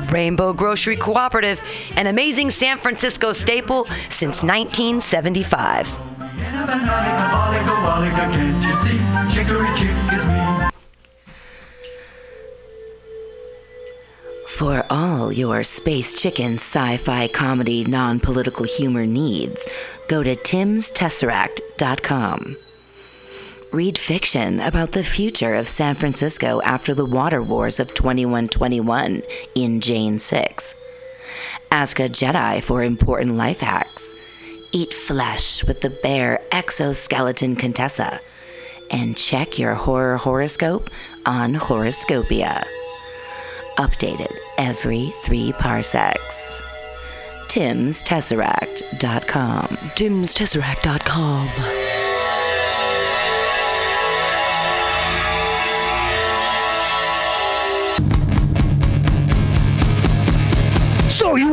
[0.09, 1.61] Rainbow Grocery Cooperative,
[1.97, 5.87] an amazing San Francisco staple since 1975.
[8.33, 8.97] Can't you see?
[9.31, 10.69] Chicory chick is me.
[14.53, 19.67] For all your space chicken sci fi comedy non political humor needs,
[20.07, 22.57] go to timstesseract.com.
[23.71, 29.23] Read fiction about the future of San Francisco after the water wars of 2121
[29.55, 30.75] in Jane 6.
[31.71, 34.13] Ask a Jedi for important life hacks.
[34.71, 38.19] Eat flesh with the bear exoskeleton Contessa.
[38.91, 40.87] And check your horror horoscope
[41.25, 42.63] on Horoscopia
[43.77, 46.62] updated every three parsecs.
[47.53, 49.67] Tim'sTesseract.com.
[49.93, 51.47] Tim'sTesseract.com.
[61.11, 61.52] So you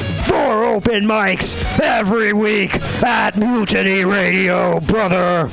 [0.23, 5.49] Four open mics every week at Mutiny Radio, brother.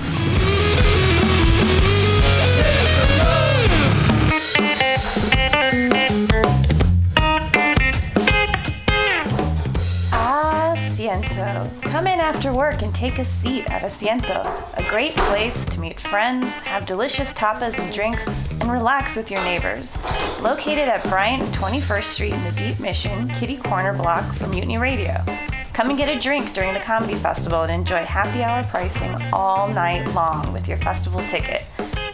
[10.11, 11.83] Asiento.
[11.83, 14.45] Come in after work and take a seat at Asiento,
[14.77, 18.27] a great place to meet friends, have delicious tapas and drinks,
[18.61, 19.97] and relax with your neighbors.
[20.41, 25.25] Located at Bryant 21st Street in the Deep Mission, Kitty Corner block from Mutiny Radio.
[25.73, 29.69] Come and get a drink during the comedy festival and enjoy happy hour pricing all
[29.69, 31.63] night long with your festival ticket.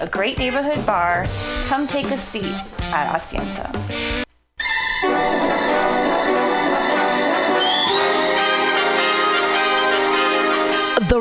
[0.01, 1.27] A great neighborhood bar.
[1.67, 4.25] Come take a seat at Asiento.
[11.09, 11.21] The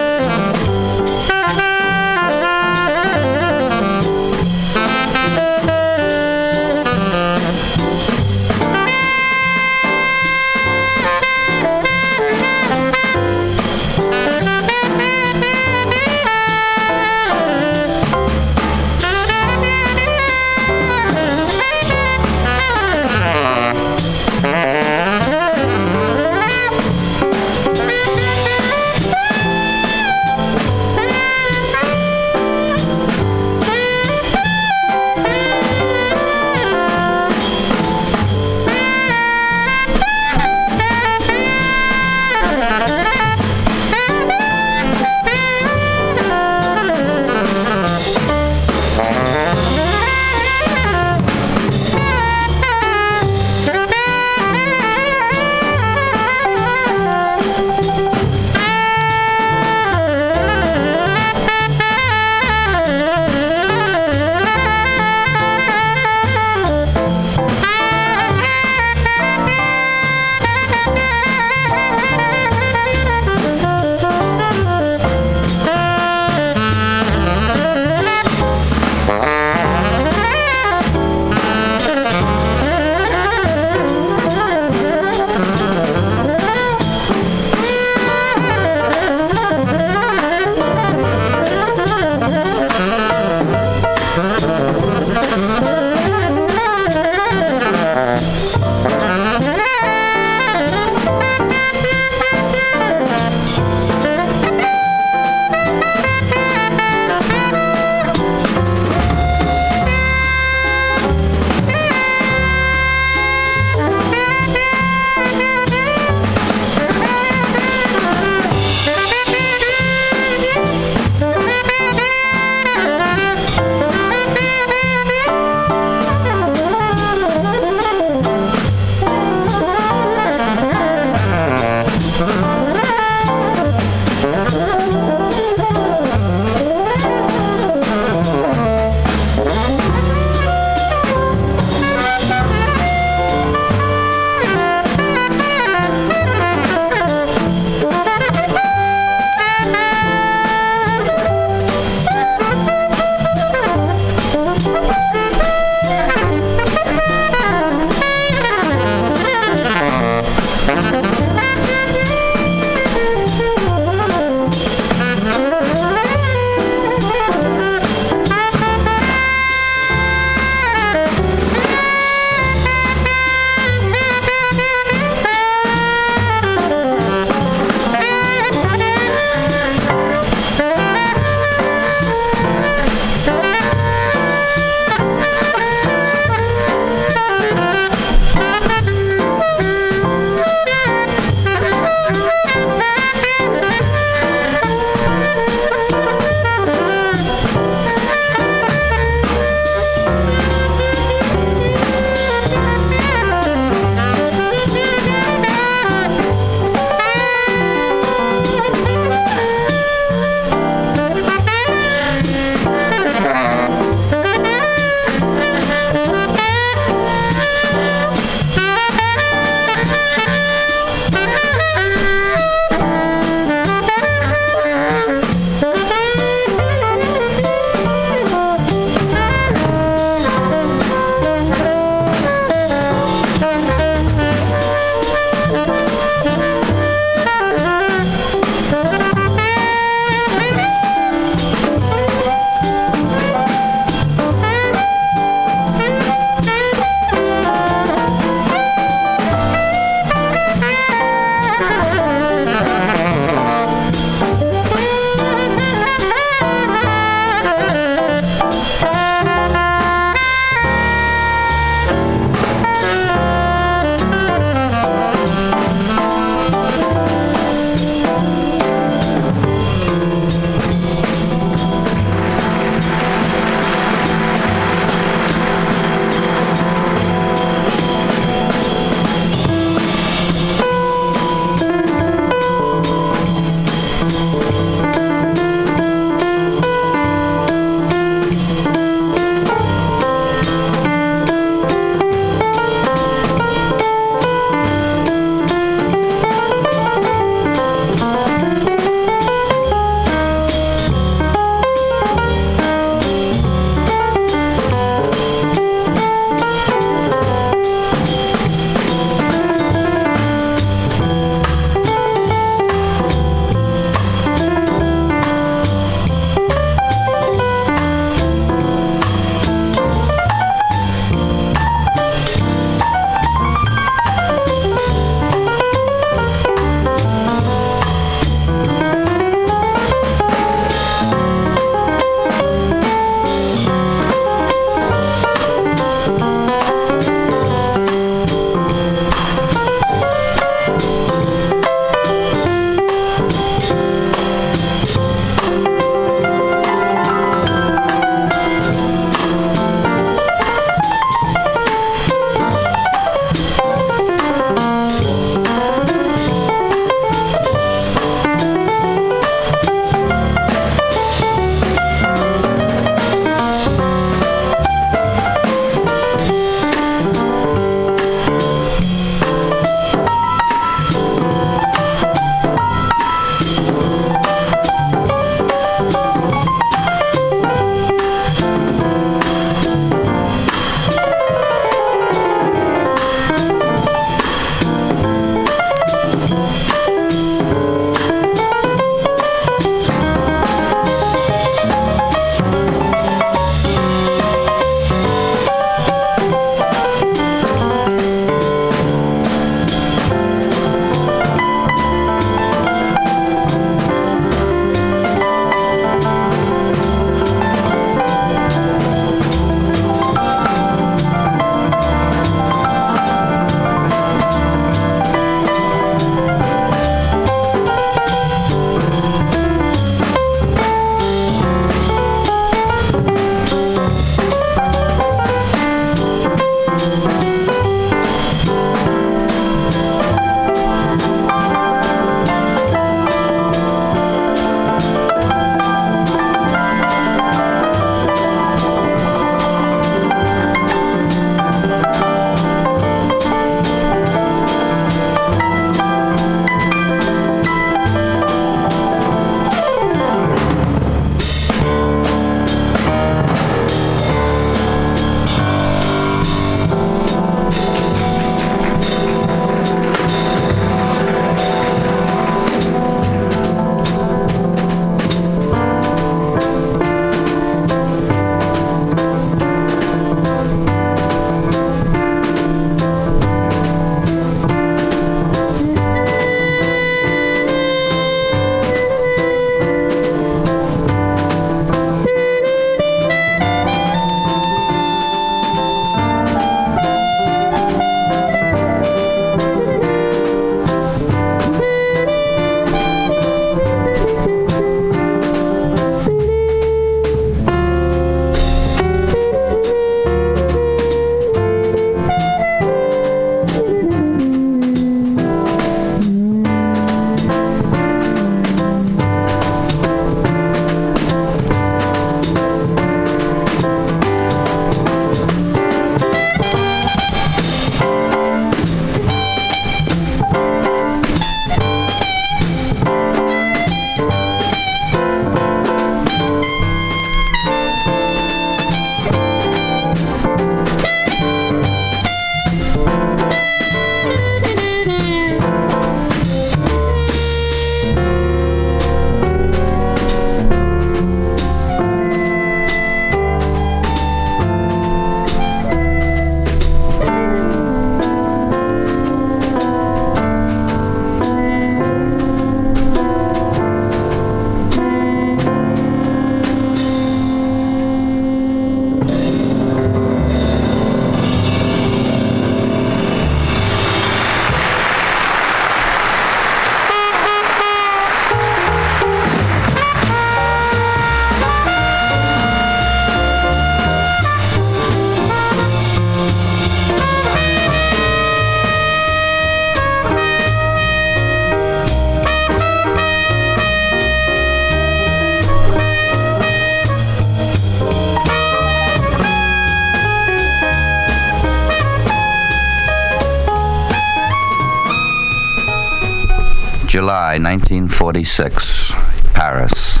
[596.96, 598.92] July 1946,
[599.34, 600.00] Paris.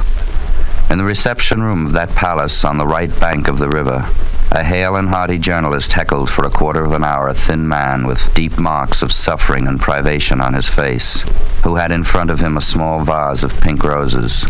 [0.90, 4.08] In the reception room of that palace on the right bank of the river,
[4.50, 8.06] a hale and hearty journalist heckled for a quarter of an hour a thin man
[8.06, 11.20] with deep marks of suffering and privation on his face,
[11.64, 14.46] who had in front of him a small vase of pink roses.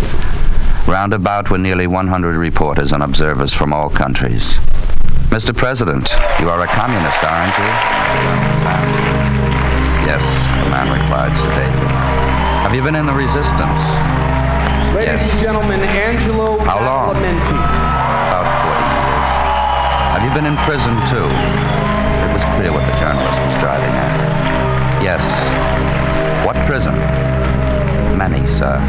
[0.86, 4.58] Round about were nearly 100 reporters and observers from all countries.
[5.34, 5.52] Mr.
[5.52, 7.64] President, you are a communist, aren't you?
[10.06, 10.22] Yes,
[10.62, 12.15] the man replied sedately.
[12.62, 13.80] Have you been in the resistance?
[14.94, 17.10] Ladies and gentlemen, Angelo How long?
[17.10, 17.26] About 40
[18.96, 19.28] years.
[20.14, 21.26] Have you been in prison too?
[21.26, 25.02] It was clear what the journalist was driving at.
[25.02, 25.22] Yes.
[26.46, 26.94] What prison?
[28.16, 28.80] Many, sir.